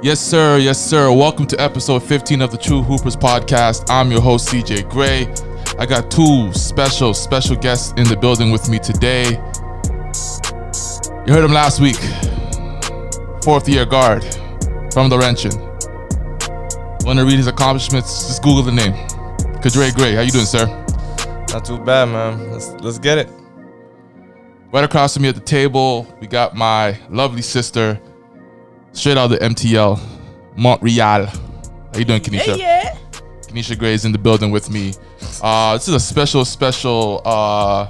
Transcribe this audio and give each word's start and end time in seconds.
Yes, 0.00 0.20
sir. 0.20 0.58
Yes, 0.58 0.78
sir. 0.78 1.10
Welcome 1.10 1.44
to 1.48 1.60
episode 1.60 2.04
15 2.04 2.40
of 2.40 2.52
the 2.52 2.56
True 2.56 2.82
Hoopers 2.82 3.16
podcast. 3.16 3.90
I'm 3.90 4.12
your 4.12 4.20
host, 4.20 4.48
CJ 4.48 4.88
Gray. 4.88 5.26
I 5.76 5.86
got 5.86 6.08
two 6.08 6.52
special, 6.52 7.12
special 7.12 7.56
guests 7.56 7.94
in 7.96 8.04
the 8.04 8.16
building 8.16 8.52
with 8.52 8.68
me 8.68 8.78
today. 8.78 9.30
You 11.26 11.34
heard 11.34 11.44
him 11.44 11.52
last 11.52 11.80
week. 11.80 11.96
Fourth 13.42 13.68
year 13.68 13.84
guard 13.84 14.22
from 14.92 15.10
Laurentian. 15.10 15.58
Want 17.04 17.18
to 17.18 17.24
read 17.24 17.38
his 17.38 17.48
accomplishments? 17.48 18.28
Just 18.28 18.40
Google 18.40 18.62
the 18.62 18.70
name. 18.70 18.92
Kadre 19.60 19.92
Gray. 19.96 20.14
How 20.14 20.20
you 20.20 20.30
doing, 20.30 20.46
sir? 20.46 20.66
Not 21.48 21.64
too 21.64 21.78
bad, 21.78 22.04
man. 22.04 22.52
Let's 22.52 22.70
let's 22.82 23.00
get 23.00 23.18
it. 23.18 23.28
Right 24.72 24.84
across 24.84 25.14
from 25.14 25.24
me 25.24 25.28
at 25.28 25.34
the 25.34 25.40
table, 25.40 26.06
we 26.20 26.28
got 26.28 26.54
my 26.54 26.96
lovely 27.10 27.42
sister, 27.42 28.00
straight 28.92 29.16
out 29.16 29.30
of 29.32 29.38
the 29.38 29.38
MTL, 29.38 29.98
Montreal. 30.56 31.26
How 31.26 31.98
you 31.98 32.04
doing, 32.04 32.20
Kenesha? 32.20 32.58
yeah. 32.58 32.96
Kenesha 33.42 33.78
Gray 33.78 33.94
is 33.94 34.04
in 34.04 34.12
the 34.12 34.18
building 34.18 34.50
with 34.50 34.70
me. 34.70 34.92
Uh, 35.42 35.74
this 35.74 35.88
is 35.88 35.94
a 35.94 36.00
special, 36.00 36.44
special 36.44 37.22
uh, 37.24 37.88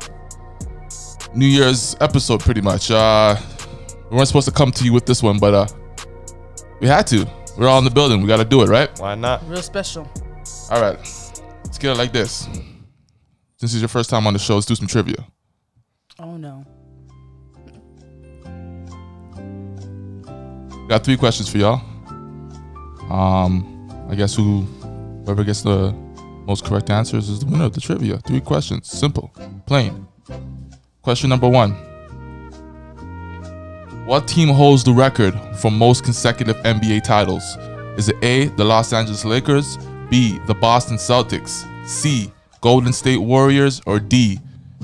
New 1.35 1.47
Year's 1.47 1.97
episode, 2.01 2.41
pretty 2.41 2.61
much. 2.61 2.91
Uh, 2.91 3.37
we 4.11 4.17
weren't 4.17 4.29
supposed 4.29 4.47
to 4.49 4.55
come 4.55 4.71
to 4.73 4.85
you 4.85 4.93
with 4.93 5.05
this 5.05 5.23
one, 5.23 5.39
but 5.39 5.55
uh, 5.55 5.67
we 6.81 6.87
had 6.87 7.07
to. 7.09 7.29
We're 7.57 7.67
all 7.69 7.79
in 7.79 7.85
the 7.85 7.91
building. 7.91 8.21
We 8.21 8.29
got 8.29 8.37
to 8.37 8.45
do 8.45 8.63
it, 8.63 8.69
right? 8.69 8.89
Why 9.01 9.17
not? 9.17 9.47
Real 9.49 9.63
special. 9.63 10.09
All 10.71 10.81
right. 10.81 10.97
Let's 11.65 11.79
get 11.79 11.93
it 11.93 11.99
like 11.99 12.13
this. 12.13 12.45
Since 13.57 13.73
it's 13.75 13.81
your 13.81 13.89
first 13.89 14.11
time 14.11 14.27
on 14.29 14.33
the 14.33 14.39
show, 14.39 14.55
let's 14.55 14.67
do 14.67 14.77
some 14.77 14.87
trivia. 14.87 15.27
Oh 16.21 16.37
no. 16.37 16.65
Got 20.89 21.05
three 21.05 21.19
questions 21.19 21.51
for 21.51 21.59
y'all. 21.59 21.83
Um, 23.13 24.07
I 24.11 24.15
guess 24.15 24.35
who, 24.35 24.63
whoever 25.25 25.45
gets 25.45 25.61
the 25.61 25.93
most 26.47 26.65
correct 26.65 26.89
answers 26.89 27.29
is 27.29 27.41
the 27.41 27.47
winner 27.47 27.65
of 27.65 27.75
the 27.75 27.81
trivia. 27.81 28.17
Three 28.27 28.41
questions, 28.41 28.89
simple, 28.89 29.31
plain. 29.67 30.09
Question 31.03 31.29
number 31.29 31.47
one: 31.47 31.73
What 34.07 34.27
team 34.27 34.49
holds 34.49 34.83
the 34.83 34.93
record 34.93 35.39
for 35.59 35.71
most 35.71 36.05
consecutive 36.05 36.57
NBA 36.59 37.05
titles? 37.05 37.45
Is 37.99 38.09
it 38.09 38.17
A, 38.23 38.47
the 38.57 38.65
Los 38.65 38.95
Angeles 38.95 39.27
Lakers, 39.27 39.77
B, 40.09 40.39
the 40.47 40.55
Boston 40.55 40.97
Celtics, 40.97 41.69
C, 41.87 42.33
Golden 42.63 42.95
State 42.95 43.19
Warriors, 43.21 43.83
or 43.85 44.01
D, 44.01 44.41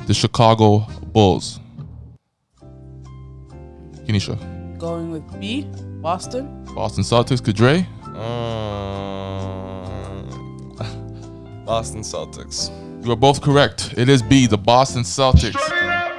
the 0.07 0.13
Chicago 0.13 0.81
Bulls? 1.15 1.61
Kenesha. 4.07 4.37
Going 4.79 5.11
with 5.11 5.41
B, 5.41 5.67
Boston. 6.05 6.63
Boston 6.75 7.03
Celtics, 7.03 7.41
Kadre. 7.41 7.87
Um, 8.05 8.29
Boston 11.65 12.03
Celtics. 12.03 12.71
You 13.03 13.13
are 13.13 13.17
both 13.17 13.41
correct. 13.41 13.95
It 13.97 14.11
is 14.11 14.21
B, 14.21 14.47
the 14.47 14.59
Boston 14.59 15.03
Celtics. 15.03 15.55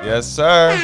Yes, 0.03 0.25
sir. 0.25 0.75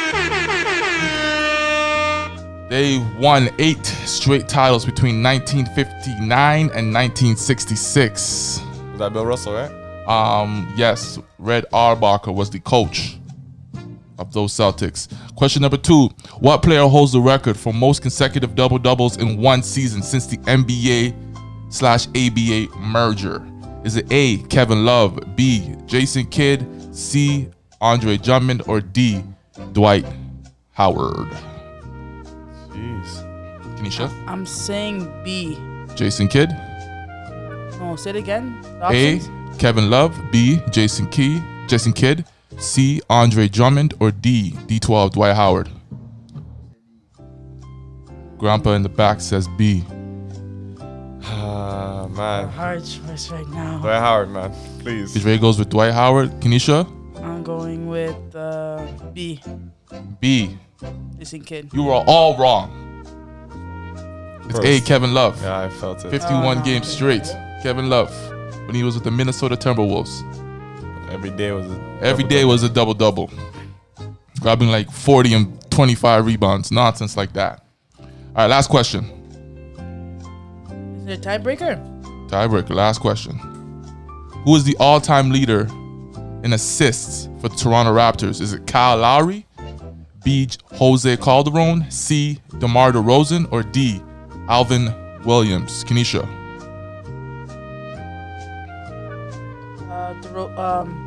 They 2.70 3.04
won 3.20 3.50
eight 3.58 3.84
straight 4.06 4.48
titles 4.48 4.86
between 4.86 5.24
1959 5.24 6.60
and 6.60 6.94
1966. 6.94 8.62
Was 8.92 9.00
that 9.00 9.14
Bill 9.14 9.26
Russell, 9.26 9.54
right? 9.54 9.72
Um, 10.08 10.72
yes, 10.78 11.18
Red 11.40 11.66
Auerbach 11.74 12.28
was 12.28 12.52
the 12.52 12.60
coach 12.60 13.16
of 13.16 13.21
those 14.32 14.54
Celtics. 14.54 15.08
Question 15.36 15.62
number 15.62 15.78
two: 15.78 16.10
What 16.40 16.62
player 16.64 16.88
holds 16.88 17.12
the 17.12 17.22
record 17.22 17.58
for 17.58 17.74
most 17.74 18.02
consecutive 18.02 18.56
double 18.56 18.80
doubles 18.80 19.18
in 19.18 19.38
one 19.38 19.62
season 19.64 20.02
since 20.02 20.26
the 20.28 20.38
NBA 20.38 21.14
slash 21.70 22.08
ABA 22.10 22.76
merger? 22.80 23.46
Is 23.84 23.96
it 23.98 24.06
A. 24.12 24.38
Kevin 24.50 24.86
Love, 24.86 25.20
B. 25.36 25.76
Jason 25.88 26.26
Kidd, 26.28 26.68
C. 26.96 27.50
Andre 27.82 28.18
Drummond, 28.18 28.62
or 28.68 28.80
D. 28.80 29.24
Dwight 29.74 30.06
Howard? 30.74 31.28
Jeez. 32.70 33.24
Kenesha, 33.78 34.12
I'm 34.28 34.46
saying 34.46 35.12
B. 35.24 35.58
Jason 35.96 36.28
Kidd, 36.28 36.50
No, 37.80 37.96
say 37.98 38.12
it 38.12 38.16
again. 38.16 38.64
A. 38.84 39.20
Kevin 39.58 39.90
Love, 39.90 40.16
B. 40.32 40.60
Jason 40.72 41.08
Key, 41.08 41.42
Jason 41.68 41.92
Kidd, 41.94 42.26
C. 42.58 43.02
Andre 43.10 43.48
Drummond, 43.48 43.94
or 44.00 44.12
D. 44.12 44.52
D12 44.68 45.12
Dwight 45.14 45.36
Howard. 45.36 45.70
Grandpa 48.38 48.72
in 48.74 48.84
the 48.84 48.90
back 48.90 49.22
says 49.22 49.48
B. 49.58 49.84
Ah, 51.24 52.08
man. 52.10 52.48
Hard 52.50 52.84
choice 52.84 53.30
right 53.32 53.48
now. 53.50 53.80
Dwight 53.80 54.00
Howard, 54.00 54.30
man. 54.30 54.52
Please. 54.80 55.14
His 55.14 55.24
Ray 55.24 55.38
goes 55.38 55.60
with 55.60 55.70
Dwight 55.70 55.94
Howard. 55.94 56.32
Kenesha, 56.42 56.88
I'm 57.24 57.44
going 57.44 57.88
with 57.88 58.36
uh, 58.36 58.86
B. 59.14 59.42
B. 60.20 60.58
Listen, 61.20 61.42
kid. 61.42 61.70
You 61.74 61.84
were 61.84 62.04
all 62.08 62.36
wrong. 62.38 62.78
It's 64.50 64.60
A. 64.60 64.82
Kevin 64.82 65.14
Love. 65.14 65.40
Yeah, 65.42 65.60
I 65.60 65.70
felt 65.70 66.04
it. 66.04 66.10
51 66.10 66.58
Oh. 66.58 66.62
games 66.64 66.88
straight. 66.88 67.26
Kevin 67.62 67.90
Love. 67.90 68.12
When 68.66 68.76
he 68.76 68.84
was 68.84 68.96
with 68.96 69.04
the 69.04 69.12
Minnesota 69.12 69.56
Timberwolves. 69.56 70.24
Every 71.12 71.30
day 71.30 71.52
was 71.52 71.70
a 71.70 72.00
Every 72.02 72.24
day 72.24 72.46
was 72.46 72.64
a 72.64 72.70
double 72.70 72.94
double. 72.94 73.30
Grabbing 74.40 74.70
like 74.70 74.90
40 74.90 75.34
and 75.34 75.72
25 75.72 76.26
rebounds. 76.26 76.72
Nonsense 76.72 77.18
like 77.18 77.34
that. 77.34 77.66
All 78.00 78.08
right, 78.36 78.48
last 78.48 78.70
question. 78.70 79.06
Is 81.02 81.08
it 81.08 81.26
a 81.26 81.30
tiebreaker? 81.30 81.78
Tiebreaker. 82.30 82.74
Last 82.74 83.00
question. 83.00 83.38
Who 84.46 84.56
is 84.56 84.64
the 84.64 84.76
all-time 84.80 85.32
leader 85.32 85.68
in 86.44 86.54
assists 86.54 87.30
for 87.40 87.50
the 87.50 87.56
Toronto 87.56 87.94
Raptors? 87.94 88.42
Is 88.42 88.54
it 88.54 88.66
Kyle 88.66 88.98
Lowry, 88.98 89.46
B. 90.24 90.48
Jose 90.74 91.18
Calderon, 91.18 91.92
C. 91.92 92.40
DeMar 92.58 92.94
DeRozan, 92.94 93.52
or 93.52 93.64
D. 93.64 94.02
Alvin 94.48 94.94
Williams? 95.24 95.84
Kenesha. 95.84 96.41
Ro- 100.32 100.58
um. 100.58 100.98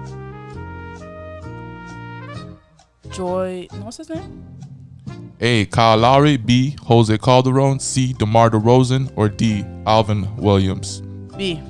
Joy. 3.11 3.69
What's 3.83 3.99
his 3.99 4.09
name? 4.11 4.45
A. 5.41 5.67
Kyle 5.67 5.97
Lowry, 5.97 6.37
B. 6.37 6.77
Jose 6.85 7.17
Calderon, 7.19 7.79
C. 7.79 8.13
DeMar 8.15 8.51
DeRozan, 8.51 9.13
or 9.17 9.29
D. 9.29 9.65
Alvin 9.87 10.35
Williams? 10.37 11.01
B. 11.37 11.61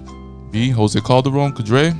B. 0.50 0.70
Jose 0.70 1.00
Calderon, 1.00 1.52
Kadre. 1.52 1.92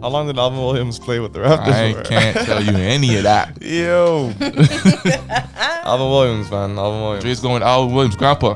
How 0.00 0.08
long 0.08 0.26
did 0.26 0.36
Alvin 0.36 0.58
Williams 0.58 0.98
play 0.98 1.20
with 1.20 1.32
the 1.32 1.38
Raptors? 1.38 1.68
I 1.68 1.92
for? 1.92 2.02
can't 2.02 2.36
tell 2.38 2.60
you 2.62 2.76
any 2.76 3.16
of 3.18 3.22
that. 3.22 3.56
Yo. 3.62 4.32
Alvin 5.84 6.08
Williams, 6.10 6.50
man. 6.50 6.76
Alvin 6.76 7.02
Williams. 7.02 7.22
Dre's 7.22 7.40
going 7.40 7.62
Alvin 7.62 7.94
Williams. 7.94 8.16
Grandpa, 8.16 8.54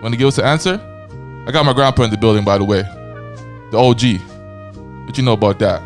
want 0.00 0.14
to 0.14 0.16
give 0.16 0.28
us 0.28 0.36
the 0.36 0.44
answer? 0.44 0.80
I 1.46 1.52
got 1.52 1.66
my 1.66 1.74
grandpa 1.74 2.04
in 2.04 2.10
the 2.10 2.16
building, 2.16 2.44
by 2.44 2.56
the 2.56 2.64
way. 2.64 2.82
The 3.76 3.82
OG. 3.82 4.02
What 5.06 5.18
you 5.18 5.22
know 5.22 5.34
about 5.34 5.58
that? 5.58 5.82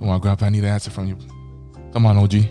Come 0.00 0.08
on, 0.08 0.18
Grandpa. 0.18 0.46
I 0.46 0.48
need 0.48 0.64
an 0.64 0.70
answer 0.70 0.90
from 0.90 1.06
you. 1.06 1.16
Come 1.92 2.04
on, 2.06 2.16
OG. 2.16 2.34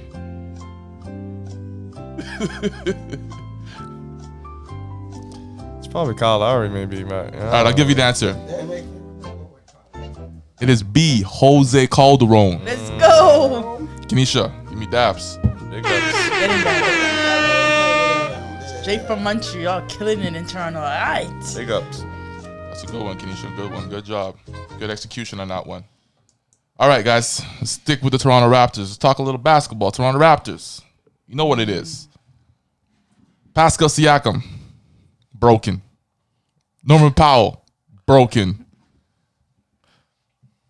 It's 5.78 5.88
probably 5.88 6.16
Kyle 6.16 6.40
Lowry, 6.40 6.70
maybe, 6.70 7.04
man. 7.04 7.34
All 7.36 7.52
right, 7.52 7.66
I'll 7.66 7.74
give 7.74 7.90
you 7.90 7.96
the 7.96 8.04
answer. 8.04 8.34
It 10.62 10.70
is 10.70 10.84
B. 10.84 11.22
Jose 11.26 11.88
Calderon. 11.88 12.64
Let's 12.64 12.90
go. 12.92 13.86
Kenesha, 14.07 14.54
give 14.69 14.78
me 14.78 14.86
daps. 14.86 15.36
Big 15.69 15.86
ups. 15.86 16.97
Straight 18.88 19.06
from 19.06 19.22
Montreal, 19.22 19.81
killing 19.89 20.22
it 20.22 20.34
in 20.34 20.45
Toronto. 20.48 20.80
All 20.80 20.86
right. 20.86 21.30
Big 21.54 21.69
ups. 21.69 22.06
That's 22.42 22.86
a 22.86 22.88
good 22.88 23.04
one, 23.04 23.19
Kenesha. 23.19 23.54
Good 23.57 23.69
one. 23.69 23.89
Good 23.89 24.06
job. 24.06 24.38
Good 24.80 24.89
execution 24.89 25.42
on 25.42 25.50
that 25.50 25.68
one. 25.68 25.84
All 26.80 26.88
right, 26.88 27.04
guys. 27.04 27.42
Let's 27.60 27.72
stick 27.72 28.01
with 28.01 28.13
the 28.13 28.18
Toronto 28.18 28.50
Raptors. 28.50 28.78
Let's 28.78 28.98
talk 28.98 29.19
a 29.19 29.24
little 29.24 29.39
basketball. 29.39 29.92
Toronto 29.92 30.22
Raptors. 30.22 30.81
You 31.28 31.36
know 31.36 31.44
what 31.44 31.60
it 31.60 31.68
is. 31.68 32.07
Pascal 33.54 33.89
Siakam, 33.89 34.42
broken. 35.34 35.81
Norman 36.81 37.12
Powell, 37.12 37.66
broken. 38.06 38.66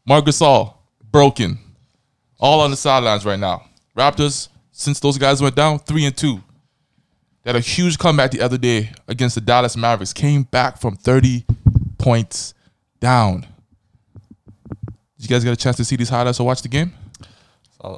Marc 0.08 0.25
Gasol, 0.25 0.74
broken. 1.12 1.60
All 2.40 2.62
on 2.62 2.72
the 2.72 2.78
sidelines 2.78 3.25
right 3.25 3.38
now. 3.38 3.68
Raptors, 3.96 4.50
since 4.72 5.00
those 5.00 5.19
guys 5.19 5.40
went 5.40 5.56
down, 5.56 5.78
three 5.78 6.06
and 6.06 6.18
two. 6.18 6.42
They 7.48 7.54
had 7.54 7.56
a 7.56 7.66
huge 7.66 7.98
comeback 7.98 8.32
the 8.32 8.42
other 8.42 8.58
day 8.58 8.92
against 9.08 9.36
the 9.36 9.40
Dallas 9.40 9.78
Mavericks. 9.78 10.12
Came 10.12 10.44
back 10.44 10.82
from 10.82 10.98
30 10.98 11.46
points 11.98 12.54
down. 13.00 13.46
Did 14.68 14.90
you 15.20 15.28
guys 15.30 15.46
get 15.46 15.54
a 15.54 15.56
chance 15.56 15.78
to 15.78 15.86
see 15.86 15.96
these 15.96 16.10
highlights 16.10 16.42
or 16.42 16.46
watch 16.46 16.62
the 16.62 16.68
game? 16.68 16.92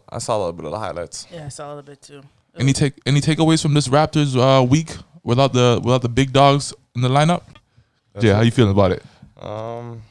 I 0.08 0.20
saw 0.20 0.38
a 0.38 0.38
little 0.38 0.54
bit 0.54 0.66
of 0.66 0.72
the 0.72 0.78
highlights. 0.78 1.26
Yeah, 1.34 1.48
I 1.48 1.50
saw 1.50 1.66
a 1.66 1.70
little 1.70 1.82
bit 1.82 2.00
too. 2.00 2.22
Any 2.60 2.74
take 2.74 2.94
any 3.08 3.22
takeaways 3.22 3.60
from 3.60 3.74
this 3.74 3.88
Raptors 3.88 4.38
uh, 4.38 4.64
week 4.64 4.96
without 5.24 5.52
the 5.54 5.82
without 5.84 6.04
the 6.04 6.10
big 6.10 6.32
dogs 6.32 6.72
in 6.96 7.02
the 7.02 7.10
lineup? 7.10 7.42
That's 8.14 8.24
yeah, 8.24 8.34
it. 8.34 8.36
how 8.36 8.42
you 8.42 8.52
feeling 8.52 8.70
about 8.74 8.92
it? 8.92 9.04
Um, 9.42 10.04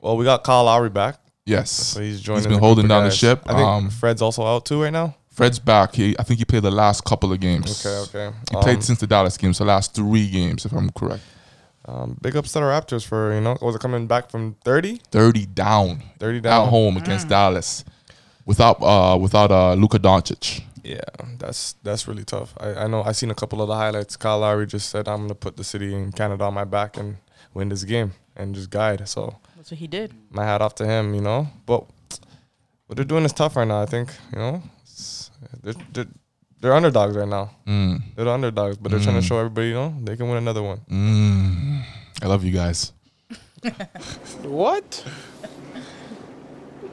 well, 0.00 0.16
we 0.16 0.24
got 0.24 0.44
Kyle 0.44 0.62
Lowry 0.62 0.90
back, 0.90 1.18
Yes, 1.46 1.72
so 1.72 2.00
he's 2.00 2.20
joining. 2.20 2.44
been 2.44 2.52
the 2.52 2.58
group 2.58 2.62
holding 2.62 2.84
of 2.84 2.90
down 2.90 3.04
the 3.06 3.10
ship. 3.10 3.42
I 3.44 3.54
think 3.54 3.66
Um, 3.66 3.90
Fred's 3.90 4.22
also 4.22 4.46
out 4.46 4.66
too 4.66 4.80
right 4.84 4.92
now. 4.92 5.16
Fred's 5.36 5.58
back. 5.58 5.94
He, 5.94 6.16
I 6.18 6.22
think 6.22 6.38
he 6.38 6.44
played 6.44 6.62
the 6.62 6.70
last 6.70 7.04
couple 7.04 7.30
of 7.32 7.38
games. 7.40 7.68
Okay, 7.86 7.96
okay. 8.08 8.36
He 8.50 8.56
played 8.62 8.76
Um, 8.76 8.82
since 8.82 8.98
the 9.00 9.06
Dallas 9.06 9.36
game, 9.36 9.52
so 9.52 9.64
last 9.64 9.94
three 9.94 10.28
games, 10.30 10.64
if 10.64 10.72
I'm 10.72 10.90
correct. 10.90 11.22
um, 11.84 12.16
big 12.22 12.34
ups 12.36 12.52
to 12.52 12.58
the 12.60 12.64
Raptors 12.64 13.04
for 13.06 13.32
you 13.34 13.40
know 13.40 13.56
was 13.60 13.74
it 13.76 13.80
coming 13.80 14.06
back 14.06 14.30
from 14.30 14.56
30? 14.64 15.00
Thirty 15.10 15.44
down 15.46 16.02
30 16.18 16.40
down 16.40 16.64
at 16.64 16.68
home 16.70 16.96
against 16.96 17.28
Dallas, 17.28 17.84
without 18.44 18.78
uh 18.82 19.16
without 19.20 19.50
uh 19.52 19.74
Luka 19.74 19.98
Doncic. 19.98 20.62
Yeah, 20.82 21.00
that's 21.38 21.74
that's 21.82 22.08
really 22.08 22.24
tough. 22.24 22.54
I, 22.58 22.68
I 22.84 22.86
know 22.86 23.02
I 23.02 23.12
seen 23.12 23.30
a 23.30 23.34
couple 23.34 23.60
of 23.62 23.68
the 23.68 23.74
highlights. 23.74 24.16
Kyle 24.16 24.38
Lowry 24.40 24.66
just 24.66 24.88
said 24.88 25.06
I'm 25.08 25.22
gonna 25.22 25.34
put 25.34 25.56
the 25.56 25.64
city 25.64 25.92
in 25.94 26.12
Canada 26.12 26.44
on 26.44 26.54
my 26.54 26.64
back 26.64 26.96
and 26.96 27.16
win 27.54 27.68
this 27.68 27.84
game 27.84 28.12
and 28.36 28.54
just 28.54 28.70
guide. 28.70 29.06
So 29.08 29.20
That's 29.56 29.70
what 29.70 29.78
he 29.78 29.86
did. 29.86 30.08
my 30.30 30.44
hat 30.44 30.62
off 30.62 30.74
to 30.76 30.86
him, 30.86 31.14
you 31.14 31.20
know. 31.20 31.48
But 31.66 31.84
what 32.86 32.96
they're 32.96 33.04
doing 33.04 33.24
is 33.24 33.32
tough 33.32 33.56
right 33.56 33.66
now. 33.68 33.82
I 33.82 33.86
think 33.86 34.08
you 34.32 34.38
know 34.38 34.54
it's- 34.54 34.75
they're, 35.62 35.74
they're, 35.92 36.06
they're 36.60 36.74
underdogs 36.74 37.16
right 37.16 37.28
now. 37.28 37.50
Mm, 37.66 38.00
They're 38.14 38.24
the 38.24 38.30
underdogs, 38.32 38.76
but 38.78 38.90
they're 38.90 39.00
trying 39.00 39.16
Mm. 39.16 39.20
to 39.20 39.26
show 39.26 39.38
everybody, 39.38 39.68
you 39.68 39.74
know, 39.74 39.94
they 40.02 40.16
can 40.16 40.28
win 40.28 40.38
another 40.38 40.62
one. 40.62 40.78
mm. 40.90 41.82
I 42.22 42.26
love 42.26 42.44
you 42.44 42.52
guys. 42.52 42.92
What? 44.42 45.04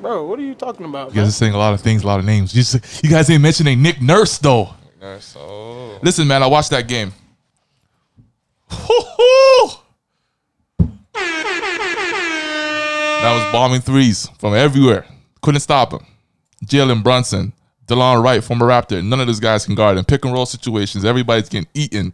Bro, 0.02 0.26
what 0.28 0.38
are 0.40 0.44
you 0.44 0.54
talking 0.56 0.86
about, 0.86 1.10
You 1.10 1.16
guys 1.16 1.16
man? 1.16 1.28
are 1.28 1.32
saying 1.32 1.54
a 1.54 1.58
lot 1.58 1.74
of 1.74 1.80
things, 1.82 2.04
a 2.04 2.08
lot 2.08 2.20
of 2.20 2.26
names. 2.26 2.54
You, 2.54 2.62
just, 2.62 3.04
you 3.04 3.10
guys 3.10 3.30
ain't 3.30 3.42
mentioning 3.42 3.82
Nick 3.82 4.02
Nurse 4.02 4.38
though. 4.38 4.70
So 5.20 6.00
Listen, 6.02 6.28
man, 6.28 6.44
I 6.44 6.48
watched 6.48 6.72
that 6.72 6.88
game. 6.88 7.14
That 13.22 13.34
was 13.36 13.52
bombing 13.54 13.82
threes 13.82 14.28
from 14.40 14.54
everywhere. 14.54 15.06
Couldn't 15.42 15.62
stop 15.62 15.94
him. 15.94 16.06
Jalen 16.66 17.04
Brunson, 17.04 17.54
DeLon 17.88 18.24
Wright, 18.24 18.44
former 18.44 18.68
Raptor. 18.68 19.04
None 19.04 19.20
of 19.20 19.28
those 19.28 19.40
guys 19.40 19.66
can 19.66 19.76
guard 19.76 19.98
in 19.98 20.06
Pick 20.06 20.24
and 20.26 20.34
roll 20.34 20.46
situations. 20.46 21.04
Everybody's 21.04 21.50
getting 21.50 21.68
eaten, 21.74 22.14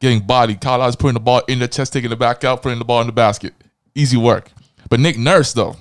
getting 0.00 0.20
bodied. 0.20 0.60
Kyle 0.60 0.78
Lowry's 0.78 0.96
putting 0.96 1.14
the 1.14 1.20
ball 1.20 1.42
in 1.48 1.58
the 1.58 1.68
chest, 1.68 1.92
taking 1.92 2.12
it 2.12 2.18
back 2.18 2.44
out, 2.44 2.62
putting 2.62 2.78
the 2.78 2.84
ball 2.84 3.00
in 3.00 3.06
the 3.06 3.12
basket. 3.12 3.54
Easy 3.94 4.16
work. 4.16 4.50
But 4.90 5.00
Nick 5.00 5.16
Nurse, 5.16 5.52
though, 5.52 5.76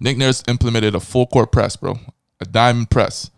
Nick 0.00 0.16
Nurse 0.16 0.42
implemented 0.46 0.94
a 0.94 1.00
full 1.00 1.26
court 1.26 1.50
press, 1.52 1.76
bro. 1.76 1.98
A 2.40 2.44
diamond 2.44 2.90
press 2.90 3.30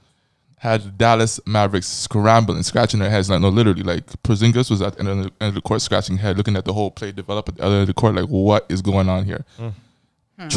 had 0.59 0.83
the 0.83 0.91
Dallas 0.91 1.39
Mavericks 1.47 1.87
scrambling, 1.87 2.63
scratching 2.63 3.01
their 3.01 3.11
heads. 3.11 3.29
Like, 3.29 3.43
no, 3.43 3.51
literally, 3.51 3.83
like 3.83 4.07
Porzingis 4.23 4.71
was 4.71 4.81
at 4.81 4.95
the 4.95 5.01
end 5.01 5.09
of 5.09 5.17
the, 5.19 5.23
end 5.41 5.49
of 5.49 5.55
the 5.55 5.61
court, 5.61 5.83
scratching 5.83 6.17
head, 6.17 6.39
looking 6.39 6.57
at 6.57 6.65
the 6.65 6.73
whole 6.73 6.91
play 6.91 7.13
develop 7.13 7.51
at 7.51 7.57
the 7.57 7.63
other 7.63 7.75
end 7.75 7.83
of 7.83 7.89
the 7.89 7.95
court, 7.95 8.15
like, 8.15 8.27
what 8.27 8.65
is 8.71 8.81
going 8.81 9.09
on 9.09 9.27
here? 9.27 9.45
Hmm. 9.59 10.49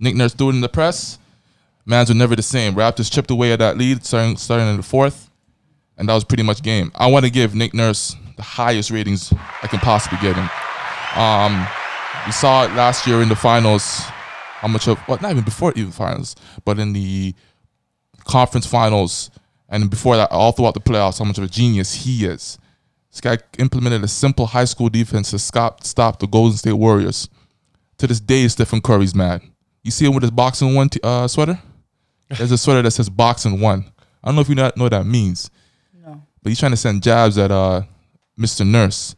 Nick 0.00 0.16
Nurse 0.16 0.34
threw 0.34 0.48
it 0.48 0.54
in 0.54 0.60
the 0.60 0.68
press. 0.68 1.18
Mans 1.86 2.08
were 2.08 2.14
never 2.14 2.34
the 2.34 2.42
same. 2.42 2.74
Raptors 2.74 3.12
chipped 3.12 3.30
away 3.30 3.52
at 3.52 3.58
that 3.58 3.76
lead, 3.76 4.04
starting 4.04 4.36
starting 4.36 4.68
in 4.68 4.76
the 4.76 4.82
fourth, 4.82 5.30
and 5.96 6.08
that 6.08 6.14
was 6.14 6.24
pretty 6.24 6.42
much 6.42 6.62
game. 6.62 6.90
I 6.94 7.06
want 7.08 7.24
to 7.24 7.30
give 7.30 7.54
Nick 7.54 7.74
Nurse 7.74 8.16
the 8.36 8.42
highest 8.42 8.90
ratings 8.90 9.32
I 9.62 9.66
can 9.66 9.80
possibly 9.80 10.18
give 10.20 10.34
him. 10.34 10.48
Um, 11.16 11.66
we 12.26 12.32
saw 12.32 12.64
it 12.64 12.72
last 12.72 13.06
year 13.06 13.22
in 13.22 13.28
the 13.28 13.36
finals. 13.36 14.00
How 14.60 14.68
much 14.68 14.88
of 14.88 14.98
what? 15.00 15.20
Not 15.20 15.32
even 15.32 15.44
before 15.44 15.72
even 15.76 15.92
finals, 15.92 16.36
but 16.64 16.78
in 16.78 16.94
the 16.94 17.34
conference 18.24 18.66
finals 18.66 19.30
and 19.68 19.90
before 19.90 20.16
that, 20.16 20.30
all 20.30 20.52
throughout 20.52 20.74
the 20.74 20.80
playoffs, 20.80 21.18
how 21.18 21.24
much 21.24 21.38
of 21.38 21.44
a 21.44 21.48
genius 21.48 21.94
he 21.94 22.24
is. 22.26 22.58
This 23.10 23.20
guy 23.20 23.38
implemented 23.58 24.02
a 24.04 24.08
simple 24.08 24.46
high 24.46 24.64
school 24.64 24.88
defense 24.88 25.30
to 25.30 25.38
stop 25.38 25.84
stop 25.84 26.18
the 26.18 26.26
Golden 26.26 26.56
State 26.56 26.72
Warriors. 26.72 27.28
To 27.98 28.06
this 28.06 28.20
day, 28.20 28.48
Stephen 28.48 28.80
Curry's 28.80 29.14
mad. 29.14 29.42
You 29.82 29.90
see 29.90 30.06
him 30.06 30.14
with 30.14 30.22
his 30.22 30.32
box-and-one 30.32 30.88
t- 30.88 31.00
uh, 31.02 31.28
sweater. 31.28 31.60
There's 32.28 32.52
a 32.52 32.58
sweater 32.58 32.82
that 32.82 32.90
says 32.90 33.08
box-and-one. 33.08 33.84
I 34.22 34.28
don't 34.28 34.34
know 34.34 34.40
if 34.40 34.48
you 34.48 34.54
know 34.54 34.70
know 34.76 34.84
what 34.84 34.92
that 34.92 35.04
means, 35.06 35.50
No. 36.04 36.22
but 36.42 36.50
he's 36.50 36.58
trying 36.58 36.72
to 36.72 36.76
send 36.76 37.02
jabs 37.02 37.36
at 37.38 37.50
uh, 37.50 37.82
Mr. 38.38 38.66
Nurse. 38.66 39.14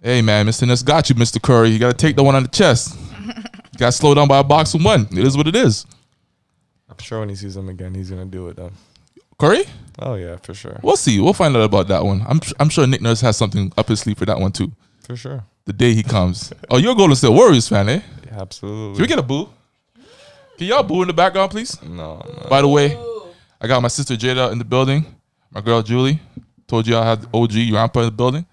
Hey 0.00 0.22
man, 0.22 0.46
Mr. 0.46 0.66
Nurse 0.66 0.82
got 0.82 1.08
you, 1.08 1.14
Mr. 1.16 1.40
Curry. 1.42 1.68
You 1.70 1.78
gotta 1.78 1.96
take 1.96 2.16
the 2.16 2.22
one 2.22 2.34
on 2.34 2.42
the 2.44 2.48
chest. 2.48 2.96
you 3.26 3.78
got 3.78 3.94
slowed 3.94 4.16
down 4.16 4.28
by 4.28 4.38
a 4.38 4.44
box-and-one. 4.44 5.08
It 5.12 5.18
is 5.26 5.36
what 5.36 5.46
it 5.48 5.56
is. 5.56 5.84
I'm 6.88 6.98
sure 6.98 7.20
when 7.20 7.28
he 7.28 7.34
sees 7.36 7.56
him 7.56 7.68
again, 7.68 7.94
he's 7.94 8.10
gonna 8.10 8.24
do 8.26 8.48
it. 8.48 8.56
Though. 8.56 8.70
Curry? 9.38 9.64
Oh 9.98 10.14
yeah, 10.14 10.36
for 10.36 10.54
sure, 10.54 10.78
We'll 10.82 10.96
see. 10.96 11.20
We'll 11.20 11.32
find 11.32 11.56
out 11.56 11.62
about 11.62 11.88
that 11.88 12.04
one. 12.04 12.22
I'm 12.26 12.40
I'm 12.60 12.68
sure 12.68 12.86
Nick 12.86 13.02
Nurse 13.02 13.20
has 13.22 13.36
something 13.36 13.72
up 13.76 13.88
his 13.88 14.00
sleeve 14.00 14.18
for 14.18 14.26
that 14.26 14.38
one 14.38 14.52
too. 14.52 14.72
for 15.04 15.16
sure. 15.16 15.44
The 15.64 15.72
day 15.72 15.92
he 15.94 16.02
comes. 16.02 16.52
oh, 16.70 16.76
you're 16.78 16.92
a 16.92 16.94
Golden 16.94 17.14
State 17.16 17.30
Warriors 17.30 17.68
fan, 17.68 17.88
eh? 17.88 18.00
Yeah, 18.26 18.40
absolutely. 18.40 18.94
Can 18.96 19.02
we 19.02 19.06
get 19.08 19.18
a 19.18 19.22
boo? 19.22 19.48
Can 20.62 20.68
y'all 20.68 20.84
boo 20.84 21.02
in 21.02 21.08
the 21.08 21.12
background, 21.12 21.50
please? 21.50 21.82
no, 21.82 22.22
no. 22.24 22.46
By 22.48 22.60
the 22.62 22.68
way, 22.68 22.96
I 23.60 23.66
got 23.66 23.82
my 23.82 23.88
sister 23.88 24.14
Jada 24.14 24.52
in 24.52 24.58
the 24.58 24.64
building. 24.64 25.04
My 25.50 25.60
girl 25.60 25.82
Julie. 25.82 26.20
Told 26.68 26.86
you 26.86 26.96
I 26.96 27.04
had 27.04 27.24
OG 27.34 27.50
Rampa 27.74 27.96
in 27.96 28.04
the 28.04 28.10
building. 28.12 28.46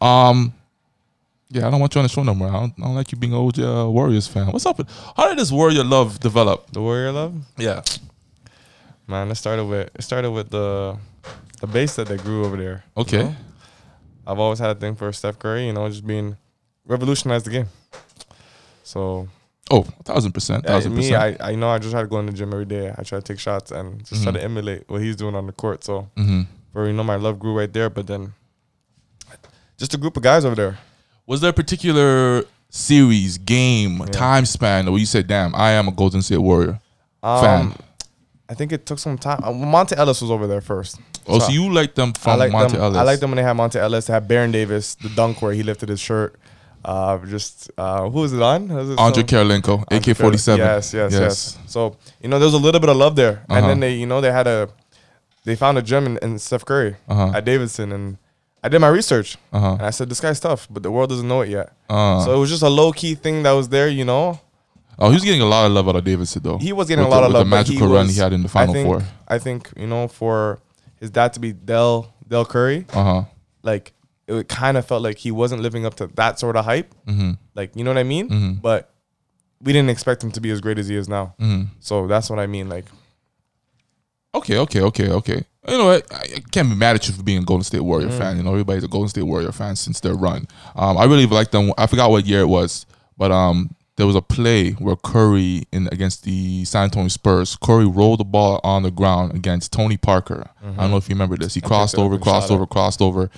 Um, 0.00 0.52
yeah, 1.48 1.68
I 1.68 1.70
don't 1.70 1.78
want 1.78 1.94
you 1.94 2.00
on 2.00 2.02
the 2.02 2.08
show 2.08 2.24
no 2.24 2.34
more. 2.34 2.48
I 2.48 2.52
don't, 2.52 2.74
I 2.78 2.82
don't 2.82 2.94
like 2.96 3.12
you 3.12 3.16
being 3.18 3.32
an 3.32 3.38
OG 3.38 3.60
uh, 3.60 3.88
Warriors 3.88 4.26
fan. 4.26 4.48
What's 4.48 4.66
up? 4.66 4.76
with- 4.78 4.90
How 5.16 5.28
did 5.28 5.38
this 5.38 5.52
Warrior 5.52 5.84
love 5.84 6.18
develop? 6.18 6.72
The 6.72 6.80
Warrior 6.82 7.12
love, 7.12 7.34
Yeah. 7.56 7.82
man. 9.06 9.30
It 9.30 9.36
started 9.36 9.64
with 9.66 9.88
it 9.94 10.02
started 10.02 10.32
with 10.32 10.50
the 10.50 10.96
the 11.60 11.68
base 11.68 11.94
that 11.94 12.08
they 12.08 12.16
grew 12.16 12.44
over 12.44 12.56
there. 12.56 12.82
you 12.96 13.02
Okay. 13.02 13.22
know? 13.22 13.36
I've 14.26 14.40
always 14.40 14.58
had 14.58 14.70
a 14.70 14.74
thing 14.80 14.96
for 14.96 15.12
Steph 15.12 15.38
Curry. 15.38 15.66
You 15.68 15.72
know, 15.74 15.88
just 15.88 16.04
being 16.04 16.36
revolutionized 16.86 17.46
the 17.46 17.50
game. 17.50 17.68
So 18.82 19.28
Oh, 19.72 19.86
a 19.98 20.02
thousand 20.04 20.32
percent, 20.32 20.64
yeah, 20.64 20.70
thousand 20.72 20.92
me, 20.94 20.98
percent. 21.10 21.40
I, 21.40 21.52
I 21.52 21.54
know 21.54 21.68
I 21.70 21.78
just 21.78 21.94
had 21.94 22.02
to 22.02 22.06
go 22.06 22.18
in 22.20 22.26
the 22.26 22.32
gym 22.32 22.52
every 22.52 22.66
day. 22.66 22.92
I 22.96 23.02
try 23.02 23.18
to 23.18 23.22
take 23.22 23.38
shots 23.40 23.70
and 23.70 24.04
just 24.04 24.22
try 24.22 24.30
Mhm. 24.30 24.36
to 24.36 24.44
emulate 24.44 24.84
what 24.88 25.00
he's 25.00 25.16
doing 25.16 25.34
on 25.34 25.46
the 25.46 25.52
court. 25.52 25.82
So 25.82 26.08
hmm 26.16 26.42
for 26.72 26.86
you 26.86 26.92
know, 26.92 27.02
my 27.04 27.16
love 27.16 27.38
grew 27.38 27.56
right 27.58 27.72
there. 27.72 27.88
But 27.90 28.06
then, 28.06 28.32
just 29.78 29.94
a 29.94 29.98
group 29.98 30.16
of 30.16 30.22
guys 30.22 30.44
over 30.44 30.54
there. 30.54 30.78
Was 31.26 31.40
there 31.40 31.50
a 31.50 31.54
particular 31.54 32.44
series, 32.70 33.38
game, 33.38 33.98
Yeah. 33.98 34.06
time 34.06 34.46
span 34.46 34.86
where 34.90 34.98
you 34.98 35.06
said, 35.06 35.26
"Damn, 35.26 35.54
I 35.54 35.70
am 35.72 35.88
a 35.88 35.92
Golden 35.92 36.22
State 36.22 36.38
Warrior"? 36.38 36.80
Um, 37.22 37.40
Fan. 37.42 37.74
I 38.48 38.54
think 38.54 38.72
it 38.72 38.84
took 38.86 38.98
some 38.98 39.16
time. 39.16 39.40
Uh, 39.42 39.50
Monta 39.52 39.96
Ellis 39.96 40.20
was 40.20 40.30
over 40.30 40.46
there 40.46 40.60
first. 40.60 40.98
Oh, 41.26 41.38
so 41.38 41.46
So- 41.46 41.52
you 41.52 41.72
like 41.72 41.94
them 41.94 42.12
I 42.16 42.18
from 42.18 42.38
like 42.38 42.52
Monta 42.52 42.72
them. 42.72 42.80
Ellis? 42.82 42.96
I 42.98 43.02
like 43.02 43.20
them 43.20 43.30
when 43.30 43.36
they 43.36 43.42
had 43.42 43.56
Monta 43.56 43.76
Ellis. 43.76 44.06
They 44.06 44.12
had 44.12 44.26
Baron 44.28 44.50
Davis, 44.52 44.94
the 44.96 45.08
dunk 45.10 45.40
where 45.40 45.52
he 45.52 45.62
lifted 45.62 45.88
his 45.88 46.00
shirt. 46.00 46.38
Uh, 46.84 47.18
just 47.26 47.70
uh, 47.78 48.08
who 48.10 48.20
was 48.20 48.32
it 48.32 48.42
on? 48.42 48.68
Was 48.68 48.90
it 48.90 48.98
Andre 48.98 49.22
Kirilenko, 49.22 49.84
AK 49.90 50.16
forty 50.16 50.36
seven. 50.38 50.66
Yes, 50.66 50.92
yes, 50.92 51.12
yes, 51.12 51.58
So 51.66 51.96
you 52.20 52.28
know, 52.28 52.38
there 52.38 52.46
was 52.46 52.54
a 52.54 52.58
little 52.58 52.80
bit 52.80 52.90
of 52.90 52.96
love 52.96 53.14
there, 53.16 53.44
and 53.48 53.58
Uh-huh. 53.58 53.68
then 53.68 53.80
they, 53.80 53.94
you 53.94 54.06
know, 54.06 54.20
they 54.20 54.32
had 54.32 54.46
a, 54.48 54.68
they 55.44 55.54
found 55.54 55.78
a 55.78 55.82
gem 55.82 56.06
in, 56.06 56.18
in 56.22 56.38
Steph 56.38 56.64
Curry 56.64 56.96
Uh-huh. 57.08 57.32
at 57.36 57.44
Davidson, 57.44 57.92
and 57.92 58.16
I 58.64 58.68
did 58.68 58.80
my 58.80 58.88
research, 58.88 59.36
Uh 59.52 59.60
huh. 59.60 59.72
and 59.78 59.82
I 59.82 59.90
said 59.90 60.08
this 60.08 60.20
guy's 60.20 60.40
tough, 60.40 60.66
but 60.70 60.82
the 60.82 60.90
world 60.90 61.10
doesn't 61.10 61.26
know 61.28 61.42
it 61.42 61.50
yet. 61.50 61.72
Uh, 61.88 62.24
So 62.24 62.34
it 62.34 62.38
was 62.38 62.50
just 62.50 62.62
a 62.62 62.68
low 62.68 62.90
key 62.92 63.14
thing 63.14 63.44
that 63.44 63.52
was 63.52 63.68
there, 63.68 63.88
you 63.88 64.04
know. 64.04 64.40
oh, 64.98 65.08
he 65.10 65.14
was 65.14 65.24
getting 65.24 65.40
a 65.42 65.46
lot 65.46 65.66
of 65.66 65.72
love 65.72 65.88
out 65.88 65.96
of 65.96 66.04
Davidson 66.04 66.42
though. 66.42 66.58
He 66.58 66.72
was 66.72 66.88
getting 66.88 67.04
With 67.04 67.12
a 67.12 67.16
lot 67.16 67.20
the, 67.20 67.26
of 67.26 67.32
with 67.32 67.36
love. 67.40 67.46
The 67.46 67.50
but 67.56 67.66
he 67.68 67.72
magical 67.74 67.88
run 67.94 68.06
was- 68.06 68.14
he 68.16 68.20
had 68.20 68.32
in 68.32 68.42
the 68.42 68.48
I 68.48 68.52
Final 68.58 68.74
think, 68.74 68.86
Four. 68.88 69.02
I 69.28 69.38
think 69.38 69.70
you 69.76 69.86
know 69.86 70.08
for 70.08 70.58
his 71.00 71.10
dad 71.10 71.32
to 71.34 71.40
be 71.40 71.52
Dell 71.52 72.12
Dell 72.28 72.44
Curry, 72.44 72.86
Uh 72.92 73.04
huh. 73.04 73.22
like 73.62 73.92
it 74.38 74.48
kind 74.48 74.76
of 74.76 74.86
felt 74.86 75.02
like 75.02 75.18
he 75.18 75.30
wasn't 75.30 75.62
living 75.62 75.84
up 75.86 75.94
to 75.96 76.06
that 76.14 76.38
sort 76.38 76.56
of 76.56 76.64
hype. 76.64 76.94
Mm-hmm. 77.06 77.32
Like 77.54 77.74
you 77.76 77.84
know 77.84 77.90
what 77.90 77.98
I 77.98 78.04
mean? 78.04 78.28
Mhm. 78.28 78.62
But 78.62 78.90
we 79.60 79.72
didn't 79.72 79.90
expect 79.90 80.22
him 80.24 80.30
to 80.32 80.40
be 80.40 80.50
as 80.50 80.60
great 80.60 80.78
as 80.78 80.88
he 80.88 80.96
is 80.96 81.08
now. 81.08 81.34
Mm-hmm. 81.40 81.64
So 81.80 82.06
that's 82.06 82.28
what 82.30 82.38
I 82.38 82.46
mean. 82.46 82.68
Like 82.68 82.84
Okay, 84.34 84.56
okay, 84.58 84.80
okay, 84.80 85.10
okay. 85.10 85.44
You 85.68 85.78
know 85.78 85.84
what? 85.86 86.12
I, 86.12 86.20
I 86.36 86.42
can't 86.50 86.68
be 86.70 86.74
mad 86.74 86.96
at 86.96 87.06
you 87.06 87.12
for 87.14 87.22
being 87.22 87.42
a 87.42 87.44
Golden 87.44 87.62
State 87.64 87.82
Warrior 87.82 88.08
Mm. 88.08 88.18
fan. 88.18 88.36
You 88.38 88.42
know, 88.42 88.50
everybody's 88.52 88.82
a 88.84 88.88
Golden 88.88 89.08
State 89.08 89.22
Warrior 89.24 89.52
fan 89.52 89.76
since 89.76 90.00
their 90.00 90.14
run. 90.14 90.48
Um, 90.74 90.96
I 90.96 91.04
really 91.04 91.26
liked 91.26 91.52
them. 91.52 91.72
I 91.76 91.86
forgot 91.86 92.10
what 92.10 92.24
year 92.26 92.40
it 92.40 92.48
was, 92.48 92.86
but 93.18 93.30
um, 93.30 93.74
there 93.96 94.06
was 94.06 94.16
a 94.16 94.22
play 94.22 94.70
where 94.72 94.96
Curry 94.96 95.64
in 95.70 95.86
against 95.92 96.24
the 96.24 96.64
San 96.64 96.84
Antonio 96.84 97.08
Spurs. 97.08 97.56
Curry 97.56 97.86
rolled 97.86 98.20
the 98.20 98.24
ball 98.24 98.58
on 98.64 98.82
the 98.84 98.90
ground 98.90 99.34
against 99.34 99.70
Tony 99.70 99.98
Parker. 99.98 100.48
I 100.62 100.80
don't 100.80 100.90
know 100.90 100.96
if 100.96 101.08
you 101.10 101.14
remember 101.14 101.36
this. 101.36 101.52
He 101.54 101.60
crossed 101.60 101.94
it 101.94 102.00
up 102.00 102.06
over, 102.06 102.18
crossed 102.18 102.50
over, 102.50 102.66
crossed 102.66 103.02
over, 103.02 103.30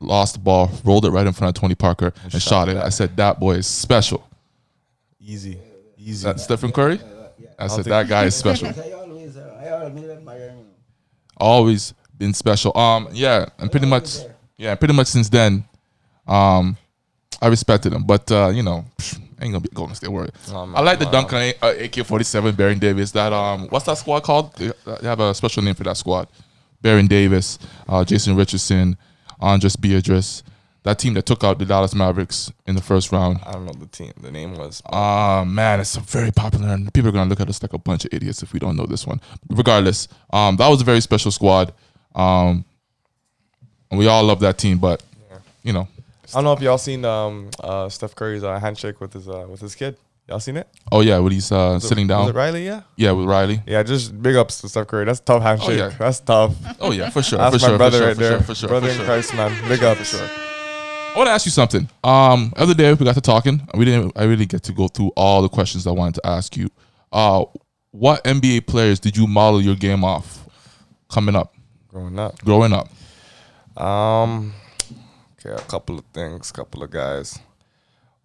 lost 0.00 0.34
the 0.34 0.40
ball, 0.40 0.70
rolled 0.84 1.04
it 1.04 1.10
right 1.10 1.26
in 1.26 1.32
front 1.32 1.56
of 1.56 1.60
Tony 1.60 1.74
Parker, 1.74 2.12
and, 2.22 2.32
shot 2.32 2.42
shot 2.42 2.68
it. 2.68 2.74
that. 2.74 2.84
I 2.84 2.88
said 2.88 3.16
that 3.16 3.38
boy 3.40 3.52
is 3.56 3.66
special. 3.66 4.26
easy, 5.20 5.58
easy. 5.96 6.24
That 6.24 6.40
Stephen 6.40 6.72
Curry. 6.72 7.00
I 7.58 7.66
said 7.66 7.84
that 7.86 8.08
guy 8.08 8.24
is 8.24 8.36
special. 8.36 8.68
Always, 8.68 9.36
I 9.36 9.70
always 9.70 10.08
admire 10.10 10.50
him. 10.50 10.66
always 11.36 11.94
been 12.16 12.32
special. 12.34 12.76
Um, 12.76 13.08
yeah, 13.12 13.46
and 13.58 13.70
pretty 13.70 13.86
much, 13.86 14.18
yeah, 14.56 14.74
pretty 14.76 14.94
much 14.94 15.08
since 15.08 15.28
then, 15.28 15.64
um, 16.26 16.76
I 17.40 17.48
respected 17.48 17.92
him. 17.92 18.04
But 18.04 18.30
uh, 18.30 18.48
you 18.54 18.62
know, 18.62 18.84
psh, 18.98 19.18
ain't 19.40 19.52
gonna 19.52 19.60
be 19.60 19.68
Golden 19.74 19.94
State 19.96 20.10
Warriors. 20.10 20.32
No, 20.50 20.58
I'm 20.58 20.72
like 20.84 20.98
the 21.00 21.06
dunk 21.10 21.32
on 21.32 21.40
A- 21.40 21.54
uh, 21.62 21.84
AK-47, 21.84 22.56
Baron 22.56 22.78
Davis. 22.78 23.10
That 23.12 23.32
um, 23.32 23.66
what's 23.68 23.86
that 23.86 23.98
squad 23.98 24.20
called? 24.22 24.54
They 24.56 24.70
they 24.84 25.06
have 25.06 25.20
a 25.20 25.34
special 25.34 25.62
name 25.62 25.74
for 25.74 25.84
that 25.84 25.96
squad. 25.96 26.28
Baron 26.80 27.08
Davis, 27.08 27.58
uh, 27.88 28.04
Jason 28.04 28.36
Richardson, 28.36 28.96
Andris 29.40 29.76
Biedrins. 29.76 30.42
That 30.84 30.98
team 30.98 31.14
that 31.14 31.26
took 31.26 31.44
out 31.44 31.58
the 31.58 31.66
Dallas 31.66 31.94
Mavericks 31.94 32.50
in 32.66 32.74
the 32.74 32.80
first 32.80 33.12
round. 33.12 33.40
I 33.44 33.52
don't 33.52 33.66
know 33.66 33.72
the 33.72 33.86
team. 33.86 34.12
The 34.22 34.30
name 34.30 34.54
was. 34.54 34.80
Uh 34.86 35.44
man, 35.46 35.80
it's 35.80 35.96
very 35.96 36.30
popular, 36.30 36.68
and 36.68 36.92
people 36.94 37.08
are 37.08 37.12
gonna 37.12 37.28
look 37.28 37.40
at 37.40 37.48
us 37.48 37.62
like 37.62 37.72
a 37.74 37.78
bunch 37.78 38.04
of 38.04 38.14
idiots 38.14 38.42
if 38.42 38.52
we 38.52 38.58
don't 38.58 38.76
know 38.76 38.86
this 38.86 39.06
one. 39.06 39.20
Regardless, 39.50 40.08
um, 40.32 40.56
that 40.56 40.68
was 40.68 40.80
a 40.80 40.84
very 40.84 41.00
special 41.00 41.30
squad. 41.30 41.74
Um, 42.14 42.64
and 43.90 43.98
we 43.98 44.06
all 44.06 44.22
love 44.24 44.40
that 44.40 44.58
team, 44.58 44.78
but 44.78 45.02
you 45.62 45.72
know, 45.72 45.88
I 46.34 46.36
don't 46.36 46.44
know 46.44 46.52
if 46.52 46.60
y'all 46.60 46.78
seen 46.78 47.04
um 47.04 47.50
uh 47.60 47.88
Steph 47.88 48.14
Curry's 48.14 48.44
uh, 48.44 48.58
handshake 48.58 49.00
with 49.00 49.12
his 49.12 49.28
uh 49.28 49.46
with 49.48 49.60
his 49.60 49.74
kid. 49.74 49.96
Y'all 50.28 50.40
seen 50.40 50.58
it? 50.58 50.68
oh 50.92 51.00
yeah, 51.00 51.18
when 51.18 51.32
he's 51.32 51.50
uh, 51.50 51.72
Was 51.74 51.84
it- 51.84 51.88
sitting 51.88 52.06
Was 52.06 52.16
down, 52.26 52.28
it 52.28 52.34
Riley? 52.34 52.64
Yeah. 52.66 52.82
yeah, 52.96 53.12
with 53.12 53.26
Riley. 53.26 53.62
Yeah. 53.66 53.82
Just 53.82 54.20
big 54.22 54.36
ups 54.36 54.60
to 54.60 54.68
Steph 54.68 54.86
Curry. 54.88 55.06
That's 55.06 55.20
tough 55.20 55.42
handshake. 55.42 55.78
yeah. 55.78 55.88
That's 55.98 56.20
tough. 56.20 56.54
Oh 56.80 56.92
yeah, 56.92 57.08
for 57.10 57.22
sure, 57.22 57.38
That's 57.38 57.56
for 57.56 57.62
my 57.62 57.68
sure, 57.68 57.78
brother 57.78 57.98
for 57.98 58.02
sure, 58.02 58.06
right 58.08 58.16
for 58.16 58.22
there. 58.22 58.30
sure, 58.32 58.40
for 58.42 58.54
sure, 58.54 58.68
brother 58.68 58.86
for 58.88 58.92
in 58.92 58.96
sure. 58.98 59.06
Christ, 59.06 59.34
man. 59.34 59.68
Big 59.68 59.82
ups. 59.82 60.14
I 60.20 61.14
want 61.16 61.28
to 61.28 61.32
ask 61.32 61.46
you 61.46 61.50
something. 61.50 61.88
Um, 62.04 62.52
the 62.54 62.62
other 62.62 62.74
day 62.74 62.92
we 62.92 63.04
got 63.06 63.14
to 63.14 63.20
talking. 63.22 63.66
We 63.74 63.86
didn't. 63.86 64.12
I 64.16 64.24
really 64.24 64.44
get 64.46 64.62
to 64.64 64.72
go 64.72 64.86
through 64.88 65.12
all 65.16 65.40
the 65.42 65.48
questions 65.48 65.86
I 65.86 65.90
wanted 65.92 66.14
to 66.16 66.26
ask 66.26 66.56
you. 66.56 66.68
Uh, 67.10 67.44
what 67.90 68.22
NBA 68.24 68.66
players 68.66 69.00
did 69.00 69.16
you 69.16 69.26
model 69.26 69.62
your 69.62 69.74
game 69.76 70.04
off 70.04 70.46
coming 71.08 71.34
up, 71.34 71.54
Growing 71.88 72.18
up. 72.18 72.38
growing 72.44 72.72
up? 72.74 72.88
Um, 73.82 74.52
okay, 75.40 75.50
a 75.60 75.64
couple 75.66 75.98
of 75.98 76.04
things, 76.12 76.52
couple 76.52 76.82
of 76.82 76.90
guys. 76.90 77.38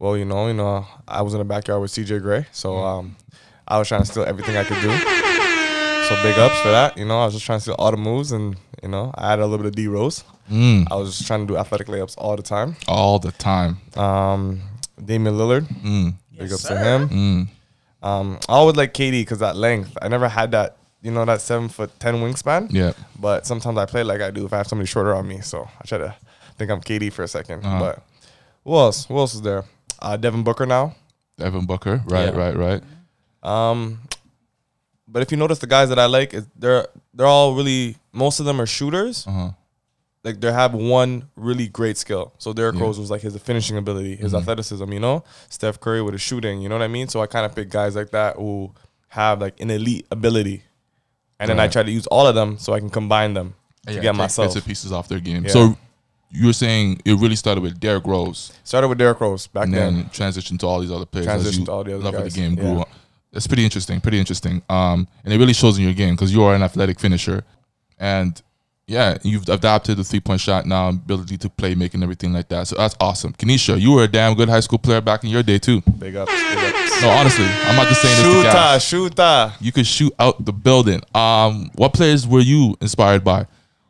Well, 0.03 0.17
you 0.17 0.25
know, 0.25 0.47
you 0.47 0.53
know, 0.53 0.85
I 1.07 1.21
was 1.21 1.33
in 1.33 1.39
the 1.39 1.45
backyard 1.45 1.79
with 1.81 1.89
CJ 1.91 2.21
Gray, 2.21 2.45
so 2.51 2.75
um, 2.83 3.15
I 3.65 3.79
was 3.79 3.87
trying 3.87 4.01
to 4.01 4.05
steal 4.05 4.23
everything 4.25 4.57
I 4.57 4.65
could 4.65 4.81
do. 4.81 4.91
So 6.09 6.21
big 6.21 6.37
ups 6.37 6.59
for 6.59 6.71
that. 6.71 6.97
You 6.97 7.05
know, 7.05 7.21
I 7.21 7.25
was 7.25 7.35
just 7.35 7.45
trying 7.45 7.59
to 7.59 7.61
steal 7.61 7.75
all 7.79 7.89
the 7.89 7.95
moves, 7.95 8.33
and 8.33 8.57
you 8.81 8.89
know, 8.89 9.11
I 9.15 9.29
had 9.29 9.39
a 9.39 9.43
little 9.45 9.59
bit 9.59 9.67
of 9.67 9.75
D 9.75 9.87
Rose. 9.87 10.25
Mm, 10.51 10.87
I 10.91 10.95
was 10.95 11.15
just 11.15 11.25
trying 11.25 11.47
to 11.47 11.53
do 11.53 11.57
athletic 11.57 11.87
layups 11.87 12.15
all 12.17 12.35
the 12.35 12.43
time. 12.43 12.75
all 12.85 13.17
the 13.17 13.31
time. 13.31 13.77
Um, 13.95 14.61
Damian 15.05 15.37
Lillard, 15.37 15.67
Mm, 15.81 16.15
big 16.37 16.49
Yes, 16.49 16.53
ups 16.55 16.63
to 16.63 16.77
him. 16.77 17.07
mm. 17.09 17.47
Um, 18.05 18.37
I 18.49 18.53
always 18.55 18.75
like 18.75 18.93
KD 18.93 19.21
because 19.21 19.39
that 19.39 19.55
length. 19.55 19.97
I 20.01 20.09
never 20.09 20.27
had 20.27 20.51
that, 20.51 20.75
you 21.01 21.11
know, 21.11 21.23
that 21.23 21.39
seven 21.39 21.69
foot 21.69 21.97
ten 22.01 22.15
wingspan. 22.15 22.67
Yeah. 22.73 22.91
But 23.17 23.45
sometimes 23.47 23.77
I 23.77 23.85
play 23.85 24.03
like 24.03 24.19
I 24.19 24.31
do 24.31 24.45
if 24.45 24.51
I 24.51 24.57
have 24.57 24.67
somebody 24.67 24.87
shorter 24.87 25.15
on 25.15 25.25
me. 25.29 25.39
So 25.39 25.69
I 25.79 25.85
try 25.85 25.97
to 25.99 26.13
think 26.57 26.69
I'm 26.71 26.81
KD 26.81 27.13
for 27.13 27.23
a 27.23 27.27
2nd 27.27 27.63
Uh-huh. 27.63 27.79
But 27.79 28.03
who 28.65 28.75
else? 28.75 29.05
Who 29.05 29.17
else 29.17 29.33
is 29.33 29.41
there? 29.43 29.63
Uh, 30.03 30.17
Devin 30.17 30.43
Booker 30.43 30.65
now. 30.65 30.95
Devin 31.37 31.65
Booker. 31.65 32.03
Right, 32.05 32.25
Yeah. 32.33 32.37
right, 32.39 32.55
right. 32.55 32.83
Um, 33.41 33.99
but 35.07 35.21
if 35.21 35.31
you 35.31 35.37
notice 35.37 35.59
the 35.59 35.67
guys 35.67 35.89
that 35.89 35.99
I 35.99 36.05
like, 36.05 36.33
is 36.33 36.45
they're 36.55 36.87
they're 37.13 37.25
all 37.27 37.55
really 37.55 37.97
most 38.11 38.39
of 38.39 38.45
them 38.45 38.59
are 38.61 38.65
shooters. 38.65 39.25
Uh 39.27 39.31
huh. 39.31 39.49
Like 40.23 40.39
they 40.39 40.51
have 40.51 40.73
one 40.73 41.29
really 41.35 41.67
great 41.67 41.97
skill. 41.97 42.33
So 42.37 42.53
Derrick 42.53 42.75
Yeah. 42.75 42.77
Mm-hmm. 42.79 42.85
Rose 42.85 42.99
was 42.99 43.11
like 43.11 43.21
his 43.21 43.35
finishing 43.37 43.77
ability, 43.77 44.15
his 44.15 44.33
athleticism. 44.33 44.91
You 44.93 44.99
know, 44.99 45.23
Steph 45.49 45.79
Curry 45.79 46.01
with 46.01 46.13
his 46.13 46.21
shooting. 46.21 46.61
You 46.61 46.69
know 46.69 46.75
what 46.75 46.83
I 46.83 46.87
mean? 46.87 47.07
So 47.09 47.21
I 47.21 47.27
kind 47.27 47.45
of 47.45 47.53
pick 47.55 47.69
guys 47.69 47.95
like 47.95 48.11
that 48.11 48.35
who 48.37 48.71
have 49.09 49.41
like 49.41 49.59
an 49.59 49.69
elite 49.69 50.05
ability, 50.11 50.63
and 51.39 51.49
then 51.49 51.59
I 51.59 51.63
Right. 51.63 51.71
try 51.71 51.83
to 51.83 51.91
use 51.91 52.07
all 52.07 52.25
of 52.25 52.35
them 52.35 52.57
so 52.57 52.73
I 52.73 52.79
can 52.79 52.89
combine 52.89 53.33
them 53.33 53.53
to 53.87 53.99
get 53.99 54.15
myself. 54.15 54.47
bits 54.47 54.55
and 54.55 54.65
pieces 54.65 54.91
off 54.93 55.07
their 55.09 55.19
game. 55.19 55.43
Yeah. 55.45 55.51
So 55.51 55.77
you 56.33 56.47
were 56.47 56.53
saying 56.53 56.99
it 57.05 57.13
really 57.19 57.35
started 57.35 57.61
with 57.61 57.79
Derrick 57.79 58.05
Rose, 58.05 58.51
Started 58.63 58.87
with 58.87 58.97
Derrick 58.97 59.19
Rose 59.21 59.47
back 59.47 59.65
and 59.65 59.73
then. 59.73 59.95
then 59.95 60.05
transitioned 60.05 60.59
to 60.59 60.67
all 60.67 60.79
these 60.79 60.91
other 60.91 61.05
players. 61.05 61.27
Transitioned 61.27 61.65
to 61.65 61.71
all 61.71 61.83
the 61.83 61.93
other 61.95 62.03
love 62.03 62.13
of 62.15 62.23
guys. 62.23 62.33
the 62.33 62.39
game 62.41 62.55
grew 62.55 62.77
Yeah. 62.77 62.83
That's 63.31 63.47
pretty 63.47 63.63
interesting. 63.63 63.99
Pretty 64.01 64.19
interesting. 64.19 64.61
Um, 64.69 65.07
and 65.23 65.33
it 65.33 65.37
really 65.37 65.53
shows 65.53 65.77
in 65.77 65.83
your 65.83 65.93
game 65.93 66.13
because 66.15 66.33
you 66.33 66.43
are 66.43 66.53
an 66.53 66.61
athletic 66.61 66.99
finisher, 66.99 67.43
and 67.99 68.39
yeah, 68.85 69.17
you've 69.23 69.47
adapted 69.49 69.97
the 69.97 70.03
three 70.03 70.19
point 70.19 70.41
shot 70.41 70.65
now, 70.65 70.89
ability 70.89 71.37
to 71.37 71.49
play, 71.49 71.73
making 71.73 72.03
everything 72.03 72.33
like 72.33 72.49
that. 72.49 72.67
So 72.67 72.75
that's 72.75 72.95
awesome. 72.99 73.33
Kenisha, 73.33 73.79
you 73.79 73.91
were 73.93 74.03
a 74.03 74.07
damn 74.07 74.35
good 74.35 74.49
high 74.49 74.59
school 74.59 74.77
player 74.77 75.01
back 75.01 75.23
in 75.23 75.29
your 75.29 75.41
day 75.41 75.57
too. 75.57 75.81
Big 75.97 76.15
ups. 76.15 76.31
No, 77.01 77.09
honestly, 77.09 77.45
I'm 77.45 77.75
not 77.75 77.87
just 77.87 78.01
saying 78.01 78.15
this 78.15 78.23
to 78.23 78.31
Shooter, 78.33 78.43
gas. 78.51 78.83
shooter. 78.83 79.53
You 79.59 79.71
could 79.71 79.87
shoot 79.87 80.13
out 80.19 80.43
the 80.45 80.53
building. 80.53 81.01
Um, 81.15 81.71
what 81.75 81.93
players 81.93 82.27
were 82.27 82.39
you 82.41 82.75
inspired 82.81 83.23
by? 83.23 83.47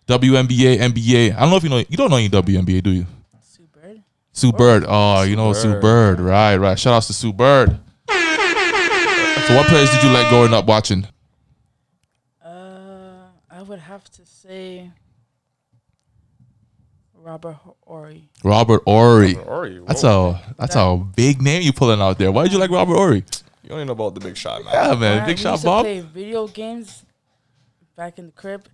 WNBA, 0.07 0.77
NBA. 0.79 1.35
I 1.35 1.39
don't 1.39 1.49
know 1.49 1.55
if 1.57 1.63
you 1.63 1.69
know. 1.69 1.77
You 1.77 1.97
don't 1.97 2.09
know 2.09 2.17
any 2.17 2.29
WNBA, 2.29 2.83
do 2.83 2.91
you? 2.91 3.05
Sue 3.41 3.67
Bird. 3.73 4.03
Sue 4.33 4.51
Bird. 4.51 4.85
Oh, 4.87 5.21
you 5.23 5.35
know 5.35 5.53
Sue 5.53 5.71
Bird. 5.73 5.81
Bird. 5.81 6.19
Right, 6.19 6.55
right. 6.57 6.77
Shout 6.79 6.93
outs 6.93 7.07
to 7.07 7.13
Sue 7.13 7.31
Bird. 7.33 7.79
so 8.09 9.55
what 9.55 9.67
players 9.67 9.89
did 9.91 10.03
you 10.03 10.09
like 10.11 10.27
growing 10.29 10.53
up 10.53 10.65
watching? 10.65 11.07
Uh, 12.43 13.27
I 13.49 13.61
would 13.61 13.79
have 13.79 14.03
to 14.11 14.25
say 14.25 14.91
Robert 17.15 17.55
Horry. 17.85 18.29
Robert 18.43 18.81
Horry. 18.85 19.33
Horry, 19.35 19.81
That's 19.87 20.03
a 20.03 20.41
that's 20.57 20.75
a 20.75 20.97
big 21.15 21.41
name 21.41 21.61
you 21.61 21.71
pulling 21.73 22.01
out 22.01 22.17
there. 22.17 22.31
Why 22.31 22.43
did 22.43 22.51
you 22.53 22.59
like 22.59 22.71
Robert 22.71 22.95
Horry? 22.95 23.23
You 23.63 23.69
don't 23.69 23.77
even 23.77 23.87
know 23.87 23.93
about 23.93 24.15
the 24.15 24.19
big 24.19 24.35
shot, 24.35 24.63
man. 24.65 24.73
Yeah, 24.73 24.95
man. 24.95 25.17
When 25.19 25.25
Big 25.27 25.37
we 25.37 25.41
shot, 25.41 25.51
used 25.51 25.61
to 25.63 25.67
Bob. 25.67 25.85
play 25.85 26.01
video 26.01 26.47
games 26.47 27.05
back 27.95 28.19
in 28.19 28.25
the 28.25 28.31
crib. 28.33 28.67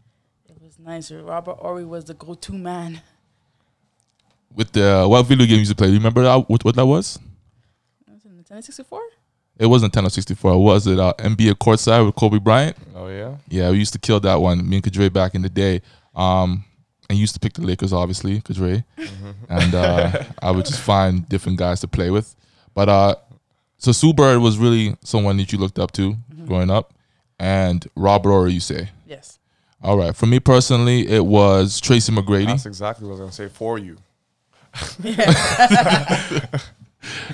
It 0.80 0.86
was 0.86 0.88
nicer. 0.88 1.24
Robert 1.24 1.58
Horry 1.58 1.86
was 1.86 2.06
the 2.06 2.14
go-to 2.14 2.54
man. 2.54 3.02
With 4.56 4.72
the 4.72 5.06
what 5.08 5.24
video 5.24 5.46
game 5.46 5.56
you 5.56 5.60
used 5.60 5.72
to 5.72 5.76
play? 5.76 5.88
You 5.88 5.96
remember 5.96 6.24
that? 6.24 6.50
What, 6.50 6.64
what 6.64 6.76
that 6.76 6.86
was? 6.86 7.20
Was 8.08 8.26
it 8.26 8.32
Nintendo 8.32 8.64
64? 8.64 9.02
It 9.60 9.66
wasn't 9.66 9.94
10 9.94 10.06
or 10.06 10.10
64. 10.10 10.64
Was 10.64 10.88
it 10.88 10.98
uh, 11.00 11.14
NBA 11.20 11.56
courtside 11.56 12.06
with 12.06 12.16
Kobe 12.16 12.40
Bryant? 12.40 12.78
Oh 12.96 13.10
yeah. 13.10 13.36
Yeah, 13.50 13.72
we 13.72 13.78
used 13.78 13.92
to 13.94 14.00
kill 14.00 14.20
that 14.22 14.36
one. 14.36 14.68
Me 14.68 14.78
and 14.78 14.86
Kadre 14.86 15.12
back 15.12 15.36
in 15.36 15.42
the 15.42 15.50
day. 15.50 15.82
Um, 16.16 16.64
and 17.10 17.20
used 17.20 17.34
to 17.34 17.40
pick 17.40 17.54
the 17.54 17.62
Lakers, 17.62 17.92
obviously, 17.92 18.40
Kadre. 18.42 18.84
And 19.50 19.76
uh, 19.76 20.24
I 20.42 20.52
would 20.52 20.66
just 20.66 20.80
find 20.80 21.28
different 21.28 21.58
guys 21.58 21.82
to 21.82 21.88
play 21.88 22.10
with. 22.10 22.36
But 22.74 22.88
uh, 22.88 23.16
so 23.78 23.92
Sue 23.92 24.14
Bird 24.14 24.40
was 24.40 24.58
really 24.58 24.96
someone 25.04 25.36
that 25.38 25.52
you 25.52 25.58
looked 25.58 25.80
up 25.80 25.92
to 25.94 26.16
growing 26.46 26.70
up. 26.70 26.94
And 27.40 27.86
Robert 27.96 28.30
Horry, 28.30 28.54
you 28.54 28.60
say. 28.60 28.90
Yes. 29.08 29.39
All 29.82 29.98
right. 29.98 30.16
For 30.16 30.26
me 30.26 30.40
personally, 30.40 31.08
it 31.08 31.26
was 31.26 31.80
Tracy 31.80 32.12
McGrady. 32.12 32.48
That's 32.48 32.66
exactly 32.66 33.06
what 33.08 33.12
I 33.18 33.22
was 33.24 33.38
gonna 33.38 33.50
say 33.50 33.50
for 33.50 33.78
you. 33.78 33.98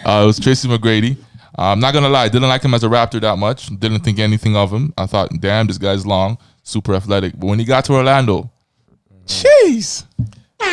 Uh, 0.05 0.21
it 0.23 0.27
was 0.27 0.39
Tracy 0.39 0.67
McGrady. 0.67 1.17
Uh, 1.57 1.71
I'm 1.71 1.79
not 1.79 1.93
gonna 1.93 2.09
lie, 2.09 2.29
didn't 2.29 2.47
like 2.49 2.61
him 2.61 2.73
as 2.75 2.83
a 2.83 2.87
Raptor 2.87 3.19
that 3.21 3.37
much. 3.37 3.67
Didn't 3.79 4.01
think 4.01 4.19
anything 4.19 4.55
of 4.55 4.71
him. 4.71 4.93
I 4.95 5.07
thought, 5.07 5.31
damn, 5.39 5.65
this 5.67 5.77
guy's 5.79 6.05
long, 6.05 6.37
super 6.63 6.93
athletic. 6.93 7.33
But 7.39 7.47
when 7.47 7.57
he 7.59 7.65
got 7.65 7.85
to 7.85 7.93
Orlando, 7.93 8.51
jeez. 9.25 10.05
when 10.59 10.69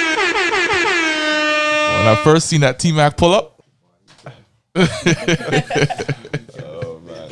I 2.07 2.21
first 2.23 2.49
seen 2.49 2.61
that 2.61 2.79
T 2.79 2.93
Mac 2.93 3.17
pull 3.17 3.33
up, 3.33 3.63
oh, 4.75 4.85
man. 7.07 7.31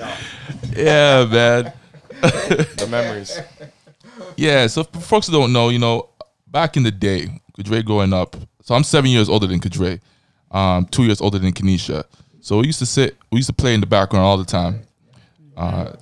yeah, 0.77 1.25
man. 1.27 1.73
The 2.23 2.87
memories. 2.91 3.39
Yeah, 4.37 4.67
so 4.67 4.85
for 4.85 5.01
folks 5.01 5.27
who 5.27 5.33
don't 5.33 5.53
know, 5.53 5.69
you 5.69 5.79
know, 5.79 6.09
back 6.47 6.77
in 6.77 6.83
the 6.83 6.91
day, 6.91 7.29
Kadre 7.59 7.85
growing 7.85 8.13
up, 8.13 8.37
so 8.63 8.75
I'm 8.75 8.85
seven 8.85 9.11
years 9.11 9.29
older 9.29 9.47
than 9.47 9.61
Kadre, 9.61 10.01
um, 10.51 10.87
two 10.87 11.05
years 11.05 11.21
older 11.21 11.39
than 11.39 11.53
Kenesha. 11.53 12.05
So 12.41 12.59
we 12.59 12.67
used 12.67 12.79
to 12.79 12.87
sit, 12.87 13.17
we 13.31 13.37
used 13.39 13.49
to 13.49 13.53
play 13.55 13.75
in 13.75 13.81
the 13.81 13.87
background 13.87 14.25
all 14.25 14.37
the 14.39 14.45
time, 14.45 14.81
uh, 15.57 15.93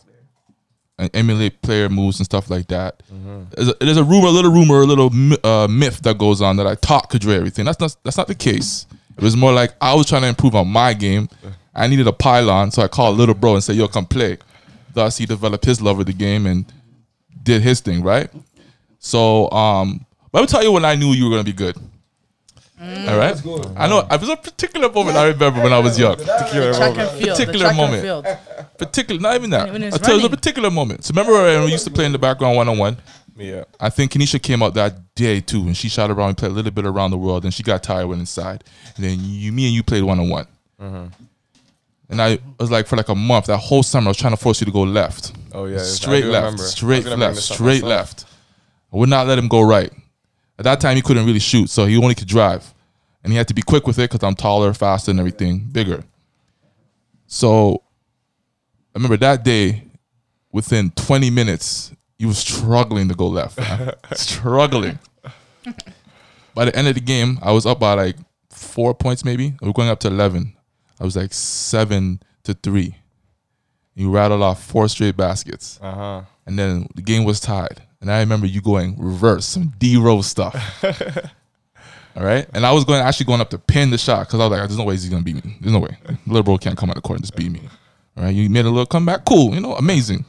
and 0.99 1.11
emulate 1.15 1.61
player 1.63 1.89
moves 1.89 2.19
and 2.19 2.27
stuff 2.27 2.51
like 2.51 2.67
that. 2.69 3.03
There's, 3.51 3.69
a, 3.69 3.75
there's 3.81 3.97
a 3.97 4.05
rumor, 4.05 4.27
a 4.29 4.31
little 4.31 4.51
rumor, 4.53 4.81
a 4.83 4.85
little 4.87 5.11
uh, 5.45 5.69
myth 5.69 6.01
that 6.03 6.19
goes 6.19 6.41
on 6.43 6.57
that 6.57 6.67
I 6.67 6.75
taught 6.75 7.11
Kadre 7.11 7.35
everything. 7.37 7.65
That's 7.65 7.81
not 7.81 7.97
that's 8.03 8.17
not 8.17 8.27
the 8.29 8.35
case. 8.35 8.87
It 9.17 9.23
was 9.23 9.37
more 9.37 9.53
like 9.53 9.73
I 9.81 9.95
was 9.95 10.07
trying 10.07 10.23
to 10.23 10.29
improve 10.29 10.55
on 10.55 10.69
my 10.69 10.95
game. 10.95 11.29
I 11.75 11.87
needed 11.87 12.07
a 12.07 12.13
pylon, 12.13 12.71
so 12.73 12.83
I 12.83 12.89
called 12.89 13.17
little 13.17 13.35
bro 13.35 13.55
and 13.55 13.63
said, 13.65 13.77
"Yo, 13.77 13.89
come 13.89 14.07
play." 14.07 14.39
Thus, 14.95 15.19
he 15.19 15.27
developed 15.27 15.65
his 15.65 15.81
love 15.81 16.01
of 16.01 16.07
the 16.07 16.13
game 16.13 16.47
and 16.47 16.65
did 17.43 17.63
his 17.63 17.81
thing, 17.81 18.03
right? 18.03 18.31
So, 18.99 19.51
um, 19.51 20.05
let 20.33 20.41
me 20.41 20.47
tell 20.47 20.63
you 20.63 20.73
when 20.73 20.85
I 20.85 20.95
knew 20.95 21.13
you 21.13 21.25
were 21.25 21.31
gonna 21.31 21.45
be 21.45 21.53
good. 21.53 21.77
All 22.81 23.19
right, 23.19 23.35
I 23.77 23.89
know. 23.89 24.07
It 24.09 24.21
was 24.21 24.29
a 24.29 24.37
particular 24.37 24.89
moment 24.91 25.17
I 25.17 25.27
remember 25.27 25.63
when 25.63 25.73
I 25.73 25.81
was 25.81 25.99
young. 25.99 26.15
Particular 26.17 26.73
moment. 26.79 27.19
field. 27.19 27.37
Particular 27.37 27.73
moment. 27.75 28.39
Particular, 28.79 29.21
not 29.21 29.35
even 29.35 29.51
that. 29.51 29.73
When- 29.73 29.83
when 29.83 29.95
I 29.95 29.97
tell 29.97 30.15
you, 30.15 30.21
it 30.21 30.23
was 30.23 30.33
a 30.33 30.37
particular 30.37 30.71
moment. 30.71 31.05
So 31.05 31.11
remember 31.13 31.33
when 31.33 31.65
we 31.65 31.73
used 31.73 31.85
to 31.87 31.91
play 31.91 32.05
in 32.05 32.13
the 32.13 32.19
background 32.19 32.57
one 32.57 32.69
on 32.69 32.79
one. 32.79 32.97
Yeah. 33.37 33.65
I 33.81 33.89
think 33.91 34.13
Kenesha 34.13 34.41
came 34.41 34.63
out 34.63 34.75
that 34.75 34.95
day 35.17 35.41
too, 35.41 35.63
and 35.63 35.77
she 35.77 35.89
shot 35.89 36.11
around, 36.11 36.29
and 36.29 36.39
played 36.39 36.53
a 36.53 36.55
little 36.55 36.71
bit 36.71 36.87
around 36.87 37.11
the 37.11 37.19
world, 37.19 37.45
and 37.45 37.53
she 37.53 37.63
got 37.65 37.83
tired, 37.83 38.07
went 38.07 38.21
inside, 38.21 38.63
and 38.97 39.05
then 39.05 39.19
you, 39.23 39.51
me 39.53 39.67
and 39.67 39.75
you 39.75 39.83
played 39.83 40.03
one 40.05 40.21
on 40.21 40.29
one. 40.29 40.47
And 42.11 42.23
I 42.23 42.39
was 42.59 42.71
like 42.71 42.87
for 42.87 42.97
like 42.97 43.09
a 43.09 43.15
month, 43.15 43.47
that 43.47 43.59
whole 43.59 43.83
summer, 43.83 44.07
I 44.07 44.11
was 44.11 44.17
trying 44.17 44.33
to 44.33 44.37
force 44.39 44.61
you 44.61 44.65
to 44.67 44.71
go 44.73 44.83
left, 44.83 45.33
Oh 45.53 45.67
yeah. 45.67 45.79
Straight 45.79 46.25
left, 46.25 46.45
remember. 46.45 46.63
Straight 46.63 47.05
left, 47.07 47.39
straight 47.39 47.83
myself. 47.83 47.89
left. 47.89 48.25
I 48.93 48.97
would 48.97 49.09
not 49.09 49.27
let 49.27 49.39
him 49.39 49.49
go 49.49 49.63
right. 49.63 49.93
At 50.59 50.65
that 50.65 50.81
time, 50.81 50.97
he 50.97 51.03
couldn't 51.03 51.27
really 51.27 51.39
shoot, 51.39 51.71
so 51.71 51.87
he 51.87 51.97
only 51.97 52.15
could 52.15 52.29
drive, 52.29 52.75
and 53.23 53.33
he 53.33 53.37
had 53.37 53.49
to 53.49 53.55
be 53.55 53.63
quick 53.63 53.87
with 53.87 53.99
it 53.99 54.11
because 54.11 54.27
I'm 54.27 54.35
taller, 54.35 54.73
faster, 54.75 55.11
and 55.11 55.21
everything, 55.21 55.69
bigger. 55.71 56.05
So 57.27 57.83
I 58.95 58.99
remember 58.99 59.17
that 59.19 59.45
day, 59.45 59.85
within 60.51 60.91
20 60.91 61.31
minutes, 61.31 61.93
he 62.19 62.27
was 62.27 62.39
struggling 62.39 63.09
to 63.09 63.15
go 63.15 63.29
left. 63.29 63.61
struggling. 64.19 64.99
By 66.55 66.65
the 66.65 66.75
end 66.75 66.89
of 66.89 66.95
the 66.95 67.01
game, 67.01 67.39
I 67.43 67.53
was 67.53 67.67
up 67.67 67.79
by 67.79 67.95
like 67.95 68.17
four 68.51 68.95
points, 68.95 69.25
maybe. 69.25 69.55
We 69.61 69.69
were 69.69 69.75
going 69.75 69.89
up 69.89 70.01
to 70.01 70.09
11. 70.09 70.53
I 70.99 71.05
was 71.05 71.15
like 71.17 71.33
seven 71.33 72.21
to 72.43 72.55
three. 72.55 72.97
You 73.99 74.13
rattled 74.13 74.43
off 74.43 74.63
four 74.63 74.87
straight 74.87 75.17
baskets. 75.17 75.81
Uh 75.83 75.93
huh. 75.93 76.23
And 76.47 76.57
then 76.57 76.87
the 76.95 77.03
game 77.03 77.25
was 77.25 77.41
tied. 77.41 77.83
And 78.01 78.13
I 78.13 78.21
remember 78.21 78.47
you 78.47 78.61
going 78.61 78.95
reverse, 78.97 79.45
some 79.45 79.73
D 79.77 79.97
row 79.97 80.23
stuff. 80.23 80.55
All 82.17 82.23
right. 82.23 82.47
And 82.55 82.65
I 82.65 82.71
was 82.71 82.85
going 82.85 83.01
actually 83.01 83.27
going 83.27 83.41
up 83.41 83.51
to 83.51 83.59
pin 83.59 83.91
the 83.91 83.99
shot 83.99 84.29
because 84.29 84.39
I 84.39 84.45
was 84.45 84.51
like, 84.53 84.69
there's 84.69 84.79
no 84.79 84.85
way 84.85 84.95
he's 84.95 85.09
gonna 85.09 85.25
beat 85.25 85.45
me. 85.45 85.57
There's 85.61 85.73
no 85.73 85.81
way. 85.81 85.99
Little 86.29 86.45
bro 86.45 86.59
can't 86.59 86.79
come 86.79 86.91
out 86.91 86.95
the 86.95 87.03
court 87.03 87.19
and 87.19 87.25
just 87.25 87.35
beat 87.35 87.51
me. 87.51 87.61
All 88.17 88.23
right. 88.23 88.33
You 88.33 88.49
made 88.49 88.67
a 88.67 88.71
little 88.71 88.87
comeback. 88.87 89.25
Cool. 89.25 89.53
You 89.53 89.61
know, 89.61 89.75
amazing. 89.75 90.25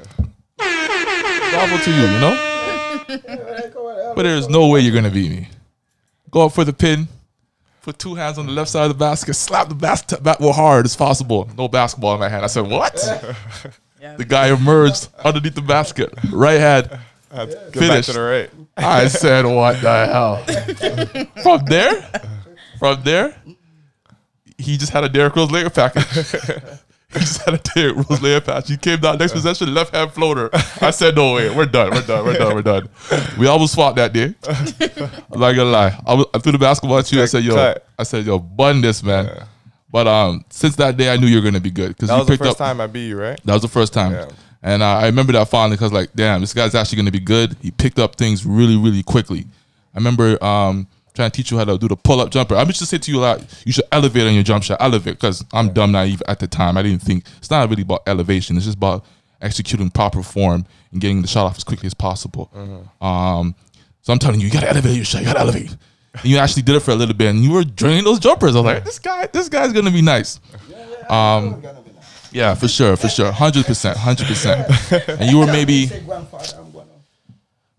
Bravo 0.58 1.78
to 1.78 1.92
you, 1.92 2.02
you 2.02 2.20
know? 2.20 2.46
But 4.16 4.24
there's 4.24 4.50
no 4.50 4.68
way 4.68 4.80
you're 4.80 4.96
gonna 4.96 5.12
beat 5.12 5.30
me. 5.30 5.48
Go 6.32 6.48
up 6.48 6.54
for 6.54 6.64
the 6.64 6.74
pin. 6.74 7.08
Put 7.82 7.98
two 7.98 8.16
hands 8.16 8.38
on 8.38 8.46
the 8.46 8.52
left 8.52 8.70
side 8.70 8.84
of 8.84 8.90
the 8.90 8.94
basket. 9.06 9.34
Slap 9.36 9.70
the 9.70 9.76
basket 9.76 10.22
back 10.22 10.42
as 10.42 10.56
hard 10.56 10.86
as 10.86 10.96
possible. 10.96 11.50
No 11.58 11.68
basketball 11.68 12.14
in 12.14 12.20
my 12.20 12.30
hand. 12.30 12.44
I 12.44 12.48
said, 12.48 12.68
"What?" 12.68 12.98
Yeah. 14.02 14.16
The 14.16 14.24
guy 14.24 14.48
emerged 14.54 15.10
underneath 15.26 15.56
the 15.56 15.62
basket. 15.62 16.14
Right 16.32 16.58
hand. 16.60 16.90
Back 17.30 17.50
Finished. 17.74 18.16
right. 18.16 18.50
I 18.78 19.10
said, 19.10 19.46
"What 19.46 19.82
the 19.82 20.06
hell?" 20.06 20.38
From 21.44 21.66
there, 21.66 22.02
from 22.80 23.04
there, 23.04 23.36
he 24.58 24.78
just 24.78 24.94
had 24.94 25.04
a 25.04 25.10
Derrick 25.10 25.36
Rose 25.36 25.50
layup 25.50 25.74
package. 25.74 26.80
he 27.14 27.20
just 27.20 27.42
had 27.44 27.54
a 27.56 27.58
Derrick 27.58 27.96
Rose 27.98 28.20
layup 28.20 28.46
package. 28.46 28.70
He 28.70 28.78
came 28.78 29.00
down 29.00 29.18
next 29.18 29.34
possession, 29.34 29.74
left 29.74 29.96
hand 29.96 30.12
floater. 30.12 30.50
I 30.82 30.92
said, 30.92 31.16
"No 31.16 31.34
way, 31.36 31.54
we're 31.54 31.66
done, 31.66 31.92
we're 31.92 32.02
done, 32.06 32.26
we're 32.26 32.38
done, 32.38 32.56
we're 32.56 32.62
done." 32.62 32.90
We 33.38 33.48
almost 33.48 33.76
fought 33.76 33.96
that 33.96 34.14
day. 34.14 34.34
I'm 35.32 35.40
not 35.40 35.54
gonna 35.54 35.66
lie. 35.66 36.00
I, 36.06 36.14
was, 36.14 36.26
I 36.34 36.40
threw 36.40 36.52
the 36.52 36.58
basketball 36.60 37.00
at 37.00 37.12
you. 37.12 37.22
I 37.22 37.26
said, 37.26 37.44
"Yo," 37.44 37.56
Cut. 37.56 37.86
I 37.98 38.04
said, 38.04 38.26
"Yo, 38.26 38.40
bun 38.40 38.82
this, 38.82 39.04
man." 39.04 39.46
But 39.92 40.08
um, 40.08 40.46
since 40.50 40.76
that 40.76 40.98
day, 40.98 41.12
I 41.12 41.18
knew 41.18 41.26
you 41.28 41.38
were 41.38 41.44
gonna 41.44 41.60
be 41.60 41.72
good 41.72 41.90
because 41.90 42.10
That 42.10 42.16
you 42.16 42.20
was 42.20 42.28
the 42.28 42.38
first 42.38 42.52
up. 42.52 42.58
time 42.58 42.80
I 42.80 42.88
beat 42.88 43.08
you, 43.08 43.20
right? 43.20 43.40
That 43.44 43.54
was 43.54 43.64
the 43.64 43.68
first 43.68 43.92
time. 43.94 44.12
Yeah. 44.12 44.30
And 44.62 44.84
uh, 44.84 44.98
I 44.98 45.06
remember 45.06 45.32
that 45.34 45.48
fondly 45.48 45.78
because, 45.78 45.94
like, 45.94 46.10
damn, 46.14 46.42
this 46.42 46.54
guy's 46.54 46.76
actually 46.76 46.98
going 46.98 47.06
to 47.06 47.12
be 47.14 47.20
good. 47.22 47.56
He 47.62 47.72
picked 47.72 47.98
up 47.98 48.18
things 48.18 48.46
really, 48.46 48.76
really 48.76 49.04
quickly. 49.04 49.46
I 49.96 49.98
remember 49.98 50.42
um, 50.44 50.86
trying 51.14 51.32
to 51.32 51.36
teach 51.36 51.52
you 51.52 51.58
how 51.58 51.66
to 51.66 51.78
do 51.78 51.88
the 51.88 51.96
pull 51.96 52.22
up 52.22 52.30
jumper. 52.32 52.56
I 52.56 52.64
used 52.64 52.80
to 52.80 52.86
say 52.86 52.98
to 52.98 53.12
you 53.12 53.20
a 53.20 53.22
lot, 53.22 53.64
you 53.66 53.72
should 53.72 53.86
elevate 53.92 54.28
on 54.28 54.34
your 54.34 54.44
jump 54.44 54.64
shot. 54.64 54.78
Elevate 54.82 55.16
because 55.16 55.44
I'm 55.54 55.74
dumb 55.74 55.92
naive 55.92 56.22
at 56.28 56.40
the 56.40 56.48
time. 56.48 56.78
I 56.78 56.84
didn't 56.84 57.02
think 57.02 57.26
it's 57.38 57.50
not 57.50 57.70
really 57.70 57.82
about 57.84 58.04
elevation. 58.08 58.56
It's 58.58 58.66
just 58.66 58.78
about 58.78 59.06
executing 59.42 59.90
proper 59.90 60.22
form 60.24 60.66
and 60.92 61.02
getting 61.02 61.22
the 61.22 61.28
shot 61.28 61.46
off 61.46 61.58
as 61.58 61.64
quickly 61.64 61.88
as 61.88 61.94
possible. 61.94 62.50
Um, 63.02 63.56
so 64.02 64.14
I'm 64.14 64.20
telling 64.20 64.40
you, 64.40 64.48
you 64.48 64.54
got 64.54 64.62
to 64.62 64.70
elevate 64.70 64.96
your 64.96 65.06
shot. 65.06 65.22
You 65.22 65.28
got 65.28 65.34
to 65.34 65.40
elevate. 65.42 65.76
And 66.14 66.26
you 66.26 66.38
actually 66.38 66.64
did 66.64 66.76
it 66.76 66.80
for 66.82 66.92
a 66.92 66.96
little 66.96 67.14
bit, 67.14 67.30
and 67.30 67.44
you 67.44 67.52
were 67.52 67.64
draining 67.64 68.04
those 68.04 68.20
jumpers. 68.20 68.56
I 68.56 68.60
was 68.60 68.66
like, 68.66 68.84
this 68.84 68.98
guy, 69.00 69.28
this 69.28 69.48
guy's 69.48 69.72
gonna 69.72 69.92
be 69.92 70.02
nice. 70.02 70.40
Um, 71.08 71.64
yeah, 72.32 72.56
for 72.56 72.68
sure, 72.68 72.96
for 72.98 73.08
sure, 73.10 73.32
hundred 73.32 73.66
percent, 73.66 73.96
hundred 73.98 74.26
percent. 74.28 74.68
And 75.08 75.30
you 75.30 75.38
were 75.38 75.46
maybe 75.46 75.86
Say 75.86 76.02
grandfather, 76.02 76.58
I'm 76.58 76.72
gonna. 76.72 76.86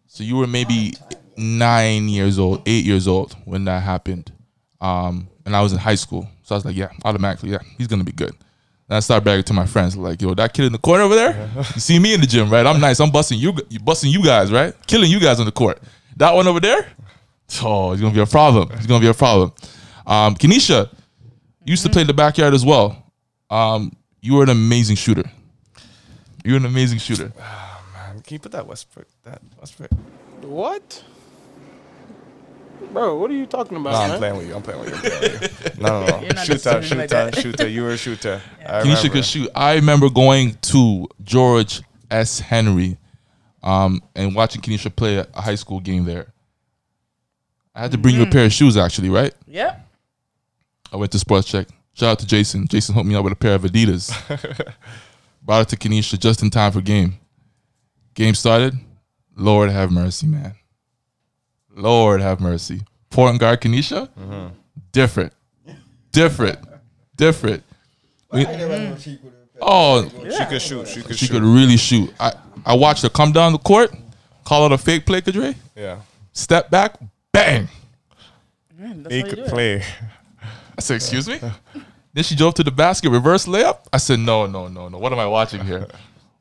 so 0.06 0.22
you 0.22 0.36
were 0.36 0.46
maybe 0.46 0.94
nine 1.40 2.08
years 2.08 2.38
old, 2.38 2.62
eight 2.66 2.84
years 2.84 3.08
old 3.08 3.34
when 3.44 3.64
that 3.64 3.82
happened. 3.82 4.32
Um, 4.80 5.28
and 5.44 5.56
I 5.56 5.62
was 5.62 5.72
in 5.72 5.78
high 5.78 5.94
school, 5.94 6.28
so 6.42 6.54
I 6.54 6.58
was 6.58 6.64
like, 6.64 6.76
yeah, 6.76 6.90
automatically, 7.04 7.50
yeah, 7.50 7.58
he's 7.76 7.86
gonna 7.86 8.04
be 8.04 8.12
good. 8.12 8.30
And 8.30 8.96
I 8.96 9.00
started 9.00 9.24
bragging 9.24 9.44
to 9.44 9.52
my 9.52 9.66
friends, 9.66 9.96
like, 9.96 10.20
yo, 10.20 10.34
that 10.34 10.52
kid 10.52 10.64
in 10.64 10.72
the 10.72 10.78
corner 10.78 11.04
over 11.04 11.14
there, 11.14 11.50
you 11.56 11.80
see 11.80 11.98
me 11.98 12.14
in 12.14 12.20
the 12.20 12.26
gym, 12.26 12.50
right? 12.50 12.66
I'm 12.66 12.80
nice. 12.80 13.00
I'm 13.00 13.10
busting 13.10 13.38
you, 13.38 13.52
busting 13.82 14.10
you 14.10 14.22
guys, 14.22 14.52
right? 14.52 14.74
Killing 14.86 15.10
you 15.10 15.20
guys 15.20 15.38
on 15.40 15.46
the 15.46 15.52
court. 15.52 15.80
That 16.16 16.34
one 16.34 16.46
over 16.46 16.60
there, 16.60 16.86
oh, 17.62 17.92
it's 17.92 18.00
gonna 18.00 18.14
be 18.14 18.20
a 18.20 18.26
problem. 18.26 18.68
It's 18.72 18.86
gonna 18.86 19.00
be 19.00 19.08
a 19.08 19.14
problem. 19.14 19.52
Um, 20.06 20.34
Kenisha, 20.34 20.90
you 21.64 21.72
used 21.72 21.84
to 21.84 21.90
play 21.90 22.02
in 22.02 22.06
the 22.06 22.14
backyard 22.14 22.54
as 22.54 22.64
well. 22.64 23.12
Um, 23.48 23.96
you 24.20 24.34
were 24.34 24.42
an 24.42 24.48
amazing 24.50 24.96
shooter. 24.96 25.24
You're 26.44 26.56
an 26.56 26.66
amazing 26.66 26.98
shooter. 26.98 27.32
Man, 27.92 28.20
can 28.22 28.34
you 28.34 28.38
put 28.38 28.52
that 28.52 28.66
Westbrook? 28.66 29.06
That 29.24 29.40
Westbrook? 29.58 29.90
What? 30.42 31.04
Bro, 32.92 33.18
what 33.18 33.30
are 33.30 33.34
you 33.34 33.46
talking 33.46 33.76
about, 33.76 33.92
No, 33.92 33.98
I'm 33.98 34.08
man? 34.10 34.18
playing 34.18 34.36
with 34.38 34.48
you. 34.48 34.54
I'm 34.56 34.62
playing 34.62 34.80
with 34.80 34.88
you. 34.90 34.94
I'm 34.96 35.00
playing 35.02 35.40
with 35.40 35.76
you. 35.76 35.82
No, 35.82 36.00
no, 36.00 36.06
no. 36.06 36.06
You're 36.22 36.34
not 36.34 36.46
Shooter, 36.46 36.52
necessarily 36.54 36.82
shooter, 36.86 36.96
like 37.00 37.08
that. 37.10 37.36
shooter. 37.36 37.68
You 37.68 37.82
were 37.82 37.90
a 37.90 37.96
shooter. 37.96 38.42
I 38.60 38.64
Kenisha 38.64 38.84
remember. 38.84 39.08
could 39.10 39.24
shoot. 39.24 39.50
I 39.54 39.74
remember 39.74 40.10
going 40.10 40.54
to 40.62 41.08
George 41.22 41.82
S. 42.10 42.40
Henry 42.40 42.96
um, 43.62 44.02
and 44.16 44.34
watching 44.34 44.60
Kenisha 44.62 44.94
play 44.94 45.16
a 45.18 45.26
a 45.34 45.40
high 45.40 45.54
school 45.54 45.80
game 45.80 46.04
there. 46.04 46.32
I 47.74 47.82
had 47.82 47.92
to 47.92 47.98
bring 47.98 48.16
you 48.16 48.22
a 48.22 48.26
pair 48.26 48.44
of 48.46 48.52
shoes, 48.52 48.76
actually, 48.76 49.10
right? 49.10 49.32
Yep. 49.46 49.86
I 50.92 50.96
went 50.96 51.12
to 51.12 51.18
Sports 51.20 51.48
Check. 51.48 51.68
Shout 51.94 52.08
out 52.10 52.18
to 52.18 52.26
Jason. 52.26 52.66
Jason 52.66 52.94
hooked 52.94 53.06
me 53.06 53.14
up 53.14 53.22
with 53.22 53.32
a 53.32 53.36
pair 53.36 53.54
of 53.54 53.62
Adidas. 53.62 54.10
Brought 55.42 55.62
it 55.62 55.68
to 55.68 55.76
Kenisha 55.76 56.18
just 56.18 56.42
in 56.42 56.50
time 56.50 56.72
for 56.72 56.80
game. 56.80 57.14
Game 58.14 58.34
started. 58.34 58.74
Lord 59.36 59.70
have 59.70 59.90
mercy, 59.92 60.26
man. 60.26 60.54
Lord 61.80 62.20
have 62.20 62.40
mercy. 62.40 62.82
Point 63.10 63.40
guard 63.40 63.60
Kenisha, 63.60 64.08
different, 64.92 65.32
different, 66.12 66.58
different. 67.16 67.62
I 68.32 68.44
never 68.44 68.78
know 68.78 68.96
she 68.96 69.16
could. 69.16 69.32
Oh, 69.62 70.08
She 70.08 70.44
could 70.46 70.62
shoot. 70.62 70.88
She 70.88 71.02
could 71.02 71.16
she 71.18 71.26
shoot. 71.26 71.32
could 71.34 71.42
really 71.42 71.76
shoot. 71.76 72.12
I, 72.18 72.32
I 72.64 72.74
watched 72.74 73.02
her 73.02 73.08
come 73.10 73.32
down 73.32 73.52
the 73.52 73.58
court, 73.58 73.92
call 74.44 74.64
out 74.64 74.72
a 74.72 74.78
fake 74.78 75.04
play, 75.04 75.20
Kadre, 75.20 75.54
Yeah. 75.76 75.98
step 76.32 76.70
back, 76.70 76.96
bang. 77.32 77.68
Man, 78.78 79.02
that's 79.02 79.14
He 79.14 79.20
how 79.20 79.26
you 79.26 79.34
could 79.34 79.44
play. 79.46 79.82
I 80.78 80.80
said, 80.80 80.94
excuse 80.94 81.28
me? 81.28 81.38
then 82.14 82.24
she 82.24 82.34
drove 82.36 82.54
to 82.54 82.64
the 82.64 82.70
basket, 82.70 83.10
reverse 83.10 83.46
layup. 83.46 83.80
I 83.92 83.98
said, 83.98 84.18
no, 84.20 84.46
no, 84.46 84.68
no, 84.68 84.88
no. 84.88 84.96
What 84.98 85.12
am 85.12 85.18
I 85.18 85.26
watching 85.26 85.62
here? 85.64 85.86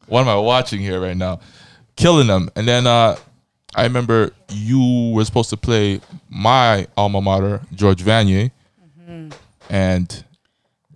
What 0.05 0.21
am 0.21 0.29
I 0.29 0.35
watching 0.37 0.79
here 0.79 1.01
right 1.01 1.17
now? 1.17 1.41
Killing 1.97 2.27
them. 2.27 2.49
And 2.55 2.65
then 2.65 2.87
uh, 2.87 3.17
I 3.75 3.83
remember 3.83 4.31
you 4.49 5.11
were 5.13 5.25
supposed 5.25 5.49
to 5.51 5.57
play 5.57 6.01
my 6.29 6.87
alma 6.97 7.21
mater, 7.21 7.61
George 7.73 8.03
Vanier. 8.03 8.51
And 9.69 10.23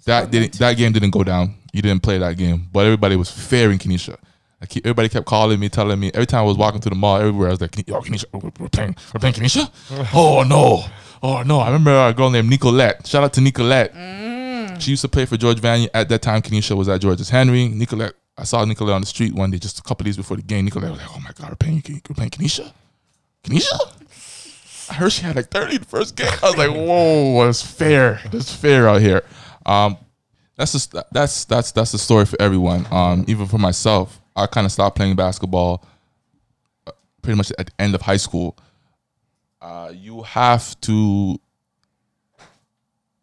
that 0.06 0.32
didn't 0.32 0.54
that 0.60 0.78
game 0.78 0.92
didn't 0.92 1.12
go 1.12 1.24
down. 1.24 1.56
You 1.72 1.82
didn't 1.82 2.04
play 2.04 2.18
that 2.18 2.38
game. 2.38 2.68
But 2.72 2.86
everybody 2.86 3.16
was 3.16 3.32
fearing 3.32 3.80
Kenisha. 3.80 4.18
I 4.62 4.66
keep, 4.66 4.86
everybody 4.86 5.10
kept 5.10 5.26
calling 5.26 5.60
me, 5.60 5.68
telling 5.68 6.00
me 6.00 6.10
every 6.14 6.26
time 6.26 6.40
I 6.40 6.44
was 6.44 6.58
walking 6.58 6.80
through 6.80 6.92
the 6.92 6.96
mall, 6.96 7.18
everywhere 7.18 7.50
I 7.50 7.52
was 7.52 7.62
like, 7.62 7.76
"Yo, 7.88 8.00
Kenisha, 8.02 8.26
we're 8.32 8.70
playing, 8.70 8.96
we're 9.14 9.20
playing 9.20 9.36
Kenisha." 9.36 9.70
oh 10.14 10.44
no, 10.44 10.86
oh 11.22 11.44
no! 11.44 11.60
I 11.60 11.66
remember 11.68 11.92
a 12.08 12.14
girl 12.14 12.30
named 12.30 12.50
Nicolette. 12.50 13.06
Shout 13.06 13.24
out 13.24 13.34
to 13.34 13.42
Nicolette. 13.42 13.94
She 14.82 14.92
used 14.92 15.02
to 15.02 15.10
play 15.10 15.26
for 15.26 15.38
George 15.38 15.60
Vanier 15.60 15.90
at 15.94 16.10
that 16.10 16.22
time. 16.22 16.42
Kenisha 16.42 16.76
was 16.76 16.88
at 16.90 17.02
George 17.02 17.20
S. 17.20 17.30
Henry. 17.30 17.68
Nicolette, 17.68 18.14
I 18.38 18.44
saw 18.46 18.66
Nicolette 18.66 18.96
on 18.96 19.02
the 19.02 19.08
street 19.08 19.34
one 19.34 19.52
day, 19.52 19.60
just 19.60 19.80
a 19.80 19.84
couple 19.84 20.04
days 20.06 20.18
before 20.18 20.38
the 20.38 20.44
game. 20.44 20.66
Nicolette 20.66 20.92
was 20.92 21.00
like, 21.00 21.16
"Oh 21.16 21.20
my 21.20 21.32
god, 21.36 21.50
we're 21.50 21.56
playing, 21.56 21.84
we're 21.88 22.16
playing 22.16 22.32
Kenisha, 22.32 22.72
Kenisha." 23.44 24.04
I 24.90 24.96
heard 24.96 25.12
she 25.12 25.22
had 25.24 25.36
like 25.36 25.50
30 25.50 25.78
the 25.78 25.86
first 25.86 26.16
game. 26.16 26.32
I 26.44 26.48
was 26.48 26.58
like, 26.58 26.70
whoa, 26.70 27.48
it's 27.48 27.62
fair. 27.62 28.20
It's 28.32 28.54
fair 28.54 28.88
out 28.88 29.02
here. 29.02 29.24
Um, 29.66 29.98
that's 30.56 30.74
just 30.74 30.94
that's 31.12 31.46
that's 31.46 31.72
that's 31.72 31.92
the 31.92 31.98
story 31.98 32.26
for 32.26 32.40
everyone. 32.42 32.86
Um, 32.92 33.26
even 33.28 33.48
for 33.48 33.58
myself, 33.58 34.22
I 34.36 34.46
kind 34.46 34.66
of 34.66 34.72
stopped 34.72 34.96
playing 34.98 35.16
basketball 35.16 35.86
uh, 36.86 36.92
pretty 37.22 37.38
much 37.38 37.52
at 37.58 37.68
the 37.68 37.72
end 37.80 37.96
of 37.96 38.02
high 38.02 38.18
school. 38.18 38.58
Uh, 39.62 39.92
you 39.96 40.22
have 40.24 40.80
to. 40.82 41.40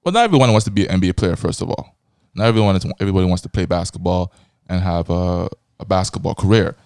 Well, 0.03 0.13
not 0.13 0.25
everyone 0.25 0.51
wants 0.51 0.65
to 0.65 0.71
be 0.71 0.87
an 0.87 1.01
NBA 1.01 1.17
player. 1.17 1.37
First 1.37 1.61
of 1.61 1.69
all, 1.69 1.95
not 2.35 2.47
everyone 2.47 2.75
is, 2.75 2.87
everybody 2.99 3.27
wants 3.27 3.43
to 3.43 3.49
play 3.49 3.67
basketball 3.67 4.33
and 4.71 4.81
have 4.81 5.11
a, 5.11 5.49
a 5.81 5.85
basketball 5.85 6.35
career. 6.35 6.77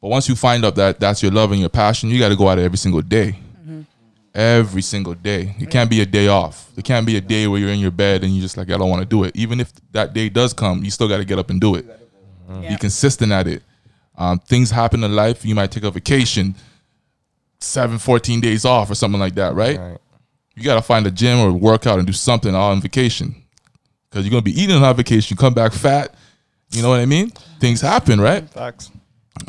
But 0.00 0.08
once 0.08 0.28
you 0.28 0.36
find 0.36 0.64
out 0.64 0.76
that 0.76 1.00
that's 1.00 1.22
your 1.22 1.32
love 1.32 1.50
and 1.50 1.60
your 1.60 1.68
passion, 1.68 2.08
you 2.08 2.18
got 2.18 2.30
to 2.30 2.36
go 2.36 2.48
it 2.50 2.58
every 2.58 2.78
single 2.78 3.02
day. 3.02 3.36
Every 4.32 4.80
single 4.80 5.14
day. 5.14 5.56
It 5.58 5.70
can't 5.70 5.90
be 5.90 6.00
a 6.00 6.06
day 6.06 6.28
off. 6.28 6.70
It 6.76 6.84
can't 6.84 7.04
be 7.04 7.16
a 7.16 7.20
day 7.20 7.48
where 7.48 7.58
you're 7.58 7.70
in 7.70 7.80
your 7.80 7.90
bed 7.90 8.22
and 8.22 8.32
you're 8.32 8.42
just 8.42 8.56
like, 8.56 8.70
I 8.70 8.78
don't 8.78 8.88
want 8.88 9.02
to 9.02 9.08
do 9.08 9.24
it. 9.24 9.34
Even 9.34 9.58
if 9.58 9.72
that 9.90 10.14
day 10.14 10.28
does 10.28 10.52
come, 10.52 10.84
you 10.84 10.90
still 10.92 11.08
got 11.08 11.16
to 11.16 11.24
get 11.24 11.40
up 11.40 11.50
and 11.50 11.60
do 11.60 11.74
it. 11.74 11.84
Yeah. 12.48 12.68
Be 12.68 12.76
consistent 12.76 13.32
at 13.32 13.48
it. 13.48 13.64
Um, 14.16 14.38
things 14.38 14.70
happen 14.70 15.02
in 15.02 15.16
life. 15.16 15.44
You 15.44 15.56
might 15.56 15.72
take 15.72 15.82
a 15.82 15.90
vacation, 15.90 16.54
seven, 17.58 17.98
14 17.98 18.40
days 18.40 18.64
off 18.64 18.88
or 18.88 18.94
something 18.94 19.20
like 19.20 19.34
that, 19.34 19.54
right? 19.54 19.78
Right. 19.78 19.98
You 20.54 20.62
got 20.62 20.76
to 20.76 20.82
find 20.82 21.04
a 21.08 21.10
gym 21.10 21.40
or 21.40 21.52
workout 21.52 21.98
and 21.98 22.06
do 22.06 22.12
something 22.12 22.54
all 22.54 22.70
on 22.70 22.80
vacation. 22.80 23.34
Because 24.08 24.24
you're 24.24 24.30
going 24.30 24.44
to 24.44 24.50
be 24.50 24.60
eating 24.60 24.76
on 24.76 24.96
vacation. 24.96 25.34
You 25.34 25.38
come 25.38 25.54
back 25.54 25.72
fat. 25.72 26.14
You 26.70 26.82
know 26.82 26.88
what 26.88 27.00
I 27.00 27.06
mean? 27.06 27.30
Things 27.58 27.80
happen, 27.80 28.20
right? 28.20 28.48
Facts. 28.50 28.90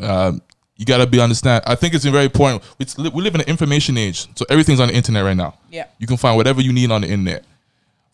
um, 0.00 0.42
you 0.76 0.84
got 0.84 0.98
to 0.98 1.06
be 1.06 1.20
understand. 1.20 1.62
I 1.66 1.76
think 1.76 1.94
it's 1.94 2.04
very 2.04 2.24
important. 2.24 2.62
We, 2.78 3.08
we 3.10 3.22
live 3.22 3.34
in 3.36 3.40
an 3.42 3.46
information 3.46 3.96
age, 3.96 4.26
so 4.36 4.44
everything's 4.50 4.80
on 4.80 4.88
the 4.88 4.94
internet 4.94 5.24
right 5.24 5.36
now. 5.36 5.54
Yeah. 5.70 5.86
You 5.98 6.06
can 6.08 6.16
find 6.16 6.36
whatever 6.36 6.60
you 6.60 6.72
need 6.72 6.90
on 6.90 7.02
the 7.02 7.08
internet. 7.08 7.44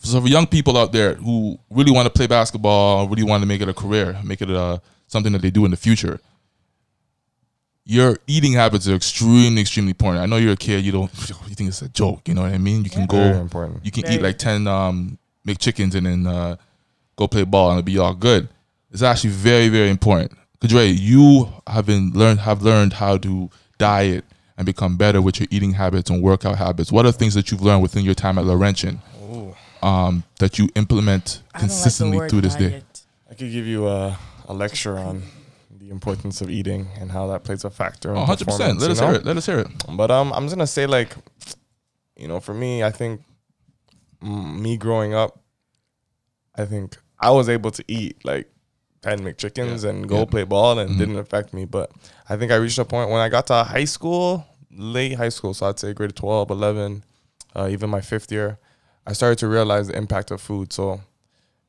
So 0.01 0.21
for 0.21 0.29
young 0.29 0.47
people 0.47 0.77
out 0.77 0.92
there 0.92 1.14
who 1.14 1.59
really 1.71 1.90
want 1.90 2.07
to 2.07 2.11
play 2.11 2.27
basketball, 2.27 3.09
really 3.09 3.23
want 3.23 3.42
to 3.42 3.47
make 3.47 3.61
it 3.62 3.68
a 3.68 3.75
career, 3.75 4.16
make 4.23 4.42
it 4.42 4.51
a 4.51 4.81
something 5.07 5.33
that 5.33 5.40
they 5.42 5.51
do 5.51 5.64
in 5.64 5.71
the 5.71 5.77
future, 5.77 6.21
your 7.85 8.18
eating 8.27 8.53
habits 8.53 8.87
are 8.87 8.94
extremely, 8.94 9.62
extremely 9.62 9.90
important. 9.90 10.23
I 10.23 10.27
know 10.27 10.37
you're 10.37 10.53
a 10.53 10.57
kid, 10.57 10.85
you 10.85 10.92
don't 10.92 11.11
you 11.49 11.55
think 11.55 11.68
it's 11.71 11.81
a 11.83 11.88
joke, 11.88 12.29
you 12.29 12.35
know 12.35 12.42
what 12.42 12.53
I 12.53 12.59
mean? 12.59 12.85
You 12.85 12.90
can 12.90 13.09
Very 13.09 13.33
go 13.33 13.40
important. 13.40 13.85
you 13.85 13.90
can 13.90 14.03
Very. 14.03 14.16
eat 14.16 14.23
like 14.23 14.38
ten 14.38 14.66
um 14.66 15.18
McChickens 15.47 15.94
and 15.94 16.07
then 16.07 16.27
uh, 16.27 16.57
go 17.16 17.27
play 17.27 17.44
ball 17.44 17.71
and 17.71 17.79
it'll 17.79 17.87
be 17.87 17.97
all 17.99 18.12
good. 18.14 18.49
It's 18.90 19.03
actually 19.03 19.31
very, 19.31 19.68
very 19.68 19.90
important. 19.90 20.33
Kadre, 20.61 20.92
you 20.98 21.48
have 21.66 21.87
been 21.87 22.11
learned 22.14 22.40
have 22.40 22.62
learned 22.62 22.94
how 22.94 23.16
to 23.18 23.51
diet 23.79 24.24
and 24.57 24.66
become 24.66 24.96
better 24.96 25.22
with 25.22 25.38
your 25.38 25.46
eating 25.51 25.72
habits 25.72 26.11
and 26.11 26.22
workout 26.22 26.59
habits. 26.59 26.90
What 26.90 27.07
are 27.07 27.12
things 27.12 27.35
that 27.35 27.51
you've 27.51 27.62
learned 27.62 27.83
within 27.83 28.05
your 28.05 28.14
time 28.14 28.38
at 28.38 28.44
Laurentian 28.44 29.01
um, 29.83 30.24
that 30.40 30.59
you 30.59 30.68
implement 30.74 31.42
I 31.55 31.61
don't 31.61 31.62
like 31.62 31.70
consistently 31.70 32.16
word 32.16 32.31
through 32.31 32.40
this 32.40 32.57
day? 32.57 32.83
I 33.31 33.35
could 33.35 33.53
give 33.53 33.66
you 33.66 33.87
a, 33.87 34.18
a 34.48 34.53
lecture 34.53 34.98
on 34.98 35.22
the 35.70 35.90
importance 35.90 36.40
of 36.40 36.51
eating 36.51 36.88
and 36.98 37.12
how 37.12 37.29
that 37.29 37.44
plays 37.44 37.64
a 37.64 37.70
factor. 37.70 38.11
In 38.11 38.16
Oh, 38.16 38.20
100 38.20 38.44
percent. 38.46 38.81
Let 38.81 38.90
us 38.90 39.01
know? 39.01 39.07
hear 39.09 39.16
it. 39.16 39.24
Let 39.24 39.37
us 39.37 39.46
hear 39.46 39.61
it. 39.61 39.68
But 39.96 40.11
um, 40.11 40.33
I'm 40.33 40.44
just 40.46 40.57
gonna 40.57 40.66
say 40.66 40.87
like, 40.87 41.14
you 42.16 42.27
know, 42.27 42.40
for 42.40 42.53
me, 42.55 42.83
I 42.83 42.90
think 42.90 43.20
mm, 44.20 44.59
me 44.61 44.77
growing 44.77 45.14
up, 45.14 45.38
I 46.57 46.64
think 46.64 46.96
I 47.20 47.31
was 47.31 47.48
able 47.48 47.70
to 47.70 47.85
eat 47.87 48.24
like 48.24 48.51
ten 49.02 49.20
McChickens 49.20 49.84
Yeah, 49.84 49.90
and 49.90 50.08
go 50.08 50.20
yeah. 50.20 50.24
play 50.26 50.44
ball, 50.44 50.78
and 50.78 50.90
Mhm. 50.90 50.98
didn't 50.98 51.18
affect 51.18 51.52
me. 51.54 51.64
But 51.64 51.90
I 52.28 52.37
think 52.37 52.50
I 52.52 52.56
reached 52.56 52.78
a 52.78 52.84
point 52.84 53.11
when 53.11 53.20
I 53.20 53.28
got 53.28 53.46
to 53.48 53.64
high 53.64 53.84
school, 53.87 54.44
late 54.70 55.14
high 55.16 55.28
school, 55.30 55.54
so 55.54 55.68
I'd 55.68 55.78
say 55.78 55.92
grade 55.92 56.14
12, 56.16 56.50
11, 56.50 57.04
uh, 57.56 57.68
even 57.70 57.90
my 57.90 58.00
fifth 58.00 58.30
year, 58.32 58.58
I 59.06 59.12
started 59.12 59.38
to 59.38 59.48
realize 59.48 59.88
the 59.88 59.96
impact 59.96 60.30
of 60.30 60.40
food. 60.40 60.72
So, 60.72 61.00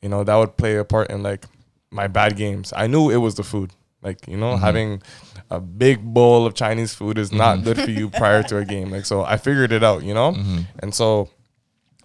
you 0.01 0.09
know, 0.09 0.23
that 0.23 0.35
would 0.35 0.57
play 0.57 0.75
a 0.75 0.83
part 0.83 1.09
in 1.09 1.23
like 1.23 1.45
my 1.91 2.07
bad 2.07 2.35
games. 2.35 2.73
I 2.75 2.87
knew 2.87 3.09
it 3.09 3.17
was 3.17 3.35
the 3.35 3.43
food. 3.43 3.71
Like, 4.01 4.27
you 4.27 4.37
know, 4.37 4.55
Mhm. 4.55 4.59
having 4.59 5.01
a 5.49 5.59
big 5.59 6.03
bowl 6.13 6.45
of 6.45 6.53
Chinese 6.53 6.93
food 6.93 7.17
is 7.17 7.31
not 7.31 7.59
Mhm. 7.59 7.63
good 7.63 7.81
for 7.81 7.91
you 7.91 8.09
prior 8.09 8.43
to 8.43 8.57
a 8.57 8.65
game. 8.65 8.91
Like, 8.91 9.05
so 9.05 9.23
I 9.23 9.37
figured 9.37 9.71
it 9.71 9.83
out, 9.83 10.03
you 10.03 10.13
know? 10.13 10.33
Mhm. 10.33 10.65
And 10.79 10.93
so, 10.93 11.29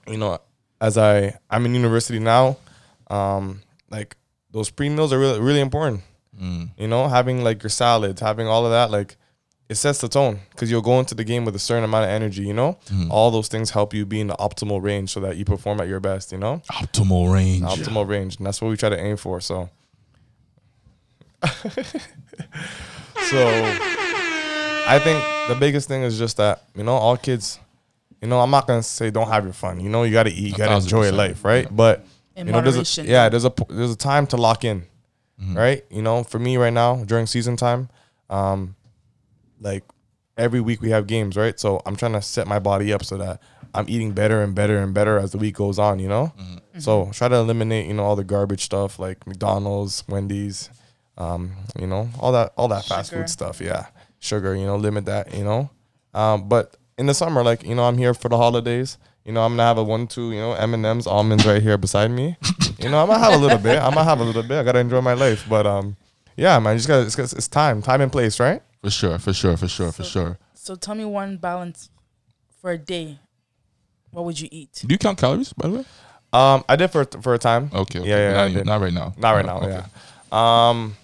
you 0.06 0.16
know, 0.16 0.38
as 0.80 0.96
I 0.98 1.38
I'm 1.50 1.66
in 1.66 1.74
university 1.74 2.18
now, 2.18 2.56
um, 3.10 3.60
like 3.90 4.16
those 4.54 4.70
pre 4.70 4.88
meals 4.88 5.12
are 5.12 5.18
really 5.18 5.40
really 5.40 5.60
important. 5.60 6.00
Mm. 6.40 6.70
You 6.78 6.88
know, 6.88 7.08
having 7.08 7.44
like 7.44 7.62
your 7.62 7.70
salads, 7.70 8.20
having 8.22 8.46
all 8.46 8.64
of 8.64 8.72
that, 8.72 8.90
like 8.90 9.16
it 9.68 9.76
sets 9.76 10.00
the 10.00 10.08
tone 10.08 10.40
because 10.50 10.70
you'll 10.70 10.82
go 10.82 10.98
into 11.00 11.14
the 11.14 11.24
game 11.24 11.44
with 11.44 11.54
a 11.56 11.58
certain 11.58 11.84
amount 11.84 12.04
of 12.04 12.10
energy. 12.10 12.42
You 12.42 12.52
know, 12.54 12.78
Mhm. 12.92 13.08
all 13.10 13.30
those 13.30 13.48
things 13.48 13.70
help 13.70 13.92
you 13.94 14.04
be 14.06 14.20
in 14.20 14.26
the 14.28 14.36
optimal 14.36 14.82
range 14.82 15.10
so 15.10 15.20
that 15.20 15.36
you 15.36 15.44
perform 15.44 15.80
at 15.80 15.88
your 15.88 16.00
best. 16.00 16.32
You 16.32 16.38
know, 16.38 16.62
Optimal 16.70 17.32
range. 17.32 17.62
optimal 17.64 18.06
range, 18.08 18.36
and 18.38 18.46
that's 18.46 18.60
what 18.62 18.68
we 18.70 18.76
try 18.76 18.88
to 18.90 18.98
aim 19.00 19.16
for. 19.16 19.40
So, 19.40 19.68
so 23.30 23.38
I 24.86 24.98
think 25.02 25.22
the 25.48 25.56
biggest 25.58 25.88
thing 25.88 26.02
is 26.02 26.18
just 26.18 26.36
that 26.38 26.62
you 26.74 26.82
know 26.84 26.94
all 26.94 27.16
kids. 27.16 27.58
You 28.20 28.28
know, 28.28 28.40
I'm 28.40 28.50
not 28.50 28.66
gonna 28.66 28.82
say 28.82 29.10
don't 29.10 29.28
have 29.28 29.44
your 29.44 29.52
fun. 29.52 29.80
You 29.80 29.88
know, 29.90 30.02
you 30.04 30.12
gotta 30.12 30.30
eat, 30.30 30.38
you 30.38 30.54
gotta 30.54 30.76
enjoy 30.76 31.00
percent. 31.10 31.16
life, 31.16 31.44
right? 31.44 31.64
Yeah. 31.64 31.70
But 31.72 32.06
In 32.36 32.46
you 32.48 32.52
know, 32.52 32.60
there's 32.60 32.98
a 32.98 33.02
yeah, 33.04 33.28
there's 33.28 33.44
a 33.44 33.50
p- 33.50 33.64
there's 33.68 33.92
a 33.92 33.96
time 33.96 34.26
to 34.28 34.36
lock 34.36 34.64
in, 34.64 34.84
Mhm. 35.40 35.56
right? 35.56 35.84
You 35.90 36.02
know, 36.02 36.24
for 36.24 36.38
me 36.38 36.56
right 36.56 36.72
now 36.72 36.96
during 37.04 37.26
season 37.26 37.56
time, 37.56 37.88
um, 38.28 38.74
like 39.60 39.84
every 40.36 40.60
week 40.60 40.80
we 40.82 40.90
have 40.90 41.06
games, 41.06 41.36
right? 41.36 41.58
So 41.60 41.80
I'm 41.86 41.96
trying 41.96 42.12
to 42.14 42.22
set 42.22 42.46
my 42.46 42.58
body 42.58 42.92
up 42.92 43.04
so 43.04 43.16
that 43.18 43.40
I'm 43.72 43.86
eating 43.88 44.12
better 44.12 44.42
and 44.42 44.54
better 44.54 44.78
and 44.78 44.92
better 44.92 45.18
as 45.18 45.32
the 45.32 45.38
week 45.38 45.54
goes 45.56 45.78
on. 45.78 45.98
You 46.00 46.08
know, 46.08 46.32
Mhm. 46.38 46.82
so 46.82 47.10
try 47.12 47.28
to 47.28 47.36
eliminate 47.36 47.86
you 47.86 47.94
know 47.94 48.04
all 48.04 48.16
the 48.16 48.24
garbage 48.24 48.64
stuff 48.64 48.98
like 48.98 49.26
McDonald's, 49.26 50.02
Wendy's, 50.08 50.70
um, 51.16 51.52
you 51.78 51.86
know, 51.86 52.08
all 52.18 52.32
that 52.32 52.52
all 52.56 52.68
that 52.68 52.84
fast 52.84 53.10
Sugar. 53.10 53.22
food 53.22 53.30
stuff. 53.30 53.60
Yeah, 53.60 53.86
sugar. 54.18 54.54
You 54.56 54.66
know, 54.66 54.76
limit 54.76 55.04
that. 55.06 55.32
You 55.34 55.44
know, 55.44 55.70
um, 56.14 56.48
but 56.48 56.76
in 56.98 57.06
the 57.06 57.14
summer, 57.14 57.42
like 57.44 57.62
you 57.64 57.74
know, 57.76 57.84
I'm 57.84 57.98
here 57.98 58.14
for 58.14 58.28
the 58.28 58.36
holidays. 58.36 58.98
You 59.24 59.32
know, 59.32 59.42
I'm 59.42 59.52
gonna 59.52 59.62
have 59.62 59.78
a 59.78 59.84
one, 59.84 60.06
two, 60.06 60.32
you 60.32 60.38
know, 60.38 60.52
M 60.52 60.74
and 60.74 60.84
M's, 60.84 61.06
almonds 61.06 61.46
right 61.46 61.62
here 61.62 61.78
beside 61.78 62.10
me. 62.10 62.36
You 62.78 62.90
know, 62.90 63.00
I'm 63.00 63.06
gonna 63.08 63.18
have 63.18 63.32
a 63.32 63.38
little 63.38 63.58
bit. 63.58 63.78
I'm 63.78 63.94
gonna 63.94 64.04
have 64.04 64.20
a 64.20 64.24
little 64.24 64.42
bit. 64.42 64.58
I 64.58 64.62
gotta 64.62 64.80
enjoy 64.80 65.00
my 65.00 65.14
life. 65.14 65.46
But 65.48 65.66
um, 65.66 65.96
yeah, 66.36 66.58
man, 66.58 66.76
just 66.76 66.88
gotta. 66.88 67.06
It's, 67.06 67.32
it's 67.32 67.48
time, 67.48 67.80
time 67.80 68.00
and 68.02 68.12
place, 68.12 68.38
right? 68.38 68.60
For 68.82 68.90
sure. 68.90 69.18
For 69.18 69.32
sure. 69.32 69.56
For 69.56 69.68
sure. 69.68 69.92
For 69.92 70.04
sure. 70.04 70.38
So 70.54 70.74
tell 70.74 70.94
me 70.94 71.04
one 71.06 71.38
balance 71.38 71.88
for 72.60 72.72
a 72.72 72.78
day. 72.78 73.18
What 74.10 74.24
would 74.26 74.38
you 74.38 74.48
eat? 74.52 74.82
Do 74.86 74.92
you 74.92 74.98
count 74.98 75.18
calories, 75.18 75.52
by 75.54 75.68
the 75.68 75.74
way? 75.78 75.84
Um, 76.32 76.64
I 76.68 76.76
did 76.76 76.88
for 76.88 77.04
for 77.22 77.32
a 77.34 77.38
time. 77.38 77.70
Okay. 77.72 78.00
okay. 78.00 78.08
Yeah, 78.08 78.16
yeah, 78.30 78.34
Not, 78.48 78.52
did. 78.52 78.66
not 78.66 78.80
right 78.80 78.92
now. 78.92 79.14
Not 79.16 79.30
right 79.32 79.46
now. 79.46 79.58
Okay. 79.60 79.82
Yeah. 80.32 80.68
Um, 80.70 80.96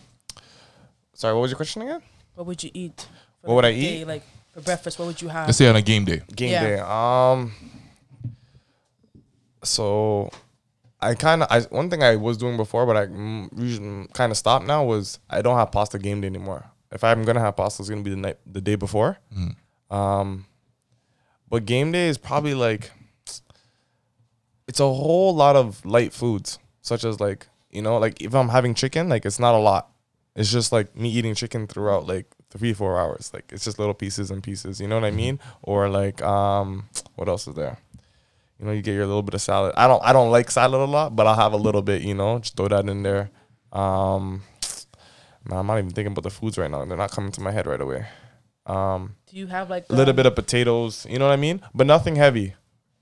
sorry, 1.14 1.35
what 1.35 1.40
was 1.42 1.50
your 1.52 1.56
question 1.56 1.83
again? 1.83 2.02
What 2.35 2.46
would 2.46 2.62
you 2.62 2.70
eat? 2.74 3.06
for 3.40 3.48
What 3.48 3.54
would 3.56 3.64
I 3.64 3.72
day? 3.72 4.00
eat? 4.02 4.06
Like 4.06 4.22
for 4.52 4.61
breakfast, 4.61 4.98
what 4.98 5.06
would 5.06 5.22
you 5.22 5.28
have? 5.28 5.46
Let's 5.46 5.56
say 5.59 5.68
on 5.68 5.76
a 5.76 5.83
game 5.83 6.04
day. 6.04 6.20
Game 6.35 6.50
Yeah. 6.50 6.64
day. 6.66 6.78
Um. 6.80 7.52
So, 9.62 10.31
I 11.01 11.14
kind 11.14 11.42
of 11.42 11.49
I 11.51 11.61
one 11.75 11.88
thing 11.90 12.03
I 12.03 12.16
was 12.16 12.37
doing 12.37 12.57
before, 12.57 12.87
but 12.87 12.96
I 12.96 13.07
mm, 13.07 14.12
kind 14.12 14.31
of 14.31 14.37
stopped 14.37 14.66
now 14.66 14.85
was 14.85 15.18
I 15.29 15.42
don't 15.42 15.57
have 15.57 15.73
pasta 15.73 15.99
game 15.99 16.20
day 16.20 16.27
anymore. 16.27 16.70
If 16.92 17.05
I'm 17.05 17.23
gonna 17.25 17.40
have 17.40 17.57
pasta, 17.57 17.83
it's 17.83 17.88
gonna 17.88 18.03
be 18.03 18.11
the 18.11 18.16
night 18.16 18.38
the 18.46 18.61
day 18.61 18.75
before. 18.75 19.18
Mm. 19.37 19.57
Um, 19.94 20.46
but 21.49 21.64
game 21.64 21.92
day 21.92 22.09
is 22.09 22.18
probably 22.18 22.55
like 22.55 22.90
it's 24.68 24.81
a 24.81 24.85
whole 24.85 25.35
lot 25.35 25.57
of 25.57 25.85
light 25.85 26.12
foods, 26.12 26.59
such 26.83 27.05
as 27.05 27.18
like 27.18 27.46
you 27.70 27.83
know, 27.83 27.99
like 27.99 28.20
if 28.20 28.35
I'm 28.35 28.49
having 28.49 28.75
chicken, 28.75 29.09
like 29.09 29.25
it's 29.25 29.38
not 29.38 29.55
a 29.55 29.59
lot. 29.59 29.90
It's 30.37 30.51
just 30.51 30.70
like 30.70 30.94
me 30.96 31.11
eating 31.11 31.35
chicken 31.35 31.66
throughout 31.66 32.07
like 32.07 32.27
three 32.51 32.73
four 32.73 33.01
hours. 33.01 33.31
Like 33.33 33.51
it's 33.53 33.64
just 33.64 33.79
little 33.79 33.94
pieces 33.94 34.31
and 34.31 34.42
pieces. 34.42 34.81
You 34.81 34.88
know 34.88 34.96
what 34.96 35.05
I 35.05 35.11
mean? 35.11 35.40
Or 35.62 35.88
like 35.88 36.23
um, 36.23 36.88
what 37.14 37.29
else 37.29 37.49
is 37.49 37.55
there? 37.55 37.79
You 38.61 38.66
know, 38.66 38.73
you 38.73 38.83
get 38.83 38.92
your 38.92 39.07
little 39.07 39.23
bit 39.23 39.33
of 39.35 39.40
salad. 39.40 39.73
I 39.77 39.88
don't 39.88 40.03
I 40.05 40.12
don't 40.12 40.31
like 40.31 40.51
salad 40.51 40.81
a 40.81 40.85
lot, 40.85 41.16
but 41.16 41.27
I'll 41.27 41.35
have 41.35 41.55
a 41.55 41.57
little 41.57 41.81
bit. 41.83 42.03
You 42.03 42.14
know, 42.14 42.38
just 42.38 42.57
throw 42.57 42.68
that 42.68 42.87
in 42.88 43.03
there. 43.03 43.31
Um, 43.73 44.42
man, 45.49 45.61
I'm 45.61 45.66
not 45.66 45.79
even 45.79 45.90
thinking 45.90 46.12
about 46.12 46.25
the 46.25 46.31
foods 46.31 46.59
right 46.59 46.70
now. 46.70 46.85
They're 46.85 46.96
not 46.96 47.11
coming 47.11 47.33
to 47.33 47.40
my 47.40 47.53
head 47.53 47.66
right 47.66 47.81
away. 47.81 48.07
Um, 48.66 49.16
Do 49.27 49.37
you 49.37 49.46
have 49.46 49.70
like 49.70 49.87
a 49.88 49.94
little 49.94 50.11
um, 50.11 50.16
bit 50.16 50.27
of 50.27 50.35
potatoes, 50.35 51.07
you 51.09 51.18
know 51.18 51.27
what 51.27 51.33
I 51.33 51.37
mean? 51.37 51.62
But 51.75 51.87
nothing 51.87 52.16
heavy. 52.16 52.55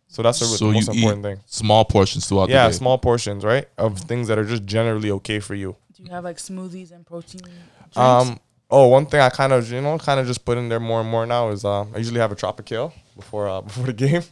So 0.07 0.23
that's 0.23 0.39
the, 0.39 0.47
So 0.47 0.67
the 0.67 0.69
you 0.69 0.75
most 0.75 0.89
eat 0.91 0.97
important 0.97 1.23
thing. 1.25 1.41
small 1.47 1.85
portions 1.85 2.27
throughout 2.27 2.49
Yeah, 2.49 2.65
the 2.67 2.69
day. 2.71 2.75
Yeah, 2.75 2.79
small 2.79 2.97
portions, 2.99 3.45
right? 3.45 3.69
Of 3.77 3.99
things 3.99 4.29
that 4.29 4.39
are 4.39 4.45
just 4.45 4.65
generally 4.65 5.11
okay 5.11 5.41
for 5.41 5.55
you. 5.55 5.77
Do 5.95 6.05
you 6.05 6.11
have 6.11 6.25
like 6.25 6.37
smoothies 6.39 6.93
and 6.93 7.05
protein? 7.05 7.43
Drinks? 7.43 7.97
Um 7.97 8.39
oh, 8.71 8.87
one 8.87 9.07
thing 9.07 9.21
I 9.21 9.29
kind 9.29 9.53
of, 9.53 9.71
you 9.71 9.81
know, 9.81 9.99
kind 9.99 10.21
of 10.21 10.27
just 10.27 10.45
put 10.45 10.57
in 10.57 10.69
there 10.69 10.81
more 10.81 11.01
and 11.01 11.11
more 11.11 11.27
now 11.27 11.49
is 11.51 11.65
uh, 11.65 11.83
I 11.95 11.99
usually 11.99 12.21
have 12.21 12.33
a 12.33 12.37
tropical 12.37 12.95
before 13.17 13.49
uh, 13.49 13.61
before 13.69 13.87
the 13.87 13.93
game. 13.93 14.23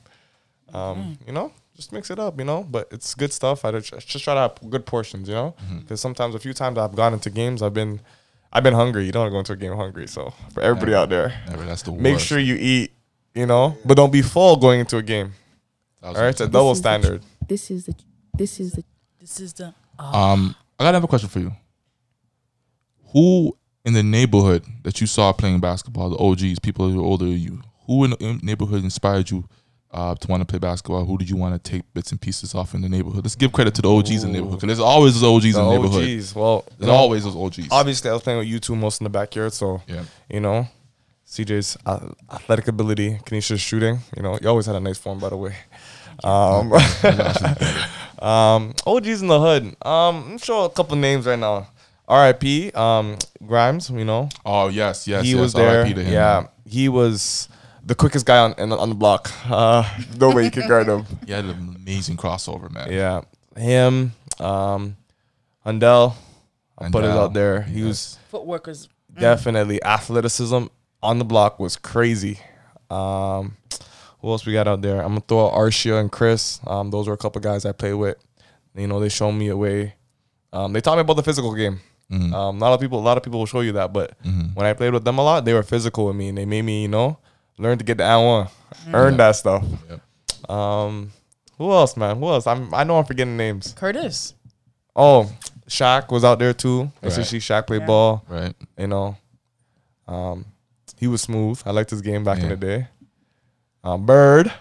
Um, 0.72 1.18
you 1.26 1.32
know, 1.32 1.52
just 1.74 1.92
mix 1.92 2.10
it 2.10 2.18
up, 2.18 2.38
you 2.38 2.44
know, 2.44 2.62
but 2.68 2.88
it's 2.90 3.14
good 3.14 3.32
stuff. 3.32 3.64
I 3.64 3.70
just, 3.72 4.08
just 4.08 4.24
try 4.24 4.34
to 4.34 4.40
have 4.40 4.58
good 4.70 4.84
portions, 4.86 5.28
you 5.28 5.34
know? 5.34 5.54
Mm-hmm. 5.64 5.86
Cuz 5.86 6.00
sometimes 6.00 6.34
a 6.34 6.38
few 6.38 6.52
times 6.52 6.76
I've 6.78 6.94
gone 6.94 7.12
into 7.12 7.30
games, 7.30 7.62
I've 7.62 7.74
been 7.74 8.00
I've 8.52 8.62
been 8.62 8.74
hungry. 8.74 9.04
You 9.04 9.12
don't 9.12 9.22
want 9.22 9.30
to 9.30 9.34
go 9.34 9.38
into 9.40 9.52
a 9.52 9.56
game 9.56 9.76
hungry. 9.76 10.06
So, 10.08 10.32
for 10.54 10.62
everybody 10.62 10.92
Yeah. 10.92 11.00
out 11.02 11.08
there, 11.10 11.42
Never, 11.48 11.64
that's 11.64 11.82
the 11.82 11.92
make 11.92 12.14
worst. 12.14 12.26
sure 12.26 12.38
you 12.38 12.54
eat, 12.58 12.92
you 13.34 13.44
know, 13.46 13.76
but 13.84 13.96
don't 13.96 14.12
be 14.12 14.22
full 14.22 14.56
going 14.56 14.80
into 14.80 14.96
a 14.96 15.02
game. 15.02 15.32
All 16.02 16.14
right, 16.14 16.28
it's 16.28 16.40
a 16.40 16.46
double 16.48 16.70
This 16.70 16.78
is 16.78 16.82
the 16.82 16.88
standard. 16.88 17.22
This 17.48 17.70
is 17.70 17.84
the 17.86 17.94
this 18.34 18.60
is 18.60 18.72
the 18.72 18.84
this 19.20 19.40
is 19.40 19.52
the 19.54 19.74
percent. 19.98 20.14
Um, 20.14 20.54
I 20.78 20.84
got 20.84 20.90
another 20.90 21.06
question 21.06 21.28
for 21.28 21.40
you. 21.40 21.52
Who 23.12 23.56
in 23.84 23.92
the 23.94 24.02
neighborhood 24.02 24.64
that 24.82 25.00
you 25.00 25.06
saw 25.06 25.32
playing 25.32 25.60
basketball, 25.60 26.10
the 26.10 26.16
OGs, 26.18 26.58
people 26.58 26.90
who 26.90 27.00
are 27.00 27.04
older 27.04 27.24
than 27.24 27.38
you, 27.38 27.62
who 27.86 28.04
in 28.04 28.10
the 28.10 28.38
neighborhood 28.42 28.82
inspired 28.84 29.30
you 29.30 29.48
uh, 29.96 30.14
to 30.14 30.28
want 30.28 30.40
to 30.42 30.44
play 30.44 30.58
basketball? 30.58 31.04
Who 31.04 31.16
did 31.18 31.28
you 31.30 31.36
want 31.36 31.54
to 31.62 31.70
take 31.70 31.82
bits 31.94 32.12
and 32.12 32.20
pieces 32.20 32.54
off 32.54 32.74
in 32.74 32.82
the 32.82 32.88
neighborhood? 32.88 33.24
Let's 33.24 33.34
give 33.34 33.52
credit 33.52 33.74
to 33.76 33.82
the 33.82 33.90
OGs 33.90 34.10
in 34.24 34.32
the 34.32 34.38
neighborhood 34.38 34.60
because 34.60 34.76
there's 34.78 34.86
always 34.86 35.20
those 35.20 35.36
OGs 35.44 35.54
The 35.54 35.60
in 35.60 35.66
the 35.66 35.72
neighborhood. 35.76 36.04
OGs. 36.18 36.34
Well, 36.34 36.64
There's 36.78 36.88
know, 36.88 36.94
always 36.94 37.24
those 37.24 37.34
OGs. 37.36 37.68
obviously 37.70 38.10
I 38.10 38.12
was 38.12 38.22
playing 38.22 38.38
with 38.40 38.48
you 38.48 38.58
two 38.60 38.76
most 38.76 39.00
in 39.00 39.04
the 39.04 39.10
backyard, 39.10 39.52
so 39.54 39.82
Yeah. 39.88 40.04
you 40.30 40.40
know, 40.40 40.68
CJ's 41.26 41.76
athletic 42.30 42.68
ability, 42.68 43.18
Kenisha's 43.24 43.60
shooting. 43.60 43.98
You 44.16 44.22
know, 44.22 44.38
you 44.40 44.48
always 44.48 44.66
had 44.66 44.76
a 44.76 44.80
nice 44.80 44.98
form, 44.98 45.18
by 45.18 45.30
the 45.30 45.36
way. 45.36 45.54
Um, 46.24 46.72
um, 48.20 48.74
OGs 48.86 49.22
in 49.22 49.28
the 49.28 49.40
hood. 49.40 49.64
Um, 49.84 50.24
I'm 50.32 50.38
sure 50.38 50.66
a 50.66 50.68
couple 50.70 50.96
names 50.96 51.26
right 51.26 51.38
now. 51.38 51.68
R.I.P. 52.08 52.70
Um, 52.72 53.16
Grimes. 53.44 53.90
You 53.90 54.04
know, 54.04 54.28
Oh 54.44 54.68
yes, 54.68 55.08
yes. 55.08 55.24
he 55.24 55.32
yes. 55.32 55.40
was 55.40 55.52
there. 55.52 55.82
RIP 55.84 55.96
to 55.96 56.04
him. 56.04 56.12
Yeah, 56.12 56.46
he 56.64 56.88
was 56.88 57.48
the 57.86 57.94
quickest 57.94 58.26
guy 58.26 58.38
on 58.38 58.52
in- 58.58 58.72
on 58.72 58.88
the 58.90 58.94
block. 58.94 59.30
Uh, 59.48 59.88
no 60.18 60.30
way 60.30 60.44
you 60.44 60.50
could 60.50 60.68
guard 60.68 60.86
him. 60.88 61.06
He 61.24 61.32
had 61.32 61.44
an 61.46 61.76
amazing 61.80 62.16
crossover, 62.18 62.70
man. 62.70 62.92
Yeah, 62.92 63.22
him. 63.56 64.12
Um, 64.40 64.96
Handel. 65.64 66.14
I'll 66.78 66.90
put 66.90 67.04
it 67.04 67.10
out 67.10 67.32
there. 67.32 67.62
He 67.62 67.78
yes. 67.80 67.86
was 67.86 68.18
footwork 68.28 68.66
was 68.66 68.88
definitely 69.18 69.82
athleticism 69.82 70.64
on 71.02 71.18
the 71.18 71.24
block 71.24 71.58
was 71.58 71.76
crazy. 71.76 72.38
Um, 72.90 73.56
Who 74.20 74.30
else 74.30 74.44
we 74.44 74.52
got 74.52 74.68
out 74.68 74.82
there? 74.82 75.00
I'm 75.00 75.08
gonna 75.08 75.20
throw 75.26 75.46
out 75.46 75.54
Arshia 75.54 75.98
and 76.00 76.10
Chris. 76.12 76.60
Um, 76.66 76.90
those 76.90 77.08
were 77.08 77.14
a 77.14 77.18
couple 77.18 77.40
guys 77.40 77.64
I 77.64 77.72
played 77.72 77.94
with. 77.94 78.16
You 78.74 78.86
know, 78.86 79.00
they 79.00 79.08
showed 79.08 79.32
me 79.32 79.48
a 79.48 79.56
way. 79.56 79.94
Um, 80.52 80.72
they 80.74 80.80
taught 80.82 80.96
me 80.96 81.00
about 81.00 81.16
the 81.16 81.22
physical 81.22 81.54
game. 81.54 81.80
Mhm. 82.12 82.32
Um, 82.34 82.56
a 82.58 82.60
lot 82.60 82.72
of 82.74 82.80
people, 82.80 82.98
a 82.98 83.06
lot 83.08 83.16
of 83.16 83.22
people 83.22 83.38
will 83.40 83.46
show 83.46 83.60
you 83.60 83.72
that, 83.72 83.92
but 83.92 84.12
Mhm. 84.22 84.54
when 84.54 84.66
I 84.66 84.74
played 84.74 84.92
with 84.92 85.04
them 85.04 85.18
a 85.18 85.22
lot, 85.22 85.44
they 85.44 85.54
were 85.54 85.62
physical 85.62 86.06
with 86.06 86.16
me, 86.16 86.28
and 86.28 86.38
they 86.38 86.44
made 86.44 86.62
me, 86.62 86.82
you 86.82 86.88
know, 86.88 87.18
learn 87.58 87.78
to 87.78 87.84
get 87.84 87.98
the 87.98 88.04
N 88.04 88.24
one, 88.24 88.48
earn 88.92 89.16
that 89.18 89.32
stuff. 89.36 89.64
Yep. 89.88 90.50
Um, 90.50 91.12
who 91.58 91.70
else, 91.72 91.96
man? 91.96 92.16
Who 92.18 92.26
else? 92.28 92.46
I'm, 92.46 92.72
I 92.74 92.84
know 92.84 92.98
I'm 92.98 93.04
forgetting 93.04 93.36
names. 93.36 93.74
Curtis. 93.76 94.34
Oh, 94.94 95.30
Shaq 95.68 96.10
was 96.10 96.24
out 96.24 96.38
there 96.38 96.52
too. 96.52 96.90
I 97.02 97.06
Right. 97.08 97.24
see 97.26 97.38
Shaq 97.38 97.66
play 97.66 97.78
Yeah. 97.78 97.86
ball. 97.86 98.24
Right. 98.28 98.54
You 98.78 98.86
know, 98.86 99.16
um, 100.08 100.44
he 100.98 101.06
was 101.06 101.22
smooth. 101.22 101.60
I 101.66 101.70
liked 101.72 101.90
his 101.90 102.02
game 102.02 102.24
back 102.24 102.38
in 102.38 102.48
the 102.48 102.56
day. 102.56 102.88
Um, 103.84 104.04
Bird, 104.06 104.52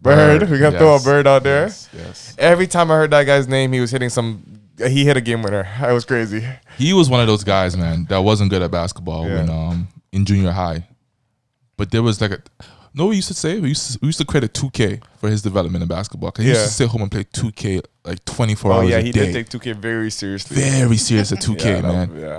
Bird, 0.00 0.48
we 0.50 0.58
got 0.58 0.70
to 0.70 0.78
throw 0.78 0.96
a 0.96 1.00
Bird 1.00 1.26
out 1.26 1.42
there. 1.42 1.66
Yes, 1.66 1.88
yes. 1.96 2.34
Every 2.38 2.66
time 2.66 2.90
I 2.90 2.94
heard 2.96 3.10
that 3.12 3.24
guy's 3.24 3.48
name, 3.48 3.72
he 3.72 3.80
was 3.80 3.90
hitting 3.90 4.08
some. 4.10 4.42
He 4.78 5.04
hit 5.04 5.16
a 5.16 5.20
game 5.20 5.42
winner. 5.42 5.66
That 5.80 5.92
was 5.92 6.04
crazy. 6.04 6.44
He 6.76 6.92
was 6.92 7.08
one 7.08 7.20
of 7.20 7.26
those 7.26 7.44
guys, 7.44 7.76
man, 7.76 8.06
that 8.08 8.18
wasn't 8.18 8.50
good 8.50 8.60
at 8.62 8.70
basketball 8.70 9.26
Yeah. 9.28 9.36
when 9.36 9.50
um 9.50 9.88
in 10.12 10.24
junior 10.24 10.50
high. 10.50 10.86
But 11.76 11.90
there 11.90 12.02
was 12.02 12.20
like 12.20 12.30
a 12.32 12.38
no, 12.96 13.06
we 13.06 13.16
used 13.16 13.26
to 13.28 13.34
say 13.34 13.58
we 13.58 13.70
used 13.70 13.92
to, 13.94 13.98
we 14.02 14.06
used 14.06 14.18
to 14.18 14.24
create 14.24 14.44
a 14.44 14.48
2K 14.48 15.02
for 15.18 15.28
his 15.28 15.42
development 15.42 15.82
in 15.82 15.88
basketball. 15.88 16.30
Cause 16.30 16.44
he 16.44 16.50
used 16.50 16.62
to 16.64 16.68
sit 16.70 16.88
home 16.88 17.02
and 17.02 17.10
play 17.10 17.24
2K 17.24 17.82
like 18.04 18.24
24 18.24 18.70
Oh 18.72 18.74
hours 18.76 18.88
yeah, 18.90 19.00
he 19.00 19.10
day. 19.10 19.32
did 19.32 19.48
take 19.50 19.60
2K 19.60 19.74
very 19.76 20.10
seriously. 20.10 20.56
Very 20.56 20.96
serious 20.96 21.32
at 21.32 21.38
2K, 21.48 21.64
yeah, 21.64 21.80
man. 21.82 22.16
Yeah, 22.16 22.36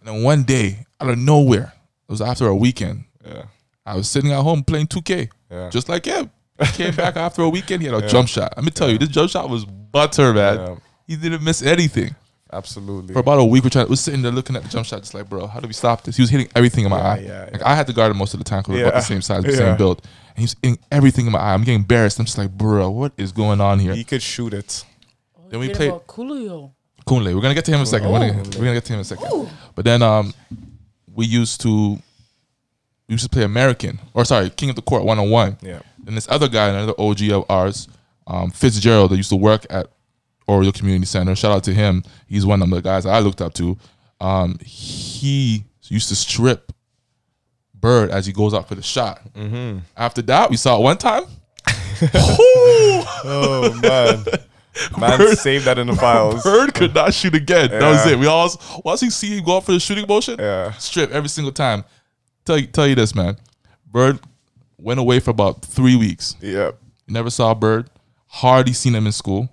And 0.00 0.08
then 0.16 0.22
one 0.22 0.44
day, 0.44 0.86
out 1.00 1.10
of 1.10 1.18
nowhere, 1.18 1.74
it 2.08 2.10
was 2.12 2.22
after 2.22 2.46
a 2.46 2.54
weekend. 2.56 3.04
yeah, 3.26 3.42
I 3.84 3.96
was 3.96 4.08
sitting 4.08 4.32
at 4.32 4.40
home 4.42 4.64
playing 4.64 4.86
2K, 4.86 5.28
yeah. 5.50 5.68
just 5.70 5.88
like 5.90 6.06
him. 6.06 6.30
He 6.60 6.84
came 6.84 6.94
back 6.96 7.16
after 7.16 7.42
a 7.42 7.48
weekend. 7.50 7.82
He 7.82 7.88
had 7.88 7.96
a 7.96 8.00
Yeah. 8.00 8.08
jump 8.08 8.28
shot. 8.28 8.54
Let 8.56 8.64
me 8.64 8.70
tell 8.70 8.88
you, 8.90 8.96
this 8.98 9.10
jump 9.10 9.30
shot 9.30 9.48
was 9.50 9.64
butter, 9.66 10.32
man. 10.32 10.56
Yeah. 10.56 10.74
He 11.06 11.16
didn't 11.16 11.44
miss 11.44 11.62
anything. 11.62 12.14
Absolutely. 12.52 13.12
For 13.12 13.20
about 13.20 13.38
a 13.38 13.44
week, 13.44 13.62
we're 13.64 13.70
trying. 13.70 13.88
We're 13.88 13.96
sitting 13.96 14.22
there 14.22 14.32
looking 14.32 14.56
at 14.56 14.62
the 14.62 14.68
jump 14.68 14.86
shot, 14.86 15.00
just 15.00 15.12
like, 15.14 15.28
bro, 15.28 15.46
how 15.46 15.60
do 15.60 15.66
we 15.68 15.74
stop 15.74 16.02
this? 16.02 16.16
He 16.16 16.22
was 16.22 16.30
hitting 16.30 16.48
everything 16.54 16.84
in 16.84 16.90
my 16.90 16.98
Yeah, 16.98 17.04
eye. 17.12 17.18
yeah, 17.18 17.48
like 17.52 17.60
yeah. 17.60 17.68
I 17.70 17.74
had 17.74 17.86
to 17.88 17.92
guard 17.92 18.10
him 18.10 18.16
most 18.16 18.32
of 18.34 18.40
the 18.40 18.44
time 18.44 18.60
because 18.60 18.74
we're 18.74 18.82
about 18.86 18.94
the 18.94 19.00
same 19.02 19.20
size, 19.22 19.42
the 19.44 19.50
Yeah. 19.52 19.56
same 19.58 19.76
build. 19.76 20.02
And 20.34 20.38
he's 20.38 20.56
hitting 20.62 20.78
everything 20.90 21.26
in 21.26 21.32
my 21.32 21.38
eye. 21.40 21.52
I'm 21.54 21.60
getting 21.60 21.80
embarrassed. 21.80 22.18
I'm 22.18 22.24
just 22.24 22.38
like, 22.38 22.50
bro, 22.50 22.88
what 22.90 23.12
is 23.18 23.32
going 23.32 23.60
on 23.60 23.78
here? 23.80 23.94
he 23.94 24.04
could 24.04 24.22
shoot 24.22 24.54
it. 24.54 24.84
Then 25.50 25.60
we 25.60 25.66
Forget 25.66 25.76
played- 25.76 25.88
about 25.90 26.06
Coolio. 26.06 26.72
Kunle. 27.06 27.34
We're 27.34 27.40
gonna 27.40 27.54
get 27.54 27.64
to 27.66 27.70
him 27.70 27.76
in 27.78 27.82
a 27.84 27.86
second. 27.86 28.10
We're, 28.12 28.18
gonna, 28.20 28.36
we're 28.42 28.50
gonna 28.64 28.74
get 28.74 28.84
to 28.86 28.92
him 28.92 28.98
in 28.98 29.00
a 29.00 29.04
second. 29.04 29.50
But 29.74 29.84
then 29.86 30.02
um, 30.02 30.34
we 31.14 31.24
used 31.26 31.60
to 31.62 31.98
we 33.08 33.12
used 33.14 33.24
to 33.24 33.30
play 33.30 33.44
American 33.44 33.98
or 34.14 34.24
sorry, 34.26 34.50
King 34.50 34.70
of 34.70 34.76
the 34.76 34.82
Court 34.82 35.04
one 35.04 35.18
on 35.18 35.30
one. 35.30 35.56
Yeah. 35.62 35.80
And 36.06 36.16
this 36.16 36.28
other 36.30 36.48
guy, 36.48 36.68
another 36.68 36.92
OG 36.98 37.22
of 37.30 37.44
ours, 37.50 37.88
um, 38.26 38.50
Fitzgerald, 38.50 39.10
that 39.10 39.16
used 39.16 39.30
to 39.30 39.36
work 39.36 39.64
at 39.70 39.90
Oriole 40.48 40.72
Community 40.72 41.06
Center. 41.06 41.36
Shout 41.36 41.52
out 41.52 41.64
to 41.64 41.74
him. 41.74 42.02
He's 42.26 42.44
one 42.44 42.60
of 42.62 42.70
the 42.70 42.80
guys 42.82 43.06
I 43.06 43.20
looked 43.20 43.40
up 43.40 43.54
to. 43.54 43.76
Um, 44.20 44.58
he 44.64 45.64
used 45.84 46.08
to 46.08 46.16
strip 46.16 46.72
Bird 47.74 48.10
as 48.10 48.26
he 48.26 48.32
goes 48.32 48.52
out 48.54 48.66
for 48.68 48.74
the 48.74 48.82
shot. 48.82 49.20
Mm-hmm. 49.34 49.78
After 49.96 50.22
that, 50.22 50.50
we 50.50 50.56
saw 50.56 50.76
it 50.78 50.82
one 50.82 50.98
time. 50.98 51.24
Oh 53.24 53.78
man, 53.82 54.24
man, 54.98 55.18
Bird- 55.18 55.38
save 55.38 55.64
that 55.64 55.78
in 55.78 55.86
the 55.88 55.94
files. 55.96 56.42
Bird 56.42 56.72
could 56.74 56.94
not 56.94 57.12
shoot 57.12 57.34
again. 57.34 57.70
That 57.70 57.88
was 57.90 58.06
it. 58.06 58.18
We 58.18 58.26
all 58.26 58.48
once 58.84 59.00
he 59.00 59.10
see 59.10 59.36
him 59.36 59.44
go 59.44 59.56
out 59.56 59.64
for 59.64 59.72
the 59.72 59.80
shooting 59.80 60.06
motion, 60.08 60.36
Yeah. 60.38 60.72
strip 60.72 61.10
every 61.10 61.28
single 61.28 61.52
time. 61.52 61.84
Tell 62.44 62.58
you, 62.58 62.66
tell 62.66 62.86
you 62.86 62.94
this, 62.94 63.14
man. 63.14 63.36
Bird 63.86 64.20
went 64.78 65.00
away 65.00 65.18
for 65.20 65.30
about 65.30 65.62
three 65.62 65.96
weeks. 65.96 66.36
Yep. 66.40 66.78
Never 67.08 67.30
saw 67.30 67.54
Bird. 67.54 67.90
Hardly 68.28 68.72
seen 68.72 68.94
him 68.94 69.06
in 69.06 69.12
school. 69.12 69.48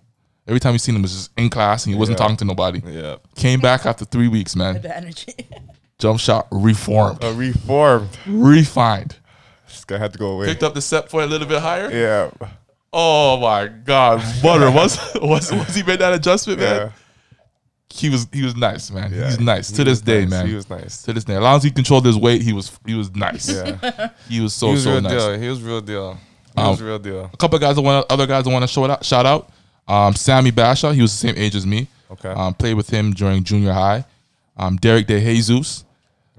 Every 0.48 0.60
time 0.60 0.74
you 0.74 0.80
seen 0.80 0.96
him 0.96 1.02
was 1.02 1.12
just 1.14 1.32
in 1.38 1.50
class 1.50 1.86
and 1.86 1.94
he 1.94 2.00
wasn't 2.00 2.18
Yeah. 2.20 2.24
talking 2.24 2.38
to 2.38 2.46
nobody. 2.46 2.82
Yeah. 2.86 3.16
Came 3.36 3.60
back 3.60 3.86
after 3.86 4.06
three 4.06 4.28
weeks, 4.28 4.56
man. 4.56 4.82
The 4.82 4.96
energy. 4.96 5.34
Jump 6.00 6.20
shot 6.20 6.48
reformed, 6.52 7.24
A 7.24 7.34
reformed. 7.34 8.10
refined. 8.28 9.16
This 9.68 9.86
guy 9.86 9.98
had 9.98 10.12
to 10.14 10.20
go 10.20 10.32
away. 10.32 10.46
Picked 10.48 10.62
up 10.64 10.74
the 10.74 10.82
set 10.82 11.10
point 11.10 11.26
a 11.26 11.30
little 11.30 11.48
bit 11.48 11.62
higher. 11.62 11.90
Yeah. 11.92 12.30
Oh 12.94 13.38
my 13.38 13.68
God, 13.68 14.22
butter. 14.44 14.70
Once, 14.72 14.98
once, 15.16 15.52
once 15.52 15.74
he 15.76 15.84
made 15.84 16.00
that 16.00 16.14
adjustment, 16.14 16.60
man, 16.60 16.76
Yeah. 16.76 16.90
he 17.90 18.10
was 18.10 18.28
he 18.32 18.44
was 18.44 18.56
nice, 18.56 18.92
man. 18.92 19.12
Yeah. 19.14 19.26
He's 19.28 19.40
nice 19.40 19.70
He 19.70 19.76
to 19.78 19.84
this 19.86 19.92
was 19.94 20.02
day, 20.02 20.22
nice. 20.22 20.30
man. 20.30 20.48
He 20.48 20.54
was 20.54 20.70
nice. 20.70 21.02
to 21.04 21.14
this 21.14 21.24
day, 21.24 21.36
as 21.36 21.42
long 21.42 21.56
as 21.58 21.64
he 21.64 21.72
controlled 21.72 22.06
his 22.06 22.18
weight, 22.18 22.42
he 22.42 22.54
was 22.54 22.78
he 22.86 22.94
was 22.94 23.14
nice. 23.16 23.50
Yeah. 23.52 24.10
He 24.30 24.40
was 24.42 24.54
so 24.54 24.68
he 24.68 24.74
was 24.74 24.84
so 24.84 24.92
real 24.92 25.02
nice. 25.02 25.12
deal. 25.12 25.40
He 25.40 25.48
was 25.50 25.62
real 25.62 25.82
deal. 25.82 26.18
He 26.56 26.62
Um, 26.62 26.70
was 26.72 26.82
real 26.82 27.00
deal. 27.00 27.30
A 27.34 27.38
couple 27.38 27.56
of 27.56 27.62
guys 27.62 27.78
I 27.78 27.82
want 27.82 28.06
other 28.10 28.28
guys 28.28 28.48
I 28.48 28.52
want 28.52 28.64
to 28.64 28.68
show 28.68 28.86
it 28.86 28.92
out, 28.92 29.04
shout 29.04 29.26
out. 29.26 29.50
Um, 29.88 30.16
Sammy 30.16 30.52
Basha, 30.52 30.94
he 30.94 31.02
was 31.02 31.12
the 31.12 31.28
same 31.28 31.36
age 31.38 31.56
as 31.56 31.66
me. 31.66 31.88
Okay. 32.12 32.30
Um, 32.30 32.54
played 32.54 32.76
with 32.76 32.90
him 32.90 33.14
during 33.14 33.44
junior 33.44 33.74
high. 33.74 34.06
Um, 34.58 34.78
Derek 34.78 35.08
De 35.08 35.20
Jesus. 35.20 35.84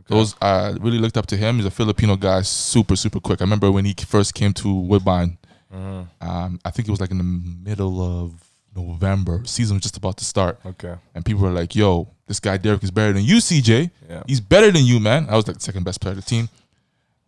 Those 0.09 0.37
I 0.41 0.71
really 0.81 0.99
looked 0.99 1.17
up 1.17 1.27
to 1.27 1.37
him. 1.37 1.57
He's 1.57 1.65
a 1.67 1.71
Filipino 1.71 2.15
guy, 2.17 2.43
super 2.43 2.95
super 2.95 3.19
quick. 3.19 3.41
I 3.41 3.45
remember 3.45 3.73
when 3.73 3.85
he 3.85 3.93
first 4.07 4.35
came 4.35 4.53
to 4.55 4.73
Woodbine. 4.73 5.37
Mm-hmm. 5.75 6.29
Um, 6.29 6.61
I 6.65 6.71
think 6.71 6.87
it 6.87 6.93
was 6.93 7.01
like 7.01 7.11
in 7.11 7.19
the 7.19 7.25
middle 7.25 8.01
of 8.01 8.33
November. 8.77 9.43
Season 9.45 9.75
was 9.77 9.83
just 9.83 9.97
about 9.97 10.17
to 10.19 10.25
start, 10.25 10.61
Okay. 10.65 10.95
and 11.15 11.25
people 11.25 11.43
were 11.43 11.51
like, 11.51 11.75
"Yo, 11.75 12.07
this 12.29 12.39
guy 12.39 12.57
Derek 12.57 12.85
is 12.85 12.93
better 12.93 13.13
than 13.15 13.25
you, 13.25 13.39
CJ. 13.39 13.91
Yeah. 14.09 14.23
He's 14.29 14.41
better 14.41 14.71
than 14.71 14.85
you, 14.85 15.01
man." 15.01 15.27
I 15.29 15.35
was 15.35 15.49
like 15.49 15.57
the 15.57 15.63
second 15.63 15.83
best 15.83 16.01
player 16.01 16.13
of 16.13 16.19
the 16.25 16.29
team, 16.31 16.49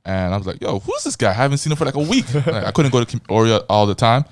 and 0.04 0.32
I 0.32 0.36
was 0.36 0.46
like, 0.46 0.60
"Yo, 0.62 0.78
who's 0.78 1.02
this 1.02 1.16
guy? 1.16 1.30
I 1.30 1.34
haven't 1.34 1.58
seen 1.58 1.72
him 1.72 1.76
for 1.78 1.84
like 1.84 1.96
a 1.96 1.98
week." 1.98 2.26
Like, 2.34 2.64
I 2.64 2.70
couldn't 2.70 2.92
go 2.92 3.02
to 3.02 3.18
Oreo 3.22 3.64
all 3.68 3.86
the 3.86 3.96
time. 3.96 4.24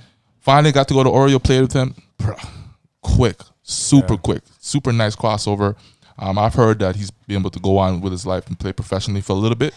Finally, 0.46 0.70
got 0.70 0.87
to 0.87 0.94
go 0.94 1.02
to 1.02 1.11
Oreo, 1.11 1.42
played 1.42 1.62
with 1.62 1.72
him. 1.72 1.92
Bruh, 2.20 2.38
quick, 3.02 3.40
super 3.64 4.14
Yeah. 4.14 4.20
quick, 4.22 4.42
super 4.61 4.92
nice 4.92 5.16
crossover. 5.16 5.74
Um, 6.20 6.38
I've 6.38 6.54
heard 6.54 6.78
that 6.78 6.94
he's 6.94 7.11
been 7.11 7.38
able 7.40 7.50
to 7.50 7.59
go 7.59 7.78
on 7.78 8.00
with 8.00 8.12
his 8.12 8.24
life 8.24 8.46
and 8.46 8.56
play 8.56 8.72
professionally 8.72 9.20
for 9.22 9.32
a 9.32 9.37
little 9.37 9.56
bit, 9.56 9.74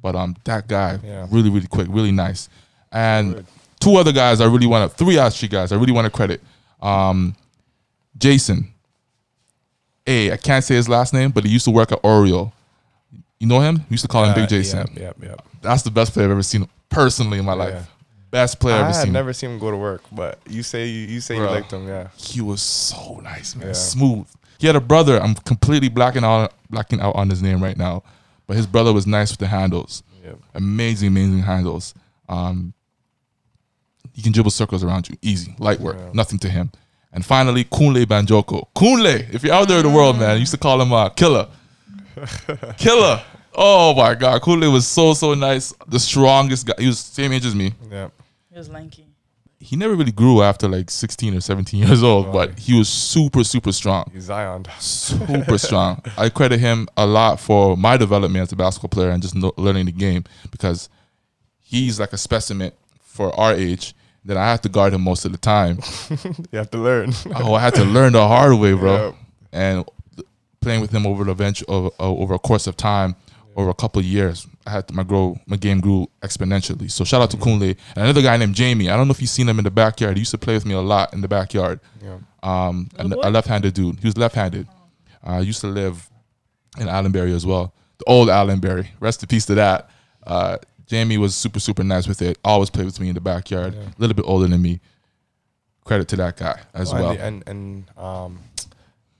but 0.00 0.14
um, 0.14 0.36
that 0.44 0.68
guy 0.68 1.00
Yeah. 1.04 1.26
really, 1.32 1.50
really 1.50 1.66
quick, 1.66 1.88
really 1.90 2.12
nice. 2.12 2.48
And 2.92 3.34
Good. 3.34 3.46
two 3.80 3.96
other 3.96 4.12
guys 4.12 4.40
I 4.40 4.44
really 4.46 4.68
want 4.68 4.88
to, 4.88 4.96
three 4.96 5.18
actually 5.18 5.48
guys 5.48 5.72
I 5.72 5.74
really 5.76 5.90
want 5.92 6.04
to 6.04 6.10
credit. 6.10 6.40
Um, 6.80 7.34
Jason. 8.16 8.68
A, 10.06 10.30
I 10.32 10.36
can't 10.36 10.62
say 10.62 10.76
his 10.76 10.88
last 10.88 11.12
name, 11.12 11.32
but 11.32 11.42
he 11.44 11.50
used 11.50 11.64
to 11.64 11.72
work 11.72 11.90
at 11.90 12.00
Oreo. 12.04 12.52
You 13.40 13.48
know 13.48 13.58
him? 13.58 13.78
We 13.90 13.94
used 13.94 14.04
to 14.04 14.08
call 14.08 14.22
him 14.22 14.30
Uh, 14.30 14.34
Big 14.36 14.48
Jason. 14.48 14.86
Yep. 14.94 14.96
Yep. 14.96 15.16
yep. 15.22 15.44
That's 15.60 15.82
the 15.82 15.90
best 15.90 16.12
player 16.12 16.26
I've 16.26 16.30
ever 16.32 16.42
seen 16.44 16.68
personally 16.88 17.38
in 17.40 17.44
my 17.44 17.54
Yeah. 17.54 17.64
life. 17.64 17.90
Best 18.34 18.58
player 18.58 18.74
I've 18.74 18.80
I 18.86 18.88
ever 18.88 18.96
had 18.96 19.04
seen. 19.04 19.12
never 19.12 19.32
seen 19.32 19.50
him 19.50 19.58
go 19.60 19.70
to 19.70 19.76
work, 19.76 20.02
but 20.10 20.40
you 20.48 20.64
say 20.64 20.88
you, 20.88 21.06
you 21.06 21.20
say 21.20 21.36
you 21.36 21.44
liked 21.44 21.72
him. 21.72 21.86
Yeah. 21.86 22.08
he 22.16 22.40
was 22.40 22.60
so 22.60 23.20
nice, 23.22 23.54
man. 23.54 23.68
Yeah. 23.68 23.72
Smooth. 23.74 24.26
He 24.58 24.66
had 24.66 24.74
a 24.74 24.80
brother. 24.80 25.22
I'm 25.22 25.36
completely 25.36 25.88
blacking 25.88 26.24
out 26.24 26.52
blacking 26.68 27.00
out 27.00 27.14
on 27.14 27.30
his 27.30 27.40
name 27.40 27.62
right 27.62 27.76
now. 27.78 28.02
But 28.48 28.56
his 28.56 28.66
brother 28.66 28.92
was 28.92 29.06
nice 29.06 29.30
with 29.30 29.38
the 29.38 29.46
handles. 29.46 30.02
Yep. 30.24 30.38
Amazing, 30.54 31.08
amazing 31.08 31.38
handles. 31.42 31.94
Um 32.28 32.74
he 34.12 34.20
can 34.20 34.32
dribble 34.32 34.50
circles 34.50 34.82
around 34.82 35.08
you. 35.08 35.16
Easy. 35.22 35.54
Light 35.60 35.78
work. 35.78 35.96
Yeah. 35.96 36.10
Nothing 36.12 36.40
to 36.40 36.48
him. 36.48 36.72
And 37.12 37.24
finally, 37.24 37.62
Kunle 37.62 38.04
Banjoko. 38.04 38.66
Kunle, 38.74 39.32
if 39.32 39.44
you're 39.44 39.54
out 39.54 39.68
there 39.68 39.78
in 39.78 39.86
the 39.86 39.90
world, 39.96 40.18
man, 40.18 40.30
I 40.30 40.34
used 40.34 40.50
to 40.50 40.58
call 40.58 40.80
him 40.82 40.92
uh, 40.92 41.08
Killer. 41.10 41.46
Killer. 42.78 43.22
Oh 43.54 43.94
my 43.94 44.16
God. 44.16 44.42
Kunle 44.42 44.72
was 44.72 44.88
so, 44.88 45.14
so 45.14 45.34
nice. 45.34 45.72
The 45.86 46.00
strongest 46.00 46.66
guy. 46.66 46.74
He 46.78 46.88
was 46.88 46.98
same 46.98 47.32
age 47.32 47.46
as 47.46 47.54
me. 47.54 47.72
Yep. 47.92 48.12
He 48.54 48.58
was 48.58 48.68
lanky. 48.68 49.08
He 49.58 49.74
never 49.74 49.96
really 49.96 50.12
grew 50.12 50.40
after 50.40 50.68
like 50.68 50.88
16 50.88 51.36
or 51.36 51.40
17 51.40 51.80
years 51.80 52.04
old, 52.04 52.32
but 52.32 52.56
he 52.56 52.78
was 52.78 52.88
super, 52.88 53.42
super 53.42 53.72
strong. 53.72 54.08
He's 54.12 54.24
Zion. 54.24 54.64
super 54.78 55.58
strong. 55.66 56.00
I 56.16 56.28
credit 56.28 56.60
him 56.60 56.86
a 56.96 57.04
lot 57.04 57.40
for 57.40 57.76
my 57.76 57.96
development 57.96 58.44
as 58.44 58.52
a 58.52 58.56
basketball 58.56 58.90
player 58.90 59.10
and 59.10 59.20
just 59.20 59.34
know, 59.34 59.52
learning 59.56 59.86
the 59.86 59.92
game 59.92 60.22
because 60.52 60.88
he's 61.58 61.98
like 61.98 62.12
a 62.12 62.16
specimen 62.16 62.70
for 63.02 63.34
our 63.40 63.54
age 63.54 63.92
that 64.24 64.36
I 64.36 64.46
have 64.50 64.60
to 64.60 64.68
guard 64.68 64.92
him 64.92 65.00
most 65.00 65.24
of 65.24 65.32
the 65.32 65.38
time. 65.38 65.80
You 66.52 66.58
have 66.58 66.70
to 66.70 66.78
learn. 66.78 67.12
oh, 67.34 67.54
I 67.54 67.60
had 67.60 67.74
to 67.74 67.84
learn 67.84 68.12
the 68.12 68.24
hard 68.28 68.56
way, 68.60 68.74
bro. 68.74 68.94
Yep. 69.06 69.14
And 69.52 69.84
playing 70.60 70.80
with 70.80 70.92
him 70.92 71.08
over 71.08 71.24
the 71.24 71.34
bench 71.34 71.64
over, 71.66 71.90
over 71.98 72.34
a 72.34 72.38
course 72.38 72.68
of 72.68 72.76
time, 72.76 73.16
over 73.56 73.70
a 73.70 73.74
couple 73.74 74.00
of 74.00 74.04
years, 74.06 74.46
I 74.66 74.70
had 74.70 74.88
to, 74.88 74.94
my 74.94 75.02
grow 75.04 75.38
my 75.46 75.56
game 75.56 75.80
grew 75.80 76.08
exponentially. 76.22 76.90
So 76.90 77.04
shout 77.04 77.22
out 77.22 77.30
to 77.32 77.36
Kunle 77.36 77.70
and 77.96 78.04
another 78.04 78.22
guy 78.22 78.36
named 78.36 78.54
Jamie. 78.54 78.90
I 78.90 78.96
don't 78.96 79.06
know 79.06 79.12
if 79.12 79.20
you've 79.20 79.30
seen 79.30 79.48
him 79.48 79.58
in 79.58 79.64
the 79.64 79.70
backyard. 79.70 80.16
He 80.16 80.20
used 80.22 80.32
to 80.32 80.38
play 80.38 80.54
with 80.54 80.66
me 80.66 80.74
a 80.74 80.80
lot 80.80 81.12
in 81.12 81.20
the 81.20 81.28
backyard. 81.28 81.80
Yeah. 82.02 82.18
Um, 82.42 82.88
a, 82.98 83.04
Little 83.04 83.20
a 83.20 83.24
boy? 83.24 83.30
left-handed 83.30 83.74
dude. 83.74 84.00
He 84.00 84.06
was 84.06 84.16
left-handed. 84.16 84.66
Uh, 85.26 85.38
used 85.38 85.60
to 85.62 85.68
live 85.68 86.10
in 86.78 86.88
Allenbury 86.88 87.32
as 87.32 87.46
well. 87.46 87.72
The 87.98 88.04
old 88.06 88.28
Allenbury. 88.28 88.90
Rest 89.00 89.22
in 89.22 89.28
peace 89.28 89.46
to 89.46 89.54
that. 89.54 89.88
Uh, 90.26 90.58
Jamie 90.86 91.16
was 91.16 91.34
super 91.34 91.60
super 91.60 91.82
nice 91.84 92.06
with 92.06 92.20
it. 92.22 92.38
Always 92.44 92.68
played 92.70 92.84
with 92.86 93.00
me 93.00 93.08
in 93.08 93.14
the 93.14 93.20
backyard. 93.20 93.74
A 93.74 93.92
little 93.98 94.14
bit 94.14 94.24
older 94.26 94.46
than 94.46 94.60
me. 94.60 94.80
Credit 95.84 96.08
to 96.08 96.16
that 96.16 96.36
guy 96.36 96.60
as 96.74 96.92
Oh, 96.92 96.96
well. 96.96 97.10
And, 97.12 97.42
and 97.46 97.48
and 97.48 97.98
um, 97.98 98.38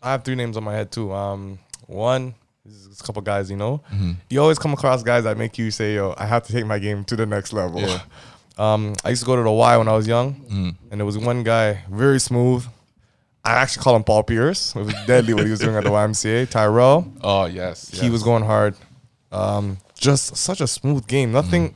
I 0.02 0.10
have 0.12 0.24
three 0.24 0.34
names 0.34 0.56
on 0.56 0.64
my 0.64 0.72
head 0.74 0.90
too. 0.90 1.12
Um, 1.12 1.58
one 1.86 2.34
is 2.66 3.00
a 3.00 3.04
couple 3.04 3.22
guys. 3.22 3.50
You 3.50 3.56
know, 3.56 3.82
Mm-hmm. 3.92 4.12
you 4.30 4.40
always 4.40 4.58
come 4.58 4.72
across 4.72 5.02
guys 5.02 5.24
that 5.24 5.36
make 5.36 5.58
you 5.58 5.70
say, 5.70 5.94
"Yo, 5.96 6.14
I 6.16 6.26
have 6.26 6.44
to 6.46 6.52
take 6.52 6.66
my 6.66 6.78
game 6.78 7.04
to 7.04 7.16
the 7.16 7.26
next 7.26 7.52
level." 7.52 7.80
Yeah. 7.80 8.00
Um, 8.56 8.94
I 9.04 9.08
used 9.08 9.20
to 9.22 9.26
go 9.26 9.34
to 9.34 9.42
the 9.42 9.50
Y 9.50 9.76
when 9.78 9.88
I 9.88 9.94
was 9.94 10.06
young, 10.06 10.34
Mm. 10.48 10.76
and 10.92 11.00
there 11.00 11.04
was 11.04 11.18
one 11.18 11.42
guy, 11.42 11.82
very 11.90 12.20
smooth. 12.20 12.64
I 13.44 13.54
actually 13.54 13.82
call 13.82 13.96
him 13.96 14.04
Paul 14.04 14.22
Pierce. 14.22 14.76
It 14.76 14.78
was 14.78 14.94
deadly 15.08 15.34
what 15.34 15.42
he 15.44 15.50
was 15.50 15.58
doing 15.58 15.74
at 15.74 15.82
the 15.82 15.90
YMCA. 16.04 16.48
Tyrell, 16.48 17.04
Oh 17.20 17.46
yes, 17.46 17.90
he 17.90 18.10
was 18.10 18.22
going 18.22 18.44
hard. 18.44 18.76
Um, 19.32 19.78
just 19.98 20.36
such 20.36 20.60
a 20.60 20.68
smooth 20.68 21.04
game. 21.08 21.32
Nothing 21.32 21.74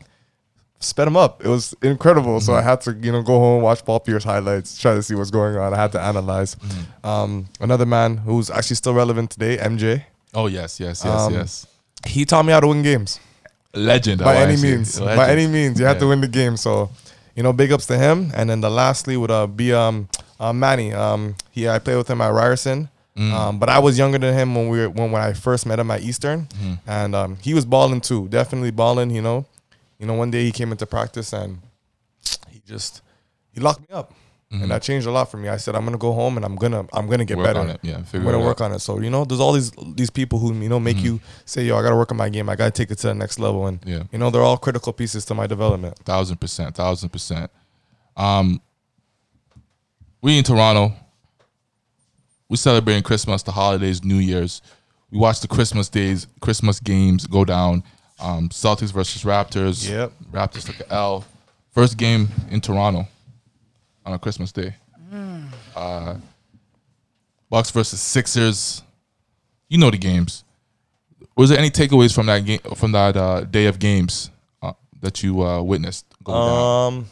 sped 0.78 1.08
him 1.08 1.16
up. 1.16 1.44
It 1.44 1.48
was 1.48 1.74
incredible. 1.82 2.40
So 2.40 2.54
I 2.54 2.62
had 2.62 2.80
to, 2.82 2.92
you 2.92 3.10
know, 3.10 3.22
go 3.24 3.40
home, 3.40 3.60
watch 3.62 3.84
Paul 3.84 3.98
Pierce 3.98 4.22
highlights, 4.22 4.78
try 4.78 4.94
to 4.94 5.02
see 5.02 5.16
what's 5.16 5.32
going 5.32 5.56
on. 5.56 5.74
I 5.74 5.76
had 5.76 5.90
to 5.92 6.00
analyze. 6.00 6.56
Um, 7.02 7.48
another 7.58 7.86
man 7.86 8.18
who's 8.18 8.50
actually 8.50 8.76
still 8.76 8.94
relevant 8.94 9.30
today, 9.32 9.56
MJ. 9.56 10.04
Oh 10.34 10.46
yes, 10.46 10.78
yes, 10.80 11.02
yes, 11.04 11.20
Um, 11.20 11.34
yes. 11.34 11.66
He 12.06 12.24
taught 12.24 12.44
me 12.44 12.52
how 12.52 12.60
to 12.60 12.68
win 12.68 12.82
games. 12.82 13.18
Legend 13.74 14.20
by 14.20 14.34
I 14.36 14.42
any 14.42 14.56
means. 14.60 14.98
Legend. 15.00 15.16
By 15.16 15.30
any 15.30 15.46
means, 15.46 15.78
you 15.80 15.86
have 15.86 15.98
to 15.98 16.06
win 16.08 16.20
the 16.20 16.28
game. 16.28 16.56
So, 16.56 16.90
you 17.34 17.42
know, 17.42 17.52
big 17.52 17.70
ups 17.72 17.86
to 17.86 17.98
him. 17.98 18.30
And 18.34 18.48
then 18.48 18.60
the 18.60 18.70
lastly 18.70 19.16
would 19.16 19.30
uh, 19.30 19.46
be 19.46 19.72
um, 19.72 20.08
uh, 20.40 20.52
Manny. 20.52 20.92
Um, 20.94 21.34
he 21.50 21.68
I 21.68 21.78
played 21.78 21.96
with 21.96 22.08
him 22.08 22.20
at 22.20 22.28
Ryerson. 22.32 22.88
Mm. 23.16 23.32
Um, 23.32 23.58
but 23.58 23.68
I 23.68 23.78
was 23.80 23.98
younger 23.98 24.18
than 24.18 24.32
him 24.32 24.54
when 24.54 24.68
we 24.68 24.78
were, 24.78 24.88
when 24.90 25.10
when 25.10 25.20
I 25.20 25.32
first 25.32 25.66
met 25.66 25.78
him 25.80 25.90
at 25.90 26.02
Eastern, 26.02 26.46
Mm-hmm. 26.46 26.74
and 26.86 27.14
um, 27.16 27.36
he 27.42 27.52
was 27.52 27.64
balling 27.64 28.00
too. 28.00 28.28
Definitely 28.28 28.70
balling. 28.70 29.10
You 29.10 29.22
know, 29.22 29.44
you 29.98 30.06
know. 30.06 30.14
One 30.14 30.30
day 30.30 30.44
he 30.44 30.52
came 30.52 30.70
into 30.70 30.86
practice 30.86 31.32
and 31.32 31.58
he 32.50 32.62
just 32.66 33.02
he 33.52 33.60
locked 33.60 33.80
me 33.80 33.88
up, 33.92 34.12
and 34.50 34.70
that 34.70 34.80
changed 34.82 35.06
a 35.06 35.10
lot 35.10 35.30
for 35.30 35.36
me. 35.36 35.48
I 35.50 35.58
said 35.58 35.74
I'm 35.74 35.84
gonna 35.84 35.98
go 35.98 36.12
home 36.12 36.36
and 36.36 36.44
I'm 36.46 36.56
gonna 36.56 36.86
I'm 36.94 37.06
gonna 37.06 37.24
get 37.24 37.36
Mm-hmm. 37.36 37.38
Work 37.38 37.46
better. 37.46 37.60
on 37.60 37.68
it, 37.70 37.80
yeah, 37.82 37.96
I'm 38.14 38.24
gonna 38.24 38.38
work 38.38 38.60
out. 38.60 38.66
on 38.66 38.72
it. 38.72 38.78
So 38.78 38.98
you 39.00 39.10
know, 39.10 39.24
there's 39.24 39.40
all 39.40 39.52
these 39.52 39.70
these 39.94 40.10
people 40.10 40.38
who 40.38 40.54
you 40.54 40.68
know 40.70 40.80
make 40.80 40.98
you 40.98 41.20
say, 41.44 41.64
"Yo, 41.64 41.76
I 41.76 41.82
gotta 41.82 41.96
work 41.96 42.10
on 42.12 42.16
my 42.16 42.28
game. 42.30 42.48
I 42.48 42.56
gotta 42.56 42.70
take 42.70 42.90
it 42.90 42.96
to 42.98 43.08
the 43.08 43.14
next 43.14 43.38
level." 43.38 43.66
And 43.66 43.78
Yeah. 43.84 44.04
you 44.10 44.18
know, 44.18 44.30
they're 44.30 44.42
all 44.42 44.56
critical 44.56 44.92
pieces 44.92 45.24
to 45.26 45.34
my 45.34 45.46
development. 45.46 45.98
Thousand 45.98 46.40
percent, 46.40 46.74
thousand 46.76 47.10
percent. 47.10 47.50
Um, 48.16 48.60
we 50.22 50.38
in 50.38 50.44
Toronto. 50.44 50.94
We 52.48 52.56
celebrating 52.56 53.02
Christmas, 53.02 53.42
the 53.42 53.52
holidays, 53.52 54.02
New 54.02 54.16
Year's. 54.16 54.62
We 55.10 55.18
watch 55.18 55.40
the 55.40 55.48
Christmas 55.48 55.88
days, 55.90 56.26
Christmas 56.40 56.80
games 56.80 57.26
go 57.26 57.44
down. 57.44 57.82
Um, 58.20 58.48
Celtics 58.48 58.92
versus 58.92 59.22
Raptors. 59.22 59.88
Yep. 59.88 60.12
Raptors 60.32 60.64
took 60.66 60.80
an 60.80 60.86
L. 60.90 61.24
First 61.72 61.96
game 61.98 62.28
in 62.50 62.60
Toronto 62.60 63.06
on 64.08 64.14
a 64.14 64.18
Christmas 64.18 64.52
day. 64.52 64.74
Uh, 65.76 66.16
Bucks 67.50 67.70
versus 67.70 68.00
Sixers. 68.00 68.82
You 69.68 69.76
know 69.78 69.90
the 69.90 69.98
games. 69.98 70.44
Was 71.36 71.50
there 71.50 71.58
any 71.58 71.70
takeaways 71.70 72.14
from 72.14 72.26
that 72.26 72.44
game 72.44 72.60
from 72.74 72.92
that 72.92 73.16
uh, 73.16 73.42
day 73.42 73.66
of 73.66 73.78
games 73.78 74.30
uh, 74.62 74.72
that 75.02 75.22
you 75.22 75.42
uh, 75.42 75.62
witnessed 75.62 76.06
down? 76.26 76.36
Um, 76.36 77.06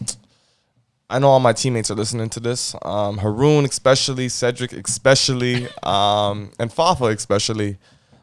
I 1.08 1.18
know 1.18 1.28
all 1.28 1.38
my 1.40 1.52
teammates 1.52 1.90
are 1.90 1.94
listening 1.94 2.30
to 2.30 2.40
this. 2.40 2.74
Um, 2.82 3.18
Haroon, 3.18 3.64
especially 3.66 4.28
Cedric, 4.28 4.72
especially, 4.72 5.68
um, 5.82 6.50
and 6.58 6.72
Fafa, 6.72 7.04
especially. 7.06 7.76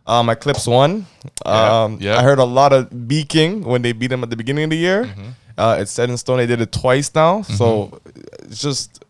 My 0.06 0.36
Clips 0.36 0.68
won. 0.68 1.06
Yeah, 1.46 1.84
Um, 1.84 1.98
yeah. 2.02 2.18
I 2.18 2.24
heard 2.24 2.40
a 2.40 2.44
lot 2.44 2.74
of 2.74 3.08
beaking 3.08 3.64
when 3.64 3.84
they 3.84 3.94
beat 3.94 4.12
him 4.12 4.22
at 4.24 4.30
the 4.30 4.36
beginning 4.36 4.66
of 4.66 4.70
the 4.72 4.78
year. 4.78 5.06
Mm-hmm. 5.06 5.30
Uh, 5.58 5.78
it's 5.80 5.92
set 5.92 6.10
in 6.10 6.18
stone. 6.18 6.38
They 6.38 6.46
did 6.46 6.62
it 6.62 6.72
twice 6.72 7.14
now, 7.14 7.42
so 7.44 8.00
just 8.50 9.04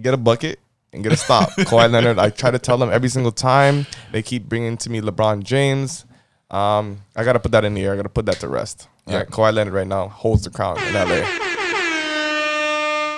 get 0.00 0.14
a 0.14 0.16
bucket 0.16 0.58
and 0.92 1.02
get 1.02 1.12
a 1.12 1.16
stop. 1.16 1.50
Kawhi 1.58 1.90
Leonard. 1.90 2.18
I 2.18 2.30
try 2.30 2.50
to 2.50 2.58
tell 2.58 2.78
them 2.78 2.90
every 2.90 3.08
single 3.08 3.32
time. 3.32 3.86
They 4.12 4.22
keep 4.22 4.48
bringing 4.48 4.76
to 4.78 4.90
me 4.90 5.00
LeBron 5.00 5.42
James. 5.42 6.04
Um, 6.50 7.00
I 7.16 7.24
gotta 7.24 7.40
put 7.40 7.52
that 7.52 7.64
in 7.64 7.74
the 7.74 7.82
air. 7.84 7.92
I 7.92 7.96
gotta 7.96 8.08
put 8.08 8.26
that 8.26 8.36
to 8.40 8.48
rest. 8.48 8.88
Yeah. 9.06 9.14
Yeah, 9.14 9.24
Kawhi 9.24 9.52
Leonard 9.52 9.74
right 9.74 9.86
now 9.86 10.08
holds 10.08 10.44
the 10.44 10.50
crown 10.50 10.78
in 10.78 10.94
LA. 10.94 11.22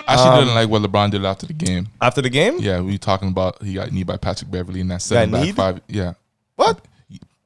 I 0.09 0.13
actually 0.13 0.29
um, 0.31 0.39
didn't 0.41 0.55
like 0.55 0.69
what 0.69 0.83
LeBron 0.83 1.11
did 1.11 1.25
after 1.25 1.47
the 1.47 1.53
game. 1.53 1.89
After 2.01 2.23
the 2.23 2.31
game, 2.31 2.59
Yeah, 2.61 2.81
we 2.81 2.97
talking 2.97 3.29
about 3.29 3.61
he 3.63 3.75
got 3.75 3.91
kneed 3.93 4.07
by 4.07 4.17
Patrick 4.17 4.51
Beverley 4.51 4.81
in 4.81 4.89
that 4.89 5.03
seven 5.03 5.33
back 5.33 5.43
kneed? 5.43 5.57
five. 5.57 5.81
Yeah, 5.89 6.15
what? 6.55 6.81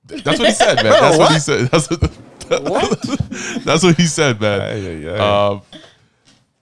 that's 0.07 0.39
what 0.39 0.49
he 0.49 0.53
said, 0.53 0.77
man. 0.77 0.85
That's 0.93 1.19
what? 1.19 1.33
he 1.33 1.39
said. 1.39 1.69
That's 1.71 1.89
what, 1.89 2.11
that's 3.65 3.83
what 3.85 3.97
he 3.97 4.07
said, 4.07 4.41
man. 4.41 5.07
Um, 5.21 5.63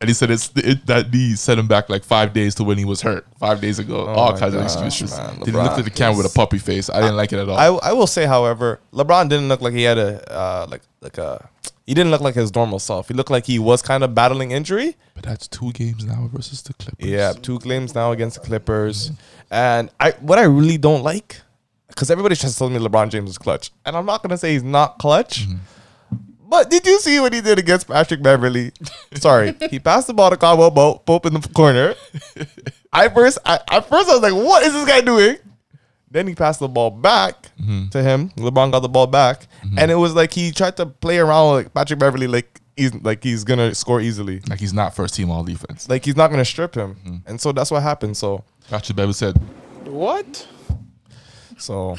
and 0.01 0.09
he 0.09 0.14
said 0.14 0.31
it's 0.31 0.53
it, 0.55 0.87
that 0.87 1.12
knee 1.12 1.35
set 1.35 1.59
him 1.59 1.66
back 1.66 1.88
like 1.88 2.05
five 2.05 2.33
days 2.33 2.55
to 2.57 2.64
when 2.64 2.79
he 2.79 2.85
was 2.85 3.01
hurt 3.03 3.27
five 3.40 3.61
days 3.61 3.79
ago. 3.81 4.07
All 4.07 4.29
Oh 4.29 4.33
my 4.33 4.38
kinds 4.38 4.55
of 4.55 4.62
excuses. 4.62 5.16
man. 5.16 5.40
He 5.44 5.51
looked 5.51 5.79
at 5.79 5.85
the 5.85 5.90
camera 5.90 6.16
with 6.18 6.27
a 6.27 6.35
puppy 6.35 6.59
face. 6.59 6.88
I 6.88 7.01
didn't 7.01 7.16
like 7.16 7.33
it 7.33 7.38
at 7.40 7.48
all. 7.48 7.59
I 7.59 7.90
I 7.90 7.92
will 7.94 8.07
say, 8.07 8.24
however, 8.27 8.79
LeBron 8.92 9.29
didn't 9.29 9.48
look 9.48 9.61
like 9.61 9.72
he 9.74 9.83
had 9.83 9.98
a 9.98 10.33
uh, 10.33 10.66
like 10.70 10.83
like 11.01 11.18
a. 11.18 11.48
He 11.85 11.94
didn't 11.94 12.11
look 12.11 12.20
like 12.20 12.35
his 12.35 12.55
normal 12.55 12.79
self. 12.79 13.09
He 13.09 13.14
looked 13.14 13.31
like 13.31 13.46
he 13.46 13.59
was 13.59 13.81
kind 13.81 14.05
of 14.05 14.14
battling 14.14 14.51
injury. 14.51 14.94
but 15.14 15.24
that's 15.24 15.48
two 15.48 15.72
games 15.72 16.05
now 16.05 16.29
versus 16.33 16.61
the 16.62 16.74
Clippers. 16.74 17.09
Yeah, 17.09 17.33
two 17.33 17.59
claims 17.59 17.94
now 17.94 18.12
against 18.12 18.40
the 18.40 18.46
Clippers, 18.46 19.11
and 19.51 19.90
I 19.98 20.11
what 20.20 20.38
I 20.38 20.42
really 20.44 20.77
don't 20.77 21.03
like, 21.03 21.40
because 21.88 22.11
everybody 22.11 22.37
tries 22.37 22.53
to 22.53 22.59
tell 22.59 22.68
me 22.70 22.79
LeBron 22.79 23.09
James 23.09 23.31
is 23.31 23.38
clutch, 23.38 23.70
and 23.87 23.96
I'm 23.96 24.05
not 24.07 24.22
gonna 24.22 24.37
say 24.38 24.53
he's 24.53 24.62
not 24.62 24.98
clutch. 24.98 25.46
But 26.49 26.71
did 26.71 26.87
you 26.87 26.99
see 26.99 27.21
what 27.21 27.35
he 27.35 27.43
did 27.43 27.59
against 27.59 27.87
Patrick 27.87 28.23
Beverley? 28.23 28.73
Sorry, 29.15 29.55
he 29.71 29.79
passed 29.79 30.07
the 30.07 30.15
ball 30.15 30.31
to 30.31 30.37
Caldwell 30.37 30.71
Pope, 30.71 31.05
Pope 31.05 31.27
in 31.27 31.35
the 31.35 31.47
corner. 31.51 31.95
I 32.93 33.09
first, 33.11 33.39
I, 33.45 33.61
at 33.71 33.87
first 33.87 34.09
I 34.09 34.15
was 34.15 34.23
like, 34.23 34.33
"What 34.33 34.65
is 34.65 34.73
this 34.73 34.87
guy 34.87 35.03
doing?" 35.03 35.37
Then 36.11 36.27
he 36.27 36.35
passed 36.35 36.61
the 36.61 36.69
ball 36.69 36.91
back 36.91 37.51
mm-hmm. 37.61 37.89
to 37.91 38.03
him. 38.03 38.31
LeBron 38.31 38.73
got 38.73 38.81
the 38.81 38.89
ball 38.89 39.07
back, 39.07 39.47
mm-hmm. 39.63 39.79
and 39.79 39.91
it 39.91 39.97
was 39.97 40.15
like 40.15 40.33
he 40.33 40.51
tried 40.51 40.79
to 40.79 40.87
play 40.87 41.19
around 41.19 41.57
with 41.57 41.75
Patrick 41.75 41.99
Beverley, 41.99 42.27
like 42.27 42.63
he's 42.79 42.95
like 42.95 43.23
he's 43.23 43.45
gonna 43.45 43.75
score 43.75 44.01
easily, 44.01 44.41
like 44.49 44.59
he's 44.59 44.73
not 44.73 44.95
first 44.95 45.15
team 45.15 45.31
all 45.31 45.45
defense. 45.45 45.87
like 45.89 46.03
he's 46.03 46.17
not 46.17 46.31
gonna 46.31 46.47
strip 46.47 46.75
him, 46.75 46.95
mm-hmm. 46.95 47.17
and 47.29 47.39
so 47.39 47.53
that's 47.53 47.71
what 47.71 47.83
happened. 47.83 48.17
So 48.17 48.43
Patrick 48.71 48.97
Beverley 48.97 49.13
said, 49.13 49.37
What? 49.85 50.49
So 51.59 51.99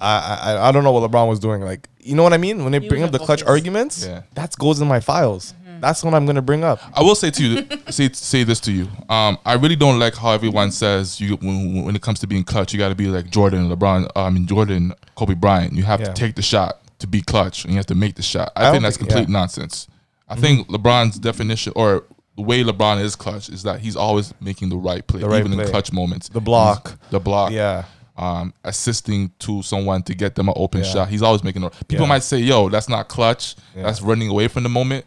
I, 0.00 0.38
I 0.42 0.68
I 0.68 0.72
don't 0.72 0.84
know 0.84 0.92
what 0.92 1.08
LeBron 1.10 1.28
was 1.28 1.38
doing. 1.38 1.62
Like 1.62 1.88
you 2.00 2.14
know 2.14 2.22
what 2.22 2.32
I 2.32 2.38
mean? 2.38 2.62
When 2.64 2.72
they 2.72 2.80
He 2.80 2.88
bring 2.88 3.02
was 3.02 3.08
up 3.08 3.12
the 3.12 3.18
clutch 3.18 3.40
focus. 3.40 3.50
arguments, 3.50 4.06
Yeah. 4.06 4.22
that 4.34 4.56
goes 4.58 4.80
in 4.80 4.88
my 4.88 5.00
files. 5.00 5.52
Mm-hmm. 5.52 5.80
That's 5.80 6.02
what 6.02 6.14
I'm 6.14 6.26
gonna 6.26 6.42
bring 6.42 6.64
up. 6.64 6.80
I 6.94 7.02
will 7.02 7.14
say 7.14 7.30
to 7.30 7.42
you, 7.44 7.66
say 7.90 8.10
say 8.12 8.44
this 8.44 8.60
to 8.60 8.72
you. 8.72 8.88
Um, 9.08 9.38
I 9.44 9.54
really 9.54 9.76
don't 9.76 9.98
like 9.98 10.14
how 10.14 10.30
everyone 10.32 10.70
says 10.72 11.20
you 11.20 11.36
when, 11.36 11.84
when 11.84 11.94
it 11.96 12.02
comes 12.02 12.20
to 12.20 12.26
being 12.26 12.44
clutch, 12.44 12.72
you 12.72 12.78
got 12.78 12.88
to 12.90 12.94
be 12.94 13.06
like 13.06 13.30
Jordan, 13.30 13.68
LeBron. 13.70 14.10
Uh, 14.16 14.24
I 14.24 14.30
mean 14.30 14.46
Jordan, 14.46 14.92
Kobe 15.16 15.34
Bryant. 15.34 15.72
You 15.74 15.84
have 15.84 16.00
Yeah. 16.00 16.06
to 16.06 16.12
take 16.14 16.34
the 16.34 16.42
shot 16.42 16.80
to 16.98 17.06
be 17.06 17.22
clutch, 17.22 17.64
and 17.64 17.72
you 17.72 17.76
have 17.78 17.86
to 17.86 17.94
make 17.94 18.14
the 18.16 18.22
shot. 18.22 18.50
I, 18.56 18.60
I 18.60 18.64
think 18.70 18.74
don't 18.74 18.82
that's 18.84 18.96
think- 18.96 19.08
complete 19.10 19.28
yeah. 19.28 19.38
nonsense. 19.38 19.86
I 20.30 20.34
mm-hmm. 20.34 20.42
think 20.42 20.68
LeBron's 20.68 21.18
definition 21.18 21.72
or 21.76 22.04
the 22.36 22.42
way 22.42 22.62
LeBron 22.62 23.00
is 23.02 23.16
clutch 23.16 23.48
is 23.48 23.62
that 23.64 23.80
he's 23.80 23.96
always 23.96 24.32
making 24.40 24.68
the 24.68 24.76
right 24.76 25.04
play, 25.06 25.20
The 25.20 25.28
right 25.28 25.40
even 25.44 25.58
in 25.58 25.66
clutch 25.68 25.92
moments. 25.92 26.28
The 26.28 26.40
block. 26.40 26.88
He's- 26.88 26.98
the 27.10 27.20
block, 27.20 27.50
Yeah. 27.52 27.84
Um, 28.18 28.52
assisting 28.64 29.30
to 29.38 29.62
someone 29.62 30.02
to 30.02 30.14
get 30.14 30.34
them 30.34 30.48
an 30.48 30.54
open 30.56 30.82
Yeah. 30.82 30.90
shot. 30.92 31.08
He's 31.08 31.22
always 31.22 31.42
making. 31.44 31.62
A, 31.64 31.70
people 31.70 32.04
Yeah. 32.04 32.08
might 32.08 32.22
say, 32.24 32.38
"Yo, 32.38 32.68
that's 32.68 32.88
not 32.88 33.08
clutch. 33.08 33.54
Yeah. 33.76 33.84
That's 33.84 34.02
running 34.02 34.28
away 34.28 34.48
from 34.48 34.64
the 34.64 34.68
moment." 34.68 35.06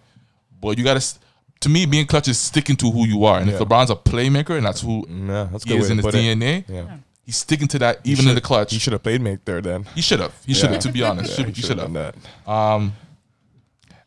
But 0.61 0.77
you 0.77 0.83
gotta. 0.83 1.05
To 1.61 1.69
me, 1.69 1.85
being 1.85 2.07
clutch 2.07 2.27
is 2.27 2.39
sticking 2.39 2.75
to 2.77 2.89
who 2.89 3.05
you 3.05 3.23
are. 3.25 3.39
And 3.39 3.47
if 3.49 3.59
LeBron's 3.59 3.91
a 3.91 3.95
playmaker 3.95 4.57
and 4.57 4.65
that's 4.65 4.81
who 4.81 5.05
Yeah, 5.07 5.47
that's 5.51 5.63
he 5.63 5.75
is 5.75 5.89
in 5.91 5.97
his. 5.99 6.05
DNA, 6.07 6.63
Yeah. 6.67 6.97
he's 7.23 7.37
sticking 7.37 7.67
to 7.67 7.79
that 7.79 7.99
even 8.03 8.27
in 8.27 8.33
the 8.33 8.41
clutch. 8.41 8.71
He 8.73 8.79
should 8.79 8.93
have 8.93 9.03
played 9.03 9.21
make 9.21 9.45
there 9.45 9.61
then. 9.61 9.85
He 9.93 10.01
should 10.01 10.19
have. 10.21 10.33
He 10.45 10.53
should 10.55 10.71
have. 10.71 10.79
To 10.79 10.91
be 10.91 11.03
honest, 11.03 11.35
should, 11.35 11.49
he 11.55 11.61
should 11.61 11.77
done 11.77 11.93
have. 11.93 12.15
that. 12.45 12.51
Um, 12.51 12.93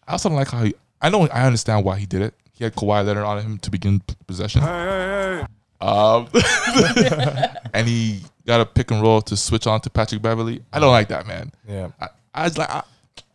I 0.08 0.12
also 0.12 0.28
don't 0.30 0.36
like 0.36 0.48
how 0.50 0.64
he. 0.64 0.74
I 1.00 1.10
know. 1.10 1.28
I 1.28 1.44
understand 1.46 1.84
why 1.84 1.96
he 1.98 2.06
did 2.06 2.22
it. 2.22 2.34
He 2.54 2.64
had 2.64 2.74
Kawhi 2.74 3.04
Leonard 3.06 3.24
on 3.24 3.40
him 3.42 3.58
to 3.58 3.70
begin 3.70 4.00
p- 4.00 4.14
possession. 4.26 4.62
Um, 4.62 6.28
and 7.74 7.86
he 7.86 8.22
got 8.46 8.60
a 8.60 8.66
pick 8.66 8.90
and 8.90 9.02
roll 9.02 9.22
to 9.22 9.36
switch 9.36 9.66
on 9.66 9.80
to 9.82 9.90
Patrick 9.90 10.22
Beverley. 10.22 10.62
I 10.72 10.78
don't 10.80 10.92
like 10.92 11.08
that, 11.08 11.26
man. 11.26 11.52
Yeah. 11.68 11.90
I, 12.00 12.08
I 12.34 12.44
was 12.44 12.58
like, 12.58 12.70
I, 12.70 12.82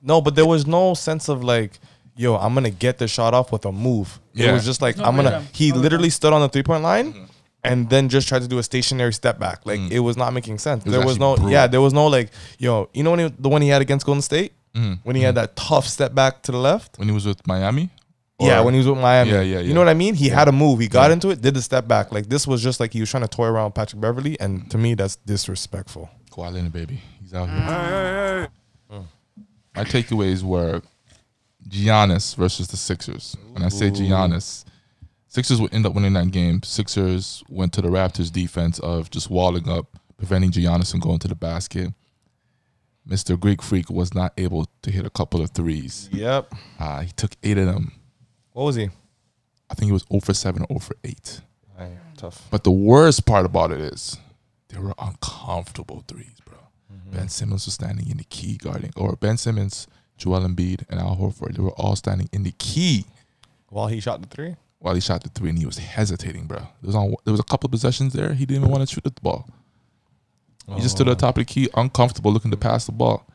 No, 0.02 0.22
but 0.22 0.36
there 0.36 0.46
was 0.46 0.68
no 0.68 0.94
sense 0.94 1.30
of 1.30 1.44
like, 1.44 1.80
yo, 2.16 2.36
I'm 2.36 2.54
gonna 2.54 2.70
get 2.70 2.98
the 2.98 3.08
shot 3.08 3.34
off 3.34 3.52
with 3.52 3.66
a 3.66 3.72
move. 3.72 4.20
It 4.36 4.52
was 4.52 4.66
just 4.66 4.82
like 4.82 4.98
No 4.98 5.06
I'm 5.06 5.16
gonna. 5.16 5.32
rhythm. 5.32 5.48
He 5.54 5.72
No 5.72 5.78
literally 5.78 6.04
rhythm. 6.04 6.12
stood 6.12 6.34
on 6.34 6.42
the 6.42 6.50
three 6.50 6.64
point 6.64 6.84
line. 6.84 7.14
Mm-hmm. 7.14 7.24
And 7.62 7.90
then 7.90 8.08
just 8.08 8.30
tried 8.30 8.42
to 8.44 8.48
do 8.48 8.58
a 8.58 8.64
stationary 8.64 9.12
step 9.12 9.38
back. 9.38 9.66
Like 9.66 9.82
mm. 9.82 9.92
it 9.92 10.00
was 10.00 10.16
not 10.16 10.32
making 10.32 10.60
sense. 10.60 10.86
was 10.86 10.94
there 10.94 11.06
was 11.06 11.20
no, 11.20 11.36
brutal. 11.36 11.52
yeah, 11.52 11.68
there 11.68 11.82
was 11.82 11.92
no 11.92 12.08
like, 12.08 12.30
yo, 12.58 12.90
you 12.94 13.04
know 13.04 13.12
when 13.12 13.20
he, 13.20 13.34
the 13.38 13.50
one 13.50 13.62
he 13.62 13.68
had 13.68 13.82
against 13.82 14.06
Golden 14.06 14.22
State, 14.22 14.54
mm-hmm. 14.74 14.94
when 15.04 15.18
he 15.18 15.24
had 15.24 15.36
mm-hmm. 15.36 15.42
that 15.42 15.58
tough 15.58 15.86
step 15.86 16.16
back 16.16 16.42
to 16.44 16.54
the 16.54 16.58
left. 16.58 16.98
when 16.98 17.10
he 17.10 17.14
was 17.14 17.26
with 17.26 17.46
Miami. 17.46 17.90
Yeah, 18.40 18.62
when 18.62 18.74
he 18.74 18.78
was 18.78 18.88
with 18.88 18.98
Miami. 18.98 19.32
Yeah, 19.32 19.42
yeah, 19.42 19.56
yeah. 19.56 19.60
You 19.60 19.74
know 19.74 19.82
what 19.82 19.90
I 19.90 19.94
mean? 19.94 20.16
He 20.16 20.30
had 20.30 20.48
a 20.48 20.52
move. 20.52 20.80
He 20.80 20.88
got 20.88 21.12
into 21.12 21.30
it, 21.30 21.42
did 21.42 21.54
the 21.54 21.62
step 21.62 21.88
back. 21.88 22.12
Like 22.12 22.30
this 22.30 22.48
was 22.48 22.64
just 22.64 22.80
like 22.80 22.94
he 22.94 23.00
was 23.02 23.10
trying 23.10 23.24
to 23.24 23.28
toy 23.28 23.48
around 23.48 23.76
Patrick 23.76 24.02
Beverley, 24.02 24.40
and 24.40 24.70
to 24.72 24.78
me, 24.78 24.94
that's 24.94 25.18
disrespectful. 25.18 26.10
Kawhi 26.32 26.54
Leonard, 26.54 26.72
baby, 26.74 27.02
he's 27.22 27.34
out 27.34 27.50
here. 27.50 28.50
My 29.76 29.84
takeaways 29.86 30.44
were 30.44 30.82
Giannis 31.68 32.36
versus 32.36 32.68
the 32.68 32.78
Sixers. 32.78 33.38
When 33.52 33.64
I 33.64 33.70
say 33.70 33.92
Giannis, 33.92 34.66
Sixers 35.28 35.62
would 35.62 35.74
end 35.74 35.86
up 35.86 35.94
winning 35.94 36.14
that 36.14 36.32
game. 36.32 36.64
Sixers 36.64 37.44
went 37.50 37.72
to 37.74 37.82
the 37.82 37.88
Raptors' 37.90 38.32
defense 38.32 38.80
of 38.80 39.10
just 39.12 39.30
walling 39.30 39.70
up, 39.70 39.86
preventing 40.18 40.52
Giannis 40.52 40.92
from 40.92 41.00
going 41.00 41.20
to 41.20 41.28
the 41.28 41.36
basket. 41.36 41.94
Mr. 43.08 43.40
Greek 43.40 43.62
Freak 43.62 43.90
was 43.90 44.14
not 44.14 44.34
able 44.38 44.68
to 44.82 44.92
hit 44.92 45.06
a 45.06 45.10
couple 45.10 45.42
of 45.42 45.52
threes. 45.52 46.10
Yep. 46.12 46.54
Uh, 46.80 47.02
he 47.02 47.12
took 47.12 47.32
eight 47.44 47.58
of 47.58 47.66
them. 47.68 47.92
What 48.60 48.66
was 48.66 48.76
he? 48.76 48.90
I 49.70 49.74
think 49.74 49.90
it 49.90 49.94
was 49.94 50.04
0 50.12 50.20
for 50.20 50.34
7 50.34 50.64
or 50.64 50.68
0 50.68 50.80
for 50.80 50.96
8. 51.02 51.42
Aye, 51.80 51.88
tough. 52.18 52.46
But 52.52 52.66
the 52.66 52.72
worst 52.72 53.26
part 53.26 53.46
about 53.46 53.72
it 53.72 53.80
is 53.80 54.18
they 54.68 54.78
were 54.78 54.94
uncomfortable 55.00 56.04
threes, 56.10 56.36
bro. 56.44 56.58
Mm-hmm. 56.94 57.16
Ben 57.16 57.30
Simmons 57.30 57.64
was 57.66 57.76
standing 57.76 58.10
in 58.10 58.18
the 58.18 58.26
key 58.26 58.58
guarding, 58.58 58.92
or 58.98 59.16
Ben 59.16 59.38
Simmons, 59.38 59.88
Joel 60.18 60.42
Embiid, 60.42 60.84
and 60.90 61.00
Al 61.00 61.16
Horford. 61.16 61.56
They 61.56 61.64
were 61.64 61.72
all 61.72 61.96
standing 61.96 62.28
in 62.34 62.44
the 62.44 62.52
key 62.52 63.06
While 63.70 63.88
he 63.88 64.02
shot 64.02 64.22
the 64.22 64.28
three. 64.28 64.58
while 64.80 64.94
he 64.94 65.00
shot 65.00 65.24
the 65.24 65.30
three, 65.30 65.52
and 65.52 65.58
he 65.58 65.66
was 65.66 65.78
hesitating, 65.78 66.46
bro. 66.46 66.58
There 66.58 66.68
was 66.88 66.96
on, 66.96 67.16
there 67.24 67.32
was 67.32 67.40
a 67.40 67.44
couple 67.44 67.68
of 67.68 67.72
possessions 67.72 68.12
there. 68.12 68.34
He 68.34 68.46
didn't 68.46 68.64
even 68.64 68.72
want 68.76 68.86
to 68.90 68.94
shoot 68.94 69.06
the 69.06 69.12
ball. 69.22 69.48
He 70.76 70.82
just 70.82 70.96
stood 70.98 71.08
Oh. 71.08 71.12
at 71.12 71.18
the 71.18 71.22
top 71.28 71.38
of 71.38 71.48
the 71.48 71.54
key, 71.54 71.70
uncomfortable, 71.76 72.34
looking 72.34 72.52
to 72.52 72.58
pass 72.58 72.86
the 72.88 72.92
ball. 72.92 73.26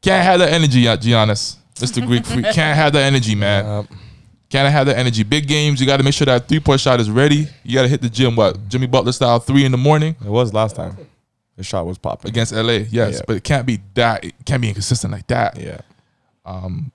Can't 0.00 0.24
have 0.24 0.38
that 0.40 0.54
energy, 0.54 0.84
Giannis. 0.84 1.56
Mr. 1.74 2.04
Greek 2.06 2.24
Freak. 2.24 2.46
Can't 2.46 2.76
have 2.76 2.94
that 2.94 3.02
energy, 3.02 3.34
man. 3.34 3.64
Yep. 3.90 3.98
Can't 4.50 4.70
have 4.70 4.86
that 4.86 4.98
energy. 4.98 5.22
Big 5.22 5.46
games, 5.46 5.80
you 5.80 5.86
got 5.86 5.98
to 5.98 6.02
make 6.02 6.12
sure 6.14 6.24
that 6.26 6.48
three 6.48 6.60
point 6.60 6.80
shot 6.80 6.98
is 7.00 7.08
ready. 7.10 7.46
You 7.62 7.74
got 7.74 7.82
to 7.82 7.88
hit 7.88 8.02
the 8.02 8.10
gym, 8.10 8.34
what? 8.36 8.68
Jimmy 8.68 8.86
Butler 8.88 9.12
style, 9.12 9.38
three 9.38 9.64
in 9.64 9.70
the 9.72 9.78
morning 9.78 10.16
It 10.24 10.28
was 10.28 10.52
last 10.52 10.74
time. 10.76 10.96
The 11.56 11.62
shot 11.62 11.86
was 11.86 11.98
popping. 11.98 12.30
against 12.30 12.52
LA. 12.52 12.84
Yes, 12.90 13.14
Yeah. 13.16 13.20
but 13.26 13.36
it 13.36 13.44
can't 13.44 13.64
be 13.66 13.80
that. 13.94 14.24
It 14.24 14.34
can't 14.44 14.60
be 14.60 14.68
inconsistent 14.68 15.12
like 15.12 15.26
that. 15.28 15.56
Yeah. 15.58 15.80
Um, 16.44 16.90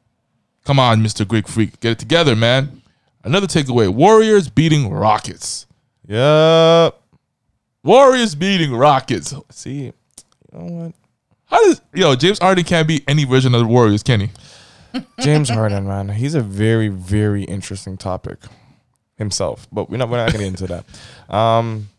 Come 0.66 0.80
on, 0.80 1.02
Mr. 1.04 1.28
Greek 1.28 1.48
Freak. 1.48 1.80
Get 1.80 1.92
it 1.92 2.00
together, 2.00 2.36
man. 2.36 2.82
Another 3.24 3.46
takeaway 3.46 3.88
Warriors 3.88 4.50
beating 4.50 4.90
Rockets. 4.92 5.68
Yep. 6.08 7.00
Warriors 7.84 8.34
beating 8.36 8.74
Rockets. 8.76 9.34
See, 9.52 9.84
you 9.86 9.94
know 10.52 10.66
what? 10.66 10.94
How 11.46 11.60
does, 11.64 11.82
yo, 11.94 12.16
James 12.16 12.40
Harden 12.40 12.64
can't 12.64 12.88
be 12.88 13.04
any 13.08 13.24
version 13.26 13.54
of 13.54 13.62
the 13.62 13.68
Warriors, 13.68 14.02
can 14.02 14.22
he? 14.22 14.30
James 15.20 15.50
Harden, 15.50 15.88
man, 15.88 16.10
he's 16.10 16.36
a 16.36 16.42
very, 16.42 16.88
very 16.88 17.44
interesting 17.44 17.98
topic 17.98 18.38
himself. 19.18 19.68
But 19.72 19.90
we're 19.90 19.98
not 19.98 20.10
we're 20.10 20.18
not 20.18 20.32
gonna 20.32 20.44
get 20.44 20.48
into 20.48 20.68
that. 20.68 21.34
Um, 21.34 21.90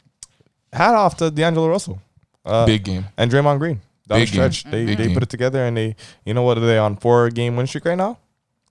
hat 0.72 0.94
off 0.94 1.16
to 1.18 1.30
D'Angelo 1.30 1.68
Russell. 1.68 2.00
Uh, 2.44 2.64
Big 2.66 2.84
game. 2.84 3.06
and 3.16 3.30
Draymond 3.30 3.58
Green. 3.58 3.80
Down 4.08 4.20
the 4.20 4.24
Big 4.24 4.32
game. 4.32 4.52
stretch, 4.52 4.64
they 4.70 4.86
Big 4.86 4.98
they 4.98 5.04
game. 5.06 5.14
put 5.14 5.22
it 5.24 5.28
together 5.28 5.64
and 5.64 5.76
they, 5.76 5.96
you 6.24 6.32
know 6.32 6.42
what? 6.42 6.58
Are 6.58 6.60
they 6.60 6.78
on 6.78 6.96
four 6.96 7.28
game 7.30 7.56
win 7.56 7.66
streak 7.66 7.84
right 7.86 7.96
now? 7.98 8.18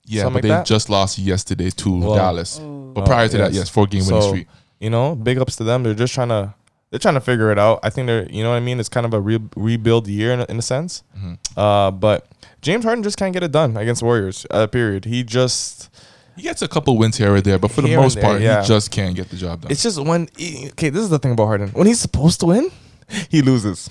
Yeah, 0.05 0.21
Something 0.23 0.33
but 0.33 0.35
like 0.35 0.41
they 0.43 0.59
that? 0.59 0.65
just 0.65 0.89
lost 0.89 1.17
yesterday 1.17 1.71
to 1.71 1.99
Well, 1.99 2.15
Dallas. 2.15 2.59
Oh. 2.61 2.91
But 2.93 3.05
prior 3.05 3.27
to 3.27 3.37
that, 3.39 3.51
yes. 3.51 3.55
yes, 3.63 3.69
four 3.69 3.85
game 3.87 4.05
winning 4.05 4.21
So, 4.21 4.27
streak. 4.29 4.47
You 4.79 4.89
know, 4.91 5.15
big 5.15 5.37
ups 5.39 5.55
to 5.57 5.63
them. 5.63 5.83
They're 5.83 5.93
just 5.93 6.13
trying 6.13 6.29
to 6.29 6.53
they're 6.95 6.99
trying 6.99 7.15
to 7.15 7.21
figure 7.21 7.51
it 7.51 7.59
out. 7.59 7.79
I 7.83 7.89
think 7.89 8.07
they're 8.07 8.25
you 8.31 8.41
know 8.41 8.51
what 8.51 8.55
I 8.55 8.61
mean. 8.61 8.79
It's 8.79 8.87
kind 8.89 9.05
of 9.05 9.13
a 9.13 9.19
re- 9.19 9.49
rebuild 9.57 10.07
year 10.07 10.31
in 10.31 10.39
a, 10.39 10.45
in 10.47 10.57
a 10.57 10.61
sense. 10.61 11.03
Mm-hmm. 11.17 11.59
Uh, 11.59 11.91
but 11.91 12.25
James 12.61 12.85
Harden 12.85 13.03
just 13.03 13.17
can't 13.17 13.33
get 13.33 13.43
it 13.43 13.51
done 13.51 13.75
against 13.75 14.01
Warriors. 14.01 14.45
Uh, 14.49 14.65
period. 14.67 15.03
He 15.05 15.23
just 15.23 15.89
He 16.37 16.41
gets 16.41 16.61
a 16.61 16.67
couple 16.69 16.97
wins 16.97 17.17
here 17.17 17.33
or 17.35 17.41
there, 17.41 17.59
but 17.59 17.71
for 17.71 17.81
the 17.81 17.95
most 17.97 18.15
there, 18.15 18.23
part, 18.23 18.41
yeah. 18.41 18.61
he 18.61 18.67
just 18.67 18.91
can't 18.91 19.13
get 19.15 19.29
the 19.29 19.35
job 19.35 19.61
done. 19.61 19.71
It's 19.71 19.83
just 19.83 19.99
when 20.03 20.29
he- 20.37 20.69
okay, 20.69 20.89
this 20.89 21.01
is 21.03 21.09
the 21.09 21.19
thing 21.19 21.33
about 21.33 21.47
Harden. 21.47 21.69
When 21.69 21.85
he's 21.87 21.99
supposed 21.99 22.39
to 22.39 22.45
win, 22.45 22.71
he 23.29 23.41
loses. 23.41 23.89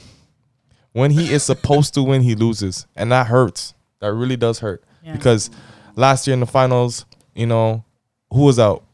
When 0.92 1.10
he 1.10 1.32
is 1.32 1.42
supposed 1.42 1.92
to 1.94 2.02
win, 2.02 2.22
he 2.22 2.34
loses, 2.34 2.86
and 2.96 3.10
that 3.12 3.26
hurts. 3.26 3.74
That 4.00 4.12
really 4.14 4.36
does 4.36 4.60
hurt 4.60 4.82
Yeah. 5.02 5.12
because 5.12 5.50
last 5.96 6.26
year 6.26 6.34
in 6.34 6.40
the 6.40 6.46
finals, 6.46 7.04
you 7.34 7.46
know, 7.46 7.84
who 8.32 8.42
was 8.42 8.58
out? 8.58 8.84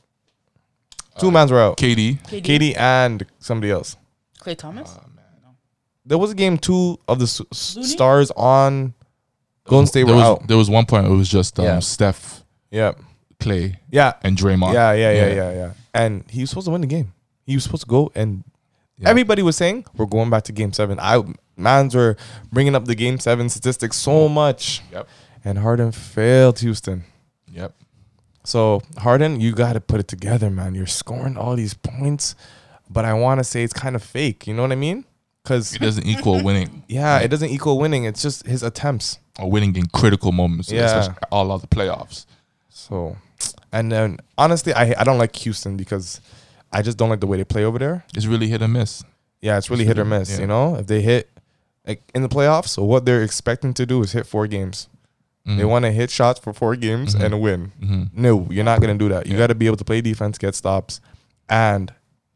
Two 1.21 1.31
mans 1.31 1.51
were 1.53 1.61
out. 1.61 1.77
KD. 1.77 2.19
KD, 2.23 2.45
Katie 2.45 2.75
and 2.77 3.25
somebody 3.39 3.71
else. 3.71 3.97
Klay 4.41 4.57
Thompson. 4.57 5.01
There 6.05 6.19
was 6.19 6.31
a 6.31 6.35
game 6.35 6.57
two 6.59 6.99
of 7.07 7.19
the 7.19 7.25
s- 7.25 7.41
s- 7.53 7.79
stars 7.93 8.31
on 8.33 8.95
Golden 9.65 9.87
State 9.87 10.05
there 10.07 10.15
were 10.15 10.21
was, 10.21 10.25
out. 10.41 10.49
There 10.49 10.57
was 10.57 10.71
one 10.71 10.87
point 10.87 11.07
it 11.07 11.11
was 11.11 11.29
just 11.29 11.59
um, 11.61 11.65
Yeah. 11.67 11.79
Steph, 11.81 12.43
Yeah, 12.71 12.93
Clay, 13.39 13.79
yeah, 13.91 14.15
and 14.23 14.37
Draymond. 14.37 14.73
yeah, 14.73 14.93
yeah, 14.93 15.13
yeah, 15.13 15.27
Yeah. 15.27 15.35
yeah, 15.35 15.53
yeah. 15.53 15.73
And 15.95 16.25
he 16.31 16.41
was 16.41 16.51
supposed 16.51 16.67
to 16.67 16.71
win 16.73 16.81
the 16.81 16.87
game. 16.87 17.13
He 17.45 17.55
was 17.55 17.65
supposed 17.65 17.83
to 17.83 17.89
go 17.89 18.11
and 18.15 18.43
Yeah. 18.97 19.09
Everybody 19.11 19.43
was 19.43 19.57
saying 19.57 19.85
we're 19.95 20.07
going 20.07 20.31
back 20.31 20.45
to 20.45 20.53
game 20.53 20.73
seven. 20.73 20.99
I 20.99 21.23
mans 21.57 21.95
were 21.95 22.17
bringing 22.51 22.75
up 22.75 22.87
the 22.87 22.95
game 22.95 23.19
seven 23.21 23.49
statistics 23.49 23.97
so 23.97 24.29
much, 24.29 24.83
Yep. 24.93 25.07
and 25.45 25.59
Harden 25.59 25.93
failed 25.93 26.59
Houston. 26.61 27.05
Yep. 27.53 27.75
So 28.45 28.81
Harden, 28.99 29.41
you 29.41 29.53
got 29.53 29.75
to 29.75 29.81
put 29.81 30.01
it 30.01 30.09
together, 30.09 30.51
man. 30.51 30.75
You're 30.75 30.87
scoring 30.87 31.37
all 31.37 31.57
these 31.57 31.75
points, 31.75 32.35
but 32.89 33.05
I 33.05 33.13
want 33.13 33.39
to 33.41 33.45
say 33.45 33.63
it's 33.63 33.73
kind 33.73 33.95
of 33.95 34.03
fake. 34.03 34.47
You 34.47 34.55
know 34.55 34.63
what 34.63 34.73
I 34.73 34.77
mean? 34.77 35.05
Because 35.43 35.75
It 35.75 35.81
doesn't 35.81 36.07
equal 36.07 36.43
winning. 36.45 36.85
yeah, 36.89 37.19
it 37.19 37.29
doesn't 37.29 37.51
equal 37.51 37.79
winning. 37.79 38.05
It's 38.05 38.23
just 38.23 38.47
his 38.47 38.63
attempts. 38.63 39.19
Or 39.39 39.51
winning 39.51 39.75
in 39.77 39.87
critical 39.87 40.33
moments, 40.33 40.71
Yeah. 40.71 40.85
especially 40.87 41.15
all 41.31 41.51
of 41.53 41.61
the 41.63 41.67
playoffs. 41.69 42.27
So, 42.69 43.17
and 43.73 43.91
then 43.91 44.19
honestly, 44.37 44.73
I 44.75 44.95
I 44.99 45.05
don't 45.05 45.19
like 45.19 45.35
Houston 45.37 45.77
because 45.77 46.21
I 46.73 46.83
just 46.83 46.99
don't 46.99 47.09
like 47.09 47.21
the 47.21 47.27
way 47.27 47.37
they 47.39 47.45
play 47.45 47.65
over 47.65 47.79
there. 47.79 48.05
It's 48.15 48.27
really 48.27 48.49
hit 48.49 48.61
or 48.63 48.69
miss. 48.69 49.03
Yeah, 49.41 49.57
it's 49.59 49.71
really 49.71 49.85
hit 49.87 49.99
or 49.99 50.05
miss. 50.05 50.31
Yeah. 50.35 50.41
You 50.41 50.47
know, 50.47 50.77
if 50.77 50.87
they 50.87 51.01
hit 51.01 51.31
like 51.87 52.03
in 52.15 52.23
the 52.23 52.29
playoffs, 52.29 52.69
so 52.69 52.85
what 52.85 53.07
they're 53.07 53.23
expecting 53.23 53.73
to 53.75 53.87
do 53.87 54.03
is 54.03 54.13
hit 54.13 54.27
four 54.27 54.47
games. 54.47 54.89
They 55.47 55.65
want 55.65 55.85
to 55.85 55.91
hit 55.91 56.11
shots 56.11 56.39
for 56.39 56.53
four 56.53 56.77
games 56.77 57.15
Mhm. 57.17 57.25
and 57.25 57.41
win. 57.41 57.73
hmm 57.83 58.03
No, 58.15 58.47
you're 58.51 58.63
not 58.65 58.81
gonna 58.81 58.95
do 58.95 59.09
that. 59.09 59.27
You 59.27 59.33
Yeah. 59.33 59.39
got 59.39 59.47
to 59.49 59.55
be 59.57 59.67
able 59.67 59.79
to 59.79 59.85
play 59.85 60.01
defense, 60.01 60.39
get 60.39 60.55
stops, 60.55 61.01
and 61.49 61.93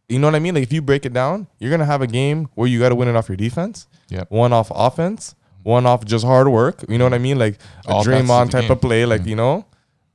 you 0.08 0.18
know 0.18 0.26
what 0.26 0.34
I 0.34 0.38
mean. 0.40 0.54
Like 0.54 0.64
if 0.64 0.72
you 0.72 0.82
break 0.82 1.06
it 1.06 1.12
down, 1.12 1.46
you're 1.58 1.70
gonna 1.70 1.84
have 1.86 2.02
a 2.02 2.06
game 2.06 2.48
where 2.54 2.66
you 2.68 2.78
got 2.80 2.88
to 2.90 2.94
win 2.94 3.08
it 3.08 3.16
off 3.16 3.28
your 3.28 3.36
defense, 3.36 3.86
Yeah. 4.08 4.24
one 4.30 4.52
off 4.52 4.70
offense, 4.74 5.34
one 5.62 5.86
off 5.86 6.04
just 6.04 6.24
hard 6.24 6.48
work. 6.48 6.84
You 6.88 6.98
know 6.98 7.04
what 7.04 7.14
I 7.14 7.18
mean? 7.18 7.38
Like 7.38 7.58
a 7.86 7.90
All 7.92 8.04
Draymond 8.04 8.50
type 8.50 8.62
game. 8.62 8.70
of 8.72 8.80
play. 8.80 9.06
Like 9.06 9.22
Yeah. 9.22 9.28
you 9.28 9.36
know, 9.36 9.64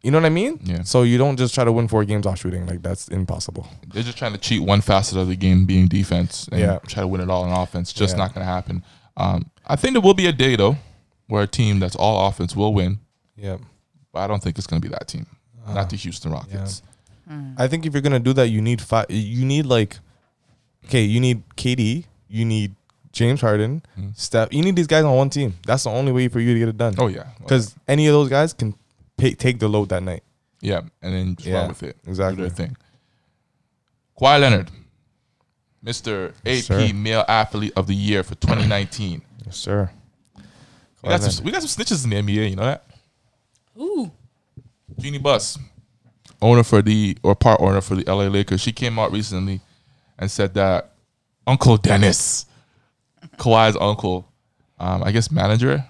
you 0.03 0.11
know 0.11 0.17
what 0.17 0.25
I 0.25 0.29
mean. 0.29 0.59
Yeah. 0.63 0.83
So 0.83 1.03
you 1.03 1.17
don't 1.17 1.37
just 1.37 1.55
try 1.55 1.63
to 1.63 1.71
win 1.71 1.87
four 1.87 2.03
games 2.05 2.25
off 2.25 2.39
shooting. 2.39 2.65
Like 2.67 2.81
that's 2.81 3.07
impossible. 3.07 3.65
They're 3.93 4.03
just 4.03 4.17
trying 4.17 4.33
to 4.33 4.37
cheat 4.37 4.61
one 4.61 4.81
facet 4.81 5.17
of 5.17 5.27
the 5.27 5.35
game, 5.35 5.65
being 5.65 5.87
defense, 5.87 6.47
and 6.51 6.59
Yeah. 6.61 6.79
try 6.87 7.01
to 7.01 7.07
win 7.07 7.21
it 7.21 7.29
all 7.29 7.43
on 7.43 7.51
offense. 7.51 7.93
Just 7.93 8.15
Yeah. 8.15 8.23
not 8.23 8.33
going 8.35 8.45
to 8.45 8.51
happen. 8.51 8.83
Um, 9.17 9.45
I 9.65 9.75
think 9.75 9.93
there 9.93 10.01
will 10.01 10.13
be 10.13 10.25
a 10.27 10.31
day 10.33 10.55
though 10.55 10.77
where 11.30 11.43
a 11.43 11.47
team 11.47 11.80
that's 11.80 11.95
all 11.95 12.27
offense 12.27 12.55
will 12.55 12.73
win, 12.73 12.99
Yeah. 13.38 13.57
but 14.11 14.19
I 14.19 14.27
don't 14.27 14.43
think 14.43 14.57
it's 14.57 14.67
going 14.67 14.82
to 14.82 14.86
be 14.88 14.91
that 14.91 15.07
team, 15.07 15.25
not 15.67 15.89
the 15.89 15.95
Houston 15.95 16.32
Rockets. 16.32 16.82
I 17.57 17.67
think 17.67 17.86
if 17.86 17.93
you're 17.93 18.01
gonna 18.01 18.19
do 18.19 18.34
that, 18.34 18.47
you 18.49 18.59
need 18.59 18.82
five. 18.82 19.05
You 19.09 19.45
need 19.45 19.67
like, 19.67 19.99
okay, 20.86 21.03
you 21.03 21.19
need 21.19 21.43
KD, 21.55 22.05
you 22.27 22.43
need 22.43 22.73
James 23.11 23.39
Harden, 23.41 23.84
Mhm. 23.99 24.17
Steph. 24.17 24.51
You 24.51 24.63
need 24.63 24.75
these 24.75 24.88
guys 24.88 25.03
on 25.03 25.15
one 25.15 25.30
team. 25.30 25.53
That's 25.63 25.84
the 25.84 25.91
only 25.91 26.11
way 26.11 26.27
for 26.27 26.39
you 26.39 26.53
to 26.55 26.59
get 26.59 26.69
it 26.69 26.77
done. 26.77 26.95
Oh 26.97 27.05
yeah, 27.05 27.27
because 27.38 27.75
any 27.88 28.07
of 28.07 28.13
those 28.13 28.30
guys 28.30 28.51
can 28.53 28.73
pay, 29.15 29.36
take 29.36 29.59
the 29.59 29.67
load 29.69 29.89
that 29.89 30.01
night. 30.01 30.23
yeah, 30.61 30.82
and 31.03 31.13
then 31.13 31.36
just 31.36 31.47
Yeah, 31.47 31.59
run 31.59 31.67
with 31.69 31.84
it. 31.84 31.97
Do 32.03 32.09
exactly. 32.09 32.41
their 32.41 32.49
thing. 32.49 32.75
Kawhi 34.19 34.39
Leonard, 34.41 34.71
Mr. 35.86 36.34
Yes, 36.43 36.69
AP 36.71 36.88
sir. 36.89 36.93
Male 36.95 37.25
Athlete 37.27 37.73
of 37.75 37.86
the 37.86 37.95
Year 37.95 38.23
for 38.23 38.34
2019. 38.36 39.21
Yes, 39.45 39.55
sir. 39.55 39.91
We, 41.03 41.09
got 41.09 41.21
some, 41.21 41.45
we 41.45 41.51
got 41.51 41.61
some 41.63 41.83
snitches 41.83 42.03
in 42.03 42.09
the 42.09 42.17
NBA. 42.17 42.49
You 42.51 42.55
know 42.55 42.63
that? 42.63 42.83
Ooh. 43.79 44.11
Jeanie 44.97 45.17
Buss, 45.17 45.57
owner 46.41 46.63
for 46.63 46.81
the 46.81 47.17
or 47.23 47.35
part 47.35 47.61
owner 47.61 47.79
for 47.81 47.95
the 47.95 48.03
LA 48.11 48.23
Lakers, 48.27 48.59
she 48.61 48.71
came 48.73 48.99
out 48.99 49.11
recently 49.11 49.61
and 50.17 50.29
said 50.29 50.53
that 50.55 50.91
Uncle 51.47 51.77
Dennis, 51.77 52.45
Kawhi's 53.37 53.77
uncle, 53.79 54.27
um, 54.79 55.03
I 55.03 55.11
guess 55.11 55.31
manager, 55.31 55.85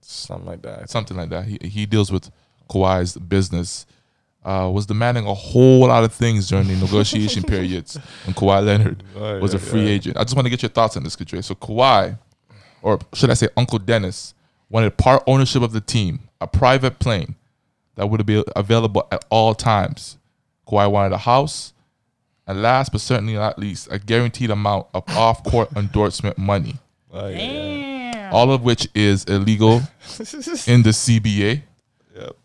Something 0.00 0.46
like 0.46 0.62
that. 0.62 0.90
something 0.90 1.16
like 1.16 1.30
that. 1.30 1.44
He 1.46 1.58
he 1.62 1.86
deals 1.86 2.12
with 2.12 2.30
Kawhi's 2.70 3.16
business. 3.16 3.86
Uh, 4.44 4.70
was 4.70 4.84
demanding 4.84 5.26
a 5.26 5.32
whole 5.32 5.86
lot 5.88 6.04
of 6.04 6.12
things 6.12 6.48
during 6.48 6.68
the 6.68 6.76
negotiation 6.76 7.42
periods 7.54 7.96
when 8.26 8.34
Kawhi 8.34 8.62
Leonard 8.62 9.02
Oh, 9.16 9.38
was 9.38 9.54
a 9.54 9.58
free 9.58 9.84
yeah. 9.84 9.88
agent. 9.92 10.18
I 10.18 10.22
just 10.24 10.36
want 10.36 10.44
to 10.44 10.50
get 10.50 10.60
your 10.60 10.68
thoughts 10.68 10.98
on 10.98 11.02
this, 11.02 11.16
Kadre. 11.16 11.42
So 11.42 11.54
Kawhi, 11.54 12.18
or 12.82 12.98
should 13.14 13.30
I 13.30 13.34
say 13.34 13.48
Uncle 13.56 13.78
Dennis, 13.78 14.33
wanted 14.70 14.96
part 14.96 15.22
ownership 15.26 15.62
of 15.62 15.72
the 15.72 15.80
team, 15.80 16.20
a 16.40 16.46
private 16.46 16.98
plane 16.98 17.34
that 17.96 18.08
would 18.08 18.24
be 18.26 18.42
available 18.56 19.06
at 19.12 19.24
all 19.30 19.54
times. 19.54 20.16
Kawhi 20.66 20.90
wanted 20.90 21.12
a 21.12 21.18
house, 21.18 21.72
and 22.46 22.60
last 22.62 22.90
but 22.92 23.00
certainly 23.00 23.34
not 23.34 23.58
least, 23.58 23.88
a 23.90 23.98
guaranteed 23.98 24.50
amount 24.50 24.86
of 24.94 25.04
off-court 25.08 25.70
endorsement 25.76 26.38
money, 26.38 26.76
Oh, 27.12 27.28
yeah, 27.28 27.36
yeah. 27.38 28.12
Damn. 28.12 28.34
all 28.34 28.50
of 28.50 28.62
which 28.62 28.88
is 28.94 29.24
illegal 29.24 29.76
in 30.68 30.82
the 30.82 30.90
CBA. 30.90 31.62
Yep. 32.16 32.36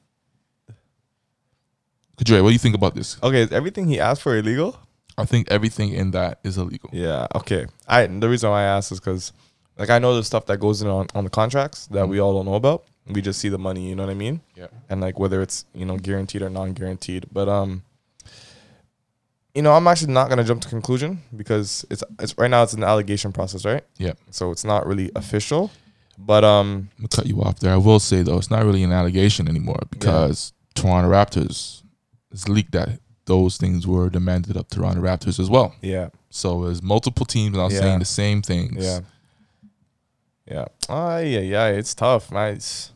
Kadre, 2.18 2.44
what 2.44 2.50
do 2.50 2.54
you 2.54 2.60
think 2.60 2.76
about 2.76 2.94
this? 2.96 3.18
Okay, 3.24 3.42
is 3.42 3.52
everything 3.52 3.88
he 3.88 4.00
asked 4.00 4.22
for 4.22 4.38
illegal? 4.38 4.78
I 5.18 5.26
think 5.26 5.50
everything 5.52 5.94
in 5.94 6.12
that 6.12 6.40
is 6.44 6.58
illegal. 6.58 6.90
Yeah. 6.94 7.28
Okay. 7.36 7.66
I 7.88 8.06
the 8.08 8.30
reason 8.30 8.50
why 8.50 8.62
I 8.62 8.66
asked 8.66 8.92
is 8.92 9.00
because, 9.00 9.34
like, 9.80 9.90
I 9.90 9.98
know 9.98 10.16
the 10.16 10.24
stuff 10.24 10.46
that 10.48 10.60
goes 10.60 10.82
in 10.84 10.88
on, 10.88 11.08
on 11.16 11.24
the 11.24 11.30
contracts 11.32 11.88
that 11.88 12.08
we 12.08 12.20
all 12.20 12.34
don't 12.36 12.46
know 12.46 12.56
about. 12.56 12.84
We 13.08 13.22
just 13.24 13.40
see 13.40 13.50
the 13.50 13.58
money. 13.58 13.90
You 13.90 13.96
know 13.96 14.04
what 14.06 14.12
I 14.12 14.16
mean? 14.16 14.42
Yeah. 14.56 14.68
and 14.90 15.02
like 15.02 15.18
whether 15.18 15.42
it's 15.42 15.66
you 15.74 15.86
know 15.86 15.98
guaranteed 15.98 16.42
or 16.44 16.50
non-guaranteed 16.52 17.26
but 17.32 17.48
um 17.50 17.82
you 19.56 19.62
know 19.64 19.74
i'm 19.74 19.88
actually 19.88 20.14
not 20.14 20.28
going 20.28 20.38
to 20.38 20.44
jump 20.44 20.62
to 20.62 20.70
conclusion 20.70 21.22
because 21.36 21.86
it's 21.90 22.04
it's 22.20 22.38
right 22.38 22.52
now 22.52 22.62
it's 22.64 22.74
an 22.74 22.84
allegation 22.84 23.32
process 23.32 23.66
right 23.66 23.84
Yeah. 23.98 24.14
so 24.30 24.52
it's 24.52 24.64
not 24.64 24.86
really 24.86 25.10
official 25.16 25.72
but 26.20 26.44
um 26.44 26.90
I'm 26.98 27.04
gonna 27.04 27.08
cut 27.08 27.26
you 27.28 27.42
off 27.42 27.60
there. 27.60 27.74
I 27.74 27.78
will 27.78 28.00
say 28.00 28.22
though, 28.24 28.38
it's 28.38 28.52
not 28.52 28.64
really 28.66 28.84
an 28.84 28.92
allegation 28.92 29.48
anymore 29.48 29.80
because 29.90 30.52
Toronto 30.76 31.10
Raptors 31.10 31.82
has 32.32 32.48
leaked 32.50 32.74
that 32.74 33.00
those 33.26 33.56
things 33.58 33.88
were 33.88 34.10
demanded 34.10 34.58
of 34.58 34.68
Toronto 34.68 35.02
Raptors 35.02 35.40
as 35.40 35.50
well. 35.50 35.74
Yeah. 35.82 36.10
So 36.30 36.66
there's 36.66 36.84
multiple 36.84 37.26
teams 37.26 37.56
now 37.56 37.70
Yeah. 37.70 37.80
saying 37.80 38.00
the 38.00 38.06
same 38.06 38.42
things. 38.42 38.84
Yeah. 38.84 39.00
Yeah. 40.50 40.66
Oh 40.90 41.18
yeah, 41.20 41.40
yeah. 41.40 41.68
It's 41.68 41.94
tough, 41.94 42.32
man. 42.32 42.56
It's 42.56 42.92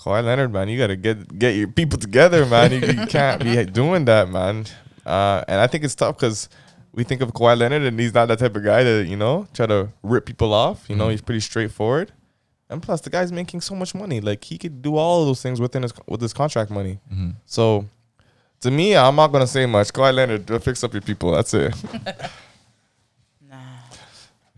Kawhi 0.00 0.22
Leonard, 0.24 0.52
man. 0.52 0.68
You 0.68 0.78
gotta 0.78 0.96
get 0.96 1.38
get 1.38 1.54
your 1.56 1.68
people 1.68 1.98
together, 1.98 2.44
man. 2.46 2.72
You, 2.72 2.78
you 2.80 3.06
can't 3.06 3.42
be 3.42 3.64
doing 3.80 4.04
that, 4.06 4.28
man. 4.28 4.66
Uh, 5.06 5.42
and 5.48 5.60
I 5.60 5.66
think 5.66 5.82
it's 5.84 5.94
tough 5.94 6.16
because 6.16 6.48
we 6.92 7.04
think 7.04 7.22
of 7.22 7.32
Kawhi 7.32 7.56
Leonard, 7.58 7.82
and 7.82 7.98
he's 7.98 8.12
not 8.12 8.26
that 8.26 8.38
type 8.38 8.54
of 8.54 8.64
guy 8.64 8.82
to 8.84 9.04
you 9.04 9.16
know 9.16 9.46
try 9.54 9.66
to 9.66 9.88
rip 10.02 10.26
people 10.26 10.52
off. 10.52 10.88
You 10.90 10.96
know, 10.96 11.06
Mhm. 11.06 11.10
he's 11.12 11.22
pretty 11.22 11.40
straightforward. 11.40 12.12
And 12.68 12.82
plus, 12.82 13.00
the 13.02 13.10
guy's 13.10 13.30
making 13.32 13.60
so 13.60 13.74
much 13.74 13.94
money. 13.94 14.20
Like 14.20 14.44
he 14.44 14.56
could 14.58 14.82
do 14.82 14.96
all 14.96 15.20
of 15.22 15.26
those 15.28 15.42
things 15.42 15.60
within 15.60 15.82
his 15.82 15.92
with 16.06 16.20
his 16.20 16.32
contract 16.34 16.70
money. 16.70 16.98
Mhm. 17.12 17.36
So, 17.46 17.86
to 18.60 18.70
me, 18.70 18.96
I'm 18.96 19.16
not 19.16 19.28
gonna 19.28 19.46
say 19.46 19.64
much. 19.66 19.92
Kawhi 19.92 20.12
Leonard, 20.14 20.50
uh, 20.50 20.58
fix 20.58 20.82
up 20.84 20.92
your 20.92 21.02
people. 21.02 21.32
That's 21.32 21.54
it. 21.54 21.74
Nah. 23.48 23.56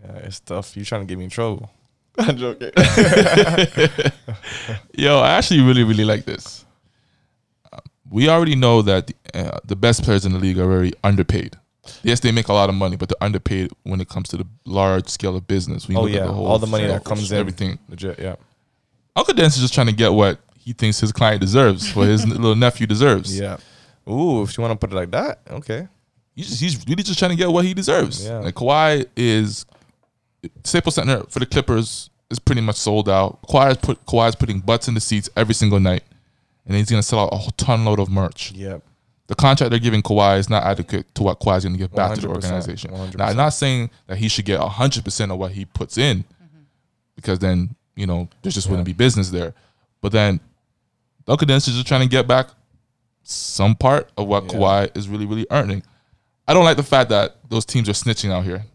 Yeah, 0.03 0.16
it's 0.24 0.40
tough. 0.40 0.76
You're 0.76 0.84
trying 0.84 1.03
to 1.03 1.07
get 1.07 1.18
me 1.18 1.24
in 1.24 1.30
trouble? 1.30 1.70
I'm 2.19 2.37
joking. 2.37 2.71
Yo, 4.97 5.19
I 5.19 5.31
actually 5.35 5.61
really, 5.62 5.85
really 5.85 6.05
like 6.05 6.25
this. 6.25 6.65
We 8.11 8.29
already 8.29 8.55
know 8.55 8.83
that 8.83 9.09
the, 9.09 9.15
uh, 9.35 9.59
the 9.65 9.75
best 9.77 10.05
players 10.05 10.25
in 10.25 10.33
the 10.33 10.39
league 10.39 10.59
are 10.59 10.69
very 10.69 10.93
underpaid. 11.03 11.57
Yes, 12.03 12.21
they 12.21 12.33
make 12.33 12.49
a 12.49 12.53
lot 12.53 12.69
of 12.69 12.75
money, 12.75 12.97
but 12.97 13.09
they're 13.09 13.23
underpaid 13.23 13.71
when 13.83 14.01
it 14.01 14.09
comes 14.09 14.29
to 14.31 14.37
the 14.37 14.47
large 14.65 15.09
scale 15.09 15.37
of 15.37 15.47
business. 15.47 15.89
When 15.89 15.97
Oh, 15.97 16.03
look 16.03 16.11
at 16.11 16.15
yeah, 16.17 16.27
the 16.27 16.33
whole 16.33 16.47
all 16.47 16.59
the 16.59 16.67
money 16.67 16.87
that 16.87 17.05
comes 17.05 17.31
in. 17.33 17.39
everything. 17.39 17.79
Legit, 17.89 18.19
yeah. 18.19 18.37
Uncle 19.17 19.35
Dennis 19.35 19.57
is 19.57 19.62
just 19.62 19.75
trying 19.75 19.89
to 19.89 19.93
get 19.93 20.12
what 20.12 20.39
he 20.59 20.73
thinks 20.73 21.01
his 21.01 21.12
client 21.12 21.41
deserves, 21.41 21.95
what 21.95 22.07
his 22.09 22.27
little 22.29 22.55
nephew 22.55 22.87
deserves. 22.87 23.39
Yeah. 23.39 23.59
Ooh, 24.09 24.43
if 24.43 24.57
you 24.57 24.62
want 24.62 24.73
to 24.73 24.87
put 24.87 24.93
it 24.93 24.97
like 24.97 25.11
that, 25.11 25.41
okay. 25.51 25.89
He's, 26.37 26.49
just, 26.49 26.61
he's 26.61 26.87
really 26.89 27.03
just 27.03 27.19
trying 27.19 27.31
to 27.33 27.37
get 27.37 27.51
what 27.51 27.65
he 27.65 27.75
deserves. 27.75 28.25
Yeah. 28.25 28.39
Like 28.39 28.55
Kawhi 28.55 29.07
is 29.17 29.67
Staples 30.64 30.95
Center 30.97 31.24
for 31.28 31.38
the 31.40 31.47
Clippers 31.47 32.11
is 32.30 32.38
pretty 32.38 32.61
much 32.61 32.76
sold 32.76 33.09
out. 33.09 33.40
Kawhi's 33.42 33.76
put 33.76 34.05
Kawhi's 34.07 34.34
putting 34.34 34.61
butts 34.61 34.88
in 34.88 34.95
the 34.95 35.01
seats 35.01 35.28
every 35.36 35.55
single 35.55 35.80
night, 35.80 36.03
and 36.66 36.76
he's 36.76 36.90
gonna 36.90 37.03
sell 37.03 37.20
out 37.20 37.32
a 37.32 37.36
whole 37.36 37.53
ton 37.57 37.84
load 37.84 38.01
of 38.01 38.09
merch. 38.09 38.53
Yep. 38.53 38.82
The 39.26 39.34
contract 39.34 39.70
they're 39.70 39.78
giving 39.78 40.03
Kawhi 40.03 40.38
is 40.38 40.51
not 40.51 40.64
adequate 40.64 41.12
to 41.14 41.22
what 41.22 41.40
Kawhi's 41.40 41.64
gonna 41.64 41.78
give 41.78 41.92
back 41.95 42.14
to 42.14 42.20
the 42.20 42.28
organization. 42.28 42.90
100%. 42.90 43.16
Now, 43.16 43.26
I'm 43.26 43.36
not 43.36 43.51
saying 43.51 43.90
that 44.07 44.18
he 44.18 44.28
should 44.28 44.45
get 44.45 44.61
hundred 44.61 45.05
percent 45.05 45.32
of 45.32 45.38
what 45.38 45.53
he 45.53 45.64
puts 45.64 45.97
in, 45.99 46.24
because 47.16 47.38
then 47.38 47.74
you 47.97 48.07
know 48.07 48.28
there 48.42 48.53
just 48.53 48.68
wouldn't 48.68 48.86
be 48.86 48.92
business 48.92 49.30
there. 49.30 49.55
But 50.01 50.12
then 50.12 50.40
Duncan 51.26 51.49
Dennis 51.49 51.68
is 51.68 51.74
just 51.74 51.86
trying 51.86 52.03
to 52.03 52.09
get 52.09 52.26
back 52.26 52.49
some 53.22 53.74
part 53.74 54.11
of 54.18 54.26
what 54.26 54.45
Yeah. 54.45 54.51
Kawhi 54.59 54.97
is 54.97 55.09
really, 55.09 55.24
really 55.24 55.47
earning. 55.51 55.82
I 56.47 56.53
don't 56.53 56.64
like 56.64 56.76
the 56.76 56.82
fact 56.82 57.09
that 57.09 57.36
those 57.49 57.64
teams 57.64 57.88
are 57.88 57.92
snitching 57.92 58.30
out 58.30 58.45
here. 58.45 58.66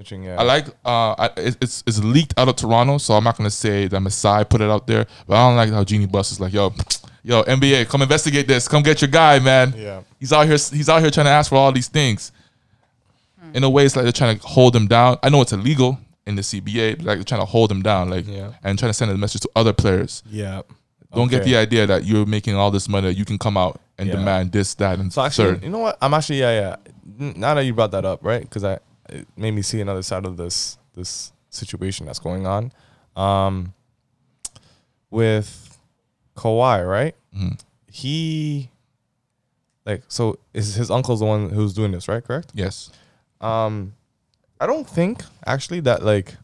Snitching, 0.00 0.24
yeah. 0.24 0.36
I 0.40 0.42
like 0.44 0.66
uh, 0.84 1.14
I, 1.18 1.30
it's 1.36 1.82
it's 1.86 2.02
leaked 2.02 2.34
out 2.38 2.48
of 2.48 2.56
Toronto, 2.56 2.98
so 2.98 3.14
I'm 3.14 3.24
not 3.24 3.36
gonna 3.36 3.50
say 3.50 3.86
that 3.88 4.00
Masai 4.00 4.44
put 4.44 4.60
it 4.60 4.70
out 4.70 4.86
there, 4.86 5.06
but 5.26 5.36
I 5.36 5.48
don't 5.48 5.56
like 5.56 5.70
how 5.70 5.84
Jeanie 5.84 6.06
Buss 6.06 6.32
is 6.32 6.40
like, 6.40 6.52
yo, 6.52 6.72
yo, 7.22 7.42
NBA, 7.44 7.88
come 7.88 8.02
investigate 8.02 8.48
this, 8.48 8.66
come 8.68 8.82
get 8.82 9.00
your 9.02 9.10
guy, 9.10 9.38
man. 9.38 9.74
Yeah. 9.76 10.02
He's 10.18 10.32
out 10.32 10.42
here, 10.46 10.52
he's 10.56 10.88
out 10.88 11.00
here 11.02 11.10
trying 11.10 11.26
to 11.26 11.30
ask 11.30 11.48
for 11.50 11.56
all 11.56 11.72
these 11.72 11.88
things. 11.88 12.32
In 13.52 13.64
a 13.64 13.70
way, 13.70 13.84
it's 13.84 13.96
like 13.96 14.04
they're 14.04 14.12
trying 14.12 14.38
to 14.38 14.46
hold 14.46 14.76
him 14.76 14.86
down. 14.86 15.18
I 15.22 15.28
know 15.28 15.40
it's 15.42 15.52
illegal 15.52 15.98
in 16.26 16.36
the 16.36 16.42
CBA, 16.42 16.98
but 16.98 17.06
like 17.06 17.18
they're 17.18 17.24
trying 17.24 17.40
to 17.40 17.46
hold 17.46 17.70
him 17.72 17.82
down, 17.82 18.08
like, 18.10 18.26
Yeah. 18.28 18.52
and 18.62 18.78
trying 18.78 18.90
to 18.90 18.94
send 18.94 19.10
a 19.10 19.16
message 19.16 19.40
to 19.42 19.50
other 19.56 19.72
players. 19.72 20.22
Yeah. 20.30 20.62
Don't 21.12 21.28
get 21.28 21.42
the 21.42 21.56
idea 21.56 21.86
that 21.88 22.04
you're 22.04 22.26
making 22.26 22.54
all 22.54 22.70
this 22.70 22.88
money, 22.88 23.10
you 23.10 23.24
can 23.24 23.36
come 23.38 23.56
out 23.56 23.80
and 23.98 24.08
Yeah. 24.08 24.14
demand 24.16 24.52
this, 24.52 24.74
that, 24.74 25.00
and 25.00 25.12
So 25.12 25.22
actually, 25.22 25.54
third. 25.54 25.64
you 25.64 25.70
know 25.70 25.78
what? 25.80 25.98
I'm 26.00 26.14
actually 26.14 26.38
yeah 26.38 26.76
yeah. 27.18 27.32
Now 27.36 27.54
that 27.54 27.64
you 27.64 27.74
brought 27.74 27.90
that 27.90 28.04
up, 28.04 28.20
right? 28.22 28.42
Because 28.42 28.62
I 28.62 28.78
it 29.12 29.26
made 29.36 29.52
me 29.52 29.62
see 29.62 29.80
another 29.80 30.02
side 30.02 30.24
of 30.26 30.36
this 30.36 30.78
this 30.94 31.32
situation 31.50 32.06
that's 32.06 32.18
going 32.18 32.46
on. 32.46 32.72
Um, 33.16 33.74
with 35.10 35.78
Kawhi, 36.36 36.88
right? 36.88 37.14
Mhm. 37.36 37.60
He 37.90 38.70
like 39.84 40.02
so 40.08 40.38
is 40.54 40.74
his 40.74 40.90
uncle's 40.90 41.20
the 41.20 41.26
one 41.26 41.50
who's 41.50 41.74
doing 41.74 41.92
this, 41.92 42.08
right? 42.08 42.22
Correct. 42.22 42.50
Yes. 42.54 42.90
Um, 43.40 43.94
I 44.60 44.66
don't 44.66 44.88
think 44.88 45.24
actually 45.46 45.80
that 45.80 46.04
like 46.04 46.36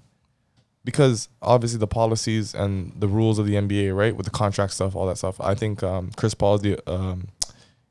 because 0.85 1.29
obviously 1.43 1.79
the 1.79 1.87
policies 1.87 2.55
and 2.55 2.93
the 2.99 3.09
rules 3.09 3.39
of 3.39 3.47
the 3.47 3.55
NBA, 3.55 3.95
right, 3.97 4.15
with 4.17 4.25
the 4.25 4.31
contract 4.31 4.73
stuff, 4.73 4.95
all 4.95 5.07
that 5.07 5.19
stuff. 5.19 5.41
I 5.41 5.55
think 5.55 5.83
um, 5.83 6.11
Chris 6.17 6.33
Paul 6.35 6.55
is 6.57 6.61
the 6.63 6.91
um, 6.91 7.29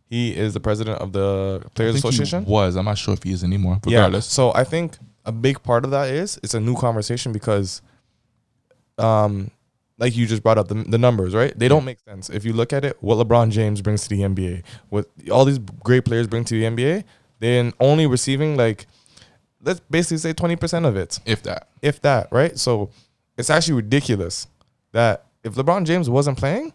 he 0.08 0.36
is 0.36 0.54
the 0.54 0.60
president 0.60 1.00
of 1.02 1.12
the 1.14 1.64
Players 1.74 1.96
Association. 1.96 2.46
was. 2.46 2.76
I'm 2.76 2.86
not 2.86 2.98
sure 2.98 3.14
if 3.14 3.24
he 3.24 3.32
is 3.34 3.44
anymore. 3.44 3.80
Yeah. 3.86 3.98
Regardless. 4.00 4.26
So 4.28 4.54
I 4.54 4.64
think 4.64 4.98
a 5.26 5.32
big 5.32 5.62
part 5.64 5.84
of 5.86 5.92
that 5.92 6.10
is 6.10 6.40
it's 6.44 6.54
a 6.54 6.60
new 6.60 6.76
conversation 6.76 7.32
because, 7.32 7.82
um, 8.98 9.52
like 9.98 10.16
you 10.16 10.26
just 10.26 10.44
brought 10.44 10.58
up 10.58 10.68
the, 10.68 10.76
the 10.76 10.98
numbers, 10.98 11.34
right? 11.34 11.58
They 11.58 11.68
don't 11.68 11.86
make 11.86 12.00
sense 12.02 12.30
if 12.30 12.46
you 12.46 12.54
look 12.54 12.74
at 12.74 12.84
it. 12.86 12.98
What 13.02 13.16
LeBron 13.26 13.50
James 13.52 13.82
brings 13.82 14.04
to 14.04 14.10
the 14.10 14.22
NBA, 14.22 14.64
what 14.90 15.08
all 15.32 15.46
these 15.46 15.58
great 15.60 16.06
players 16.06 16.28
bring 16.28 16.44
to 16.46 16.54
the 16.60 16.64
NBA, 16.66 17.04
then 17.40 17.74
only 17.80 18.06
receiving 18.06 18.58
like, 18.58 18.88
let's 19.62 19.80
basically 19.90 20.18
say 20.18 20.34
twenty 20.34 20.56
percent 20.56 20.86
of 20.86 20.96
it, 20.96 21.20
If 21.26 21.44
that. 21.44 21.68
if 21.82 22.02
that, 22.02 22.28
right? 22.32 22.58
So 22.60 22.90
it's 23.38 23.50
actually 23.50 23.76
ridiculous 23.76 24.48
that 24.92 25.26
if 25.44 25.56
LeBron 25.56 25.86
James 25.86 26.10
wasn't 26.10 26.38
playing, 26.38 26.74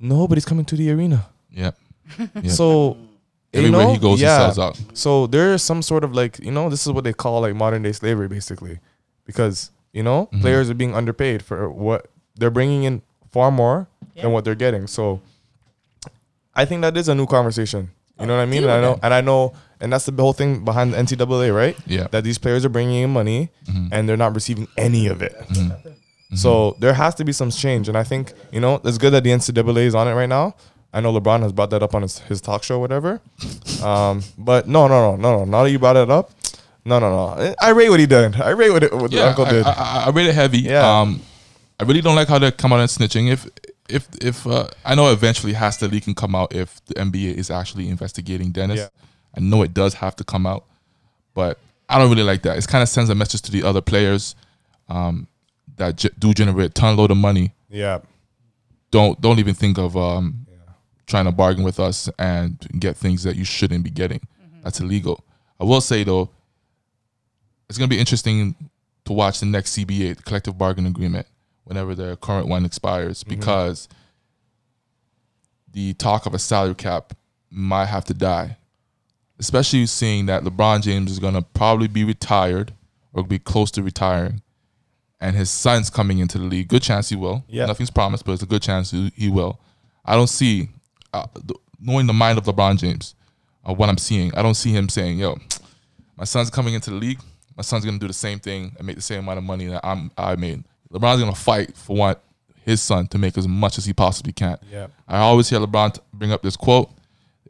nobody's 0.00 0.44
coming 0.44 0.64
to 0.66 0.76
the 0.76 0.90
arena. 0.90 1.28
Yep. 1.50 1.76
Yeah. 2.18 2.50
So 2.50 2.96
you 3.52 3.60
Everywhere 3.60 3.84
know, 3.86 3.92
he 3.92 3.98
goes, 3.98 4.20
yeah. 4.20 4.38
he 4.48 4.52
sells 4.54 4.58
out. 4.58 4.80
So 4.94 5.26
there 5.26 5.54
is 5.54 5.62
some 5.62 5.80
sort 5.82 6.04
of 6.04 6.14
like 6.14 6.38
you 6.44 6.50
know 6.50 6.68
this 6.68 6.86
is 6.86 6.92
what 6.92 7.04
they 7.04 7.12
call 7.12 7.40
like 7.40 7.54
modern 7.54 7.82
day 7.82 7.92
slavery 7.92 8.28
basically, 8.28 8.78
because 9.24 9.70
you 9.92 10.02
know 10.02 10.28
Mhm. 10.32 10.40
players 10.42 10.68
are 10.70 10.74
being 10.74 10.94
underpaid 10.94 11.42
for 11.42 11.70
what 11.70 12.06
they're 12.36 12.50
bringing 12.50 12.84
in 12.84 13.02
far 13.32 13.50
more 13.50 13.88
Yeah. 14.14 14.22
than 14.24 14.32
what 14.32 14.44
they're 14.44 14.54
getting. 14.54 14.86
So 14.86 15.20
I 16.54 16.64
think 16.64 16.82
that 16.82 16.96
is 16.96 17.08
a 17.08 17.14
new 17.14 17.26
conversation. 17.26 17.90
You 18.18 18.26
know 18.26 18.36
what 18.36 18.42
I 18.42 18.46
mean? 18.46 18.62
And 18.62 18.72
I 18.72 18.80
know, 18.80 18.98
and 19.02 19.12
I 19.12 19.20
know, 19.20 19.52
and 19.80 19.92
that's 19.92 20.06
the 20.06 20.22
whole 20.22 20.32
thing 20.32 20.64
behind 20.64 20.94
the 20.94 20.98
NCAA, 20.98 21.50
right? 21.54 21.76
Yeah. 21.86 22.06
That 22.10 22.24
these 22.24 22.38
players 22.38 22.64
are 22.64 22.70
bringing 22.70 23.02
in 23.02 23.10
money 23.10 23.50
Mhm. 23.68 23.88
and 23.92 24.08
they're 24.08 24.16
not 24.16 24.34
receiving 24.34 24.66
any 24.78 25.06
of 25.06 25.20
it. 25.20 25.36
Mhm. 25.50 25.76
So 26.34 26.76
there 26.80 26.94
has 26.94 27.14
to 27.16 27.24
be 27.24 27.32
some 27.32 27.50
change, 27.50 27.88
and 27.88 27.96
I 27.96 28.02
think 28.04 28.32
you 28.52 28.60
know 28.60 28.80
it's 28.84 28.98
good 28.98 29.12
that 29.12 29.22
the 29.24 29.30
NCAA 29.32 29.86
is 29.86 29.94
on 29.94 30.08
it 30.08 30.14
right 30.14 30.28
now. 30.28 30.54
I 30.96 31.00
know 31.00 31.12
LeBron 31.12 31.42
has 31.42 31.52
brought 31.52 31.68
that 31.70 31.82
up 31.82 31.94
on 31.94 32.00
his, 32.00 32.20
his 32.20 32.40
talk 32.40 32.62
show, 32.62 32.78
whatever. 32.78 33.20
Um, 33.84 34.22
but 34.38 34.66
no, 34.66 34.88
no, 34.88 35.14
no, 35.14 35.16
no, 35.16 35.38
no. 35.38 35.44
Now 35.44 35.64
that 35.64 35.70
you 35.70 35.78
brought 35.78 35.96
it 35.96 36.10
up, 36.10 36.30
no, 36.86 36.98
no, 36.98 37.10
no. 37.10 37.54
I 37.60 37.70
rate 37.70 37.90
what 37.90 38.00
he 38.00 38.06
did. 38.06 38.40
I 38.40 38.50
rate 38.50 38.70
what, 38.70 38.82
it, 38.82 38.94
what 38.94 39.10
the 39.10 39.26
uncle 39.26 39.44
I, 39.44 39.50
did. 39.50 39.66
I, 39.66 39.72
I, 39.72 40.04
I 40.06 40.10
rate 40.10 40.26
it 40.26 40.34
heavy. 40.34 40.60
Yeah. 40.60 41.00
Um, 41.00 41.20
I 41.78 41.84
really 41.84 42.00
don't 42.00 42.16
like 42.16 42.28
how 42.28 42.38
they 42.38 42.50
come 42.50 42.72
out 42.72 42.80
and 42.80 42.88
snitching. 42.88 43.30
If 43.30 43.46
if 43.90 44.08
if 44.22 44.46
uh, 44.46 44.68
I 44.86 44.94
know 44.94 45.12
eventually 45.12 45.52
has 45.52 45.76
to 45.78 45.86
leak 45.86 46.06
and 46.06 46.16
come 46.16 46.34
out 46.34 46.54
if 46.54 46.82
the 46.86 46.94
NBA 46.94 47.34
is 47.34 47.50
actually 47.50 47.90
investigating 47.90 48.50
Dennis. 48.50 48.78
Yeah. 48.78 48.88
I 49.36 49.40
know 49.40 49.62
it 49.62 49.74
does 49.74 49.92
have 49.94 50.16
to 50.16 50.24
come 50.24 50.46
out, 50.46 50.64
but 51.34 51.58
I 51.90 51.98
don't 51.98 52.08
really 52.08 52.22
like 52.22 52.40
that. 52.42 52.56
It 52.56 52.66
kind 52.68 52.82
of 52.82 52.88
sends 52.88 53.10
a 53.10 53.14
message 53.14 53.42
to 53.42 53.52
the 53.52 53.64
other 53.64 53.82
players 53.82 54.34
um, 54.88 55.26
that 55.76 55.96
ge- 55.96 56.18
do 56.18 56.32
generate 56.32 56.70
a 56.70 56.72
ton 56.72 56.96
load 56.96 57.10
of 57.10 57.18
money. 57.18 57.52
yeah, 57.68 57.98
Don't 58.90 59.20
don't 59.20 59.38
even 59.38 59.52
think 59.54 59.76
of 59.76 59.94
um, 59.94 60.45
trying 61.06 61.24
to 61.24 61.32
bargain 61.32 61.64
with 61.64 61.78
us 61.78 62.08
and 62.18 62.58
get 62.78 62.96
things 62.96 63.22
that 63.22 63.36
you 63.36 63.44
shouldn't 63.44 63.84
be 63.84 63.90
getting. 63.90 64.20
Mm-hmm. 64.20 64.62
That's 64.64 64.80
illegal. 64.80 65.24
I 65.60 65.64
will 65.64 65.80
say 65.80 66.04
though, 66.04 66.30
it's 67.68 67.78
gonna 67.78 67.88
be 67.88 67.98
interesting 67.98 68.54
to 69.04 69.12
watch 69.12 69.40
the 69.40 69.46
next 69.46 69.76
CBA, 69.76 70.16
the 70.16 70.22
collective 70.22 70.58
bargaining 70.58 70.90
agreement, 70.90 71.26
whenever 71.64 71.94
the 71.94 72.16
current 72.16 72.48
one 72.48 72.64
expires, 72.64 73.22
mm-hmm. 73.22 73.38
because 73.38 73.88
the 75.72 75.94
talk 75.94 76.26
of 76.26 76.34
a 76.34 76.38
salary 76.38 76.74
cap 76.74 77.14
might 77.50 77.86
have 77.86 78.04
to 78.06 78.14
die. 78.14 78.56
Especially 79.38 79.84
seeing 79.84 80.26
that 80.26 80.44
LeBron 80.44 80.82
James 80.82 81.10
is 81.10 81.18
gonna 81.18 81.42
probably 81.42 81.88
be 81.88 82.04
retired 82.04 82.72
or 83.12 83.22
be 83.22 83.38
close 83.38 83.70
to 83.72 83.82
retiring, 83.82 84.42
and 85.20 85.36
his 85.36 85.50
son's 85.50 85.90
coming 85.90 86.18
into 86.18 86.38
the 86.38 86.44
league. 86.44 86.68
Good 86.68 86.82
chance 86.82 87.08
he 87.08 87.16
will. 87.16 87.44
Yeah. 87.48 87.66
Nothing's 87.66 87.90
promised, 87.90 88.24
but 88.24 88.32
it's 88.32 88.42
a 88.42 88.46
good 88.46 88.62
chance 88.62 88.90
he, 88.90 89.12
he 89.14 89.28
will. 89.28 89.60
I 90.04 90.14
don't 90.14 90.28
see, 90.28 90.68
uh, 91.16 91.26
th- 91.46 91.60
knowing 91.80 92.06
the 92.06 92.12
mind 92.12 92.38
of 92.38 92.44
LeBron 92.44 92.78
James, 92.78 93.14
uh, 93.68 93.72
what 93.72 93.88
I'm 93.88 93.98
seeing, 93.98 94.34
I 94.34 94.42
don't 94.42 94.54
see 94.54 94.72
him 94.72 94.88
saying, 94.88 95.18
"Yo, 95.18 95.38
my 96.16 96.24
son's 96.24 96.50
coming 96.50 96.74
into 96.74 96.90
the 96.90 96.96
league. 96.96 97.20
My 97.56 97.62
son's 97.62 97.84
gonna 97.84 97.98
do 97.98 98.06
the 98.06 98.12
same 98.12 98.38
thing 98.38 98.74
and 98.76 98.86
make 98.86 98.96
the 98.96 99.02
same 99.02 99.20
amount 99.20 99.38
of 99.38 99.44
money 99.44 99.66
that 99.66 99.80
I'm 99.84 100.10
I 100.16 100.36
made." 100.36 100.64
LeBron's 100.92 101.20
gonna 101.20 101.34
fight 101.34 101.76
for 101.76 101.96
what 101.96 102.22
his 102.64 102.82
son 102.82 103.06
to 103.08 103.18
make 103.18 103.38
as 103.38 103.46
much 103.46 103.78
as 103.78 103.84
he 103.84 103.92
possibly 103.92 104.32
can. 104.32 104.58
yeah, 104.70 104.88
I 105.08 105.18
always 105.18 105.48
hear 105.48 105.60
LeBron 105.60 105.98
bring 106.12 106.32
up 106.32 106.42
this 106.42 106.56
quote: 106.56 106.90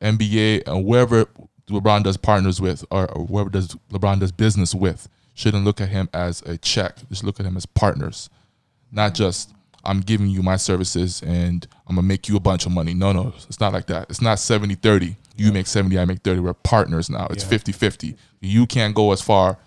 "NBA 0.00 0.62
and 0.66 0.84
wherever 0.84 1.26
LeBron 1.68 2.04
does 2.04 2.16
partners 2.16 2.60
with, 2.60 2.84
or, 2.90 3.10
or 3.12 3.26
wherever 3.26 3.50
does 3.50 3.76
LeBron 3.92 4.20
does 4.20 4.32
business 4.32 4.74
with, 4.74 5.08
shouldn't 5.34 5.64
look 5.64 5.80
at 5.80 5.88
him 5.88 6.08
as 6.14 6.42
a 6.42 6.56
check. 6.56 6.96
Just 7.08 7.24
look 7.24 7.40
at 7.40 7.46
him 7.46 7.56
as 7.56 7.66
partners, 7.66 8.30
not 8.92 9.14
just 9.14 9.52
I'm 9.86 10.00
giving 10.00 10.28
you 10.28 10.42
my 10.42 10.56
services 10.56 11.22
and 11.22 11.66
I'm 11.86 11.96
gonna 11.96 12.06
make 12.06 12.28
you 12.28 12.36
a 12.36 12.40
bunch 12.40 12.66
of 12.66 12.72
money. 12.72 12.92
No, 12.94 13.12
no, 13.12 13.32
it's 13.48 13.60
not 13.60 13.72
like 13.72 13.86
that. 13.86 14.10
It's 14.10 14.20
not 14.20 14.38
70-30 14.38 15.16
You 15.38 15.52
make 15.52 15.66
70, 15.66 15.98
I 15.98 16.04
make 16.06 16.20
30. 16.22 16.40
We're 16.40 16.54
partners 16.54 17.08
now. 17.10 17.26
It's 17.30 17.44
Yeah. 17.44 17.50
50 17.50 17.72
50. 17.72 18.16
You 18.40 18.66
can't 18.66 18.94
go 18.94 19.12
as 19.12 19.20
far 19.22 19.58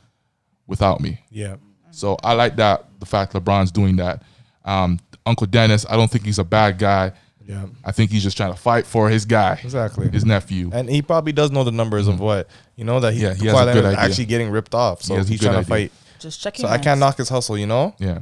without 0.68 1.00
me. 1.02 1.20
Yeah. 1.32 1.56
So 1.92 2.18
I 2.24 2.34
like 2.34 2.56
that, 2.58 2.86
the 3.00 3.06
fact 3.06 3.34
LeBron's 3.34 3.72
doing 3.72 3.96
that. 3.98 4.22
Um, 4.66 5.00
Uncle 5.26 5.48
Dennis, 5.48 5.86
I 5.90 5.96
don't 5.96 6.10
think 6.10 6.26
he's 6.26 6.40
a 6.40 6.44
bad 6.44 6.78
guy. 6.80 7.12
Yeah. 7.48 7.66
I 7.84 7.92
think 7.92 8.12
he's 8.12 8.22
just 8.24 8.38
trying 8.38 8.54
to 8.54 8.60
fight 8.60 8.86
for 8.86 9.10
his 9.10 9.26
guy, 9.26 9.60
Exactly. 9.64 10.08
his 10.10 10.24
nephew. 10.26 10.70
And 10.72 10.88
he 10.90 11.02
probably 11.02 11.32
does 11.34 11.50
know 11.52 11.64
the 11.64 11.72
numbers 11.72 12.08
of 12.08 12.20
what 12.20 12.48
you 12.76 12.84
know 12.84 13.00
that 13.00 13.14
he, 13.14 13.22
Yeah, 13.22 13.34
he 13.34 13.48
has 13.48 13.60
a 13.60 13.74
good 13.74 13.78
is 13.78 13.86
idea. 13.86 14.00
actually 14.00 14.26
getting 14.26 14.50
ripped 14.52 14.76
off. 14.76 15.02
So 15.02 15.16
has 15.16 15.28
he's 15.28 15.40
good 15.40 15.48
trying 15.52 15.64
to 15.64 15.68
fight. 15.70 15.92
Just 16.20 16.42
checking. 16.42 16.66
So 16.66 16.72
I 16.72 16.78
can't 16.78 17.00
knock 17.00 17.18
his 17.18 17.30
hustle. 17.30 17.58
You 17.58 17.66
know. 17.68 17.96
Yeah. 17.98 18.20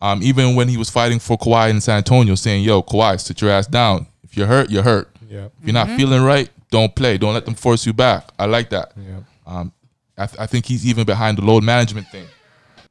Um, 0.00 0.22
even 0.22 0.54
when 0.54 0.68
he 0.68 0.76
was 0.76 0.90
fighting 0.90 1.18
for 1.18 1.38
Kawhi 1.38 1.70
in 1.70 1.80
San 1.80 1.98
Antonio, 1.98 2.34
saying, 2.34 2.62
"Yo, 2.64 2.82
Kawhi, 2.82 3.18
sit 3.20 3.40
your 3.40 3.50
ass 3.50 3.66
down. 3.66 4.06
If 4.22 4.36
you're 4.36 4.46
hurt, 4.46 4.70
you're 4.70 4.82
hurt. 4.82 5.10
Yeah. 5.28 5.46
If 5.46 5.52
you're 5.64 5.72
not 5.74 5.88
feeling 5.96 6.22
right, 6.22 6.50
don't 6.70 6.94
play. 6.94 7.16
Don't 7.18 7.34
let 7.34 7.44
them 7.44 7.54
force 7.54 7.86
you 7.86 7.92
back." 7.92 8.28
I 8.38 8.46
like 8.46 8.70
that. 8.70 8.92
Yeah. 8.96 9.20
Um, 9.46 9.72
I, 10.18 10.26
th- 10.26 10.40
I 10.40 10.46
think 10.46 10.66
he's 10.66 10.86
even 10.86 11.04
behind 11.04 11.38
the 11.38 11.42
load 11.42 11.64
management 11.64 12.08
thing. 12.08 12.26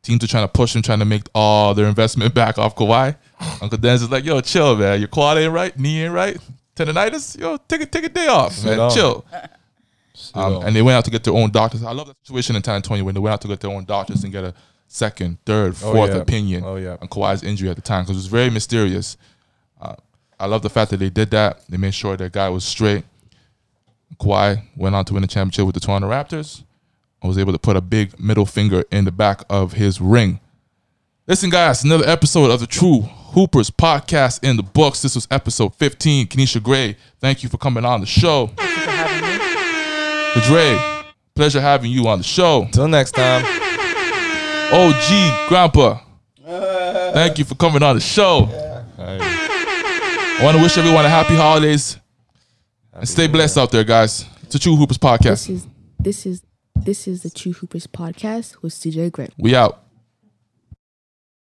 Teams 0.02 0.24
are 0.24 0.28
trying 0.28 0.44
to 0.44 0.52
push 0.52 0.76
him, 0.76 0.82
trying 0.82 1.00
to 1.00 1.06
make 1.06 1.24
all 1.34 1.74
their 1.74 1.88
investment 1.88 2.34
back 2.42 2.58
off 2.58 2.76
Kawhi. 2.76 3.16
Uncle 3.62 3.78
Dennis 3.78 4.02
is 4.02 4.10
like, 4.10 4.26
"Yo, 4.26 4.42
chill, 4.42 4.76
man. 4.76 5.00
Your 5.00 5.08
quad 5.08 5.38
ain't 5.38 5.54
right, 5.54 5.78
knee 5.78 6.04
ain't 6.04 6.14
right, 6.14 6.38
tendonitis. 6.76 7.40
Yo, 7.40 7.58
take 7.68 7.82
a 7.82 7.86
take 7.86 8.06
a 8.06 8.10
day 8.10 8.28
off, 8.28 8.64
man. 8.66 8.78
down. 8.78 8.92
Chill." 8.92 9.26
Um, 10.34 10.64
and 10.66 10.76
they 10.76 10.82
went 10.82 10.96
out 10.96 11.06
to 11.06 11.12
get 11.12 11.24
their 11.24 11.34
own 11.34 11.52
doctors. 11.52 11.84
I 11.84 11.92
love 11.92 12.08
that 12.08 12.18
situation 12.24 12.56
in 12.56 12.64
San 12.64 12.76
Antonio 12.76 13.04
when 13.04 13.14
they 13.14 13.20
went 13.20 13.34
out 13.34 13.42
to 13.42 13.48
get 13.48 13.60
their 13.60 13.70
own 13.72 13.86
doctors 13.86 14.24
and 14.24 14.32
get 14.34 14.44
a 14.44 14.54
second, 14.88 15.38
third, 15.46 15.74
Oh, 15.84 15.94
fourth 15.94 16.12
yeah. 16.12 16.18
opinion 16.18 16.64
Oh, 16.66 16.76
yeah. 16.78 16.98
on 17.02 17.08
Kawhi's 17.08 17.44
injury 17.44 17.70
at 17.70 17.76
the 17.76 17.82
time 17.82 18.04
because 18.04 18.16
it 18.16 18.20
was 18.20 18.28
very 18.28 18.50
mysterious. 18.50 19.18
Uh, 19.82 19.96
I 20.40 20.46
love 20.48 20.62
the 20.62 20.70
fact 20.70 20.92
that 20.92 20.98
they 20.98 21.10
did 21.10 21.32
that. 21.32 21.62
They 21.70 21.78
made 21.78 21.94
sure 21.94 22.16
that 22.18 22.32
guy 22.32 22.50
was 22.50 22.64
straight. 22.64 23.04
Kawhi 24.20 24.62
went 24.78 24.96
on 24.96 25.04
to 25.06 25.14
win 25.14 25.22
the 25.22 25.28
championship 25.28 25.66
with 25.66 25.74
the 25.76 25.82
Toronto 25.82 26.10
Raptors 26.10 26.64
and 27.22 27.28
was 27.28 27.38
able 27.38 27.52
to 27.54 27.60
put 27.60 27.76
a 27.76 27.82
big 27.82 28.18
middle 28.20 28.46
finger 28.46 28.84
in 28.92 29.06
the 29.06 29.12
back 29.12 29.44
of 29.50 29.74
his 29.74 30.00
ring. 30.00 30.40
Listen, 31.28 31.50
guys, 31.50 31.84
another 31.84 32.06
episode 32.08 32.52
of 32.52 32.60
the 32.60 32.68
True 32.68 33.02
Hoopers 33.02 33.72
podcast 33.72 34.44
in 34.48 34.58
the 34.58 34.64
books. 34.64 35.02
This 35.02 35.16
was 35.16 35.28
episode 35.32 35.74
15. 35.76 36.28
Kenesha 36.28 36.62
Gray, 36.62 36.96
thank 37.20 37.42
you 37.44 37.50
for 37.50 37.58
coming 37.58 37.84
on 37.84 38.00
the 38.00 38.06
show. 38.06 38.48
Thank 38.56 38.70
you 38.70 38.84
for 38.84 38.92
having 38.92 40.42
me. 40.42 40.48
Dre, 40.48 41.04
pleasure 41.36 41.62
having 41.62 41.92
you 41.92 42.08
on 42.08 42.20
the 42.20 42.24
show. 42.24 42.68
Till 42.72 42.88
next 42.88 43.12
time. 43.14 43.44
OG 44.72 45.48
Grandpa, 45.48 46.00
thank 47.14 47.38
you 47.38 47.46
for 47.46 47.56
coming 47.56 47.84
on 47.84 47.96
the 47.96 48.02
show. 48.02 48.50
I 48.98 50.40
want 50.44 50.58
to 50.58 50.64
wish 50.64 50.78
everyone 50.78 51.06
a 51.06 51.10
happy 51.10 51.36
holidays 51.36 51.98
and 52.94 53.08
stay 53.08 53.28
blessed 53.28 53.58
out 53.58 53.72
there, 53.72 53.84
guys. 53.84 54.26
It's 54.44 54.56
a 54.56 54.60
True 54.60 54.76
Hoopers 54.76 54.98
podcast. 54.98 55.48
This 55.48 55.50
is 55.50 55.68
this 56.00 56.26
is 56.26 56.42
this 56.76 57.08
is 57.08 57.24
the 57.24 57.30
True 57.30 57.54
Hoopers 57.54 57.88
podcast 57.88 58.62
with 58.62 58.74
CJ 58.74 59.12
Gray. 59.12 59.30
We 59.38 59.56
out. 59.56 59.85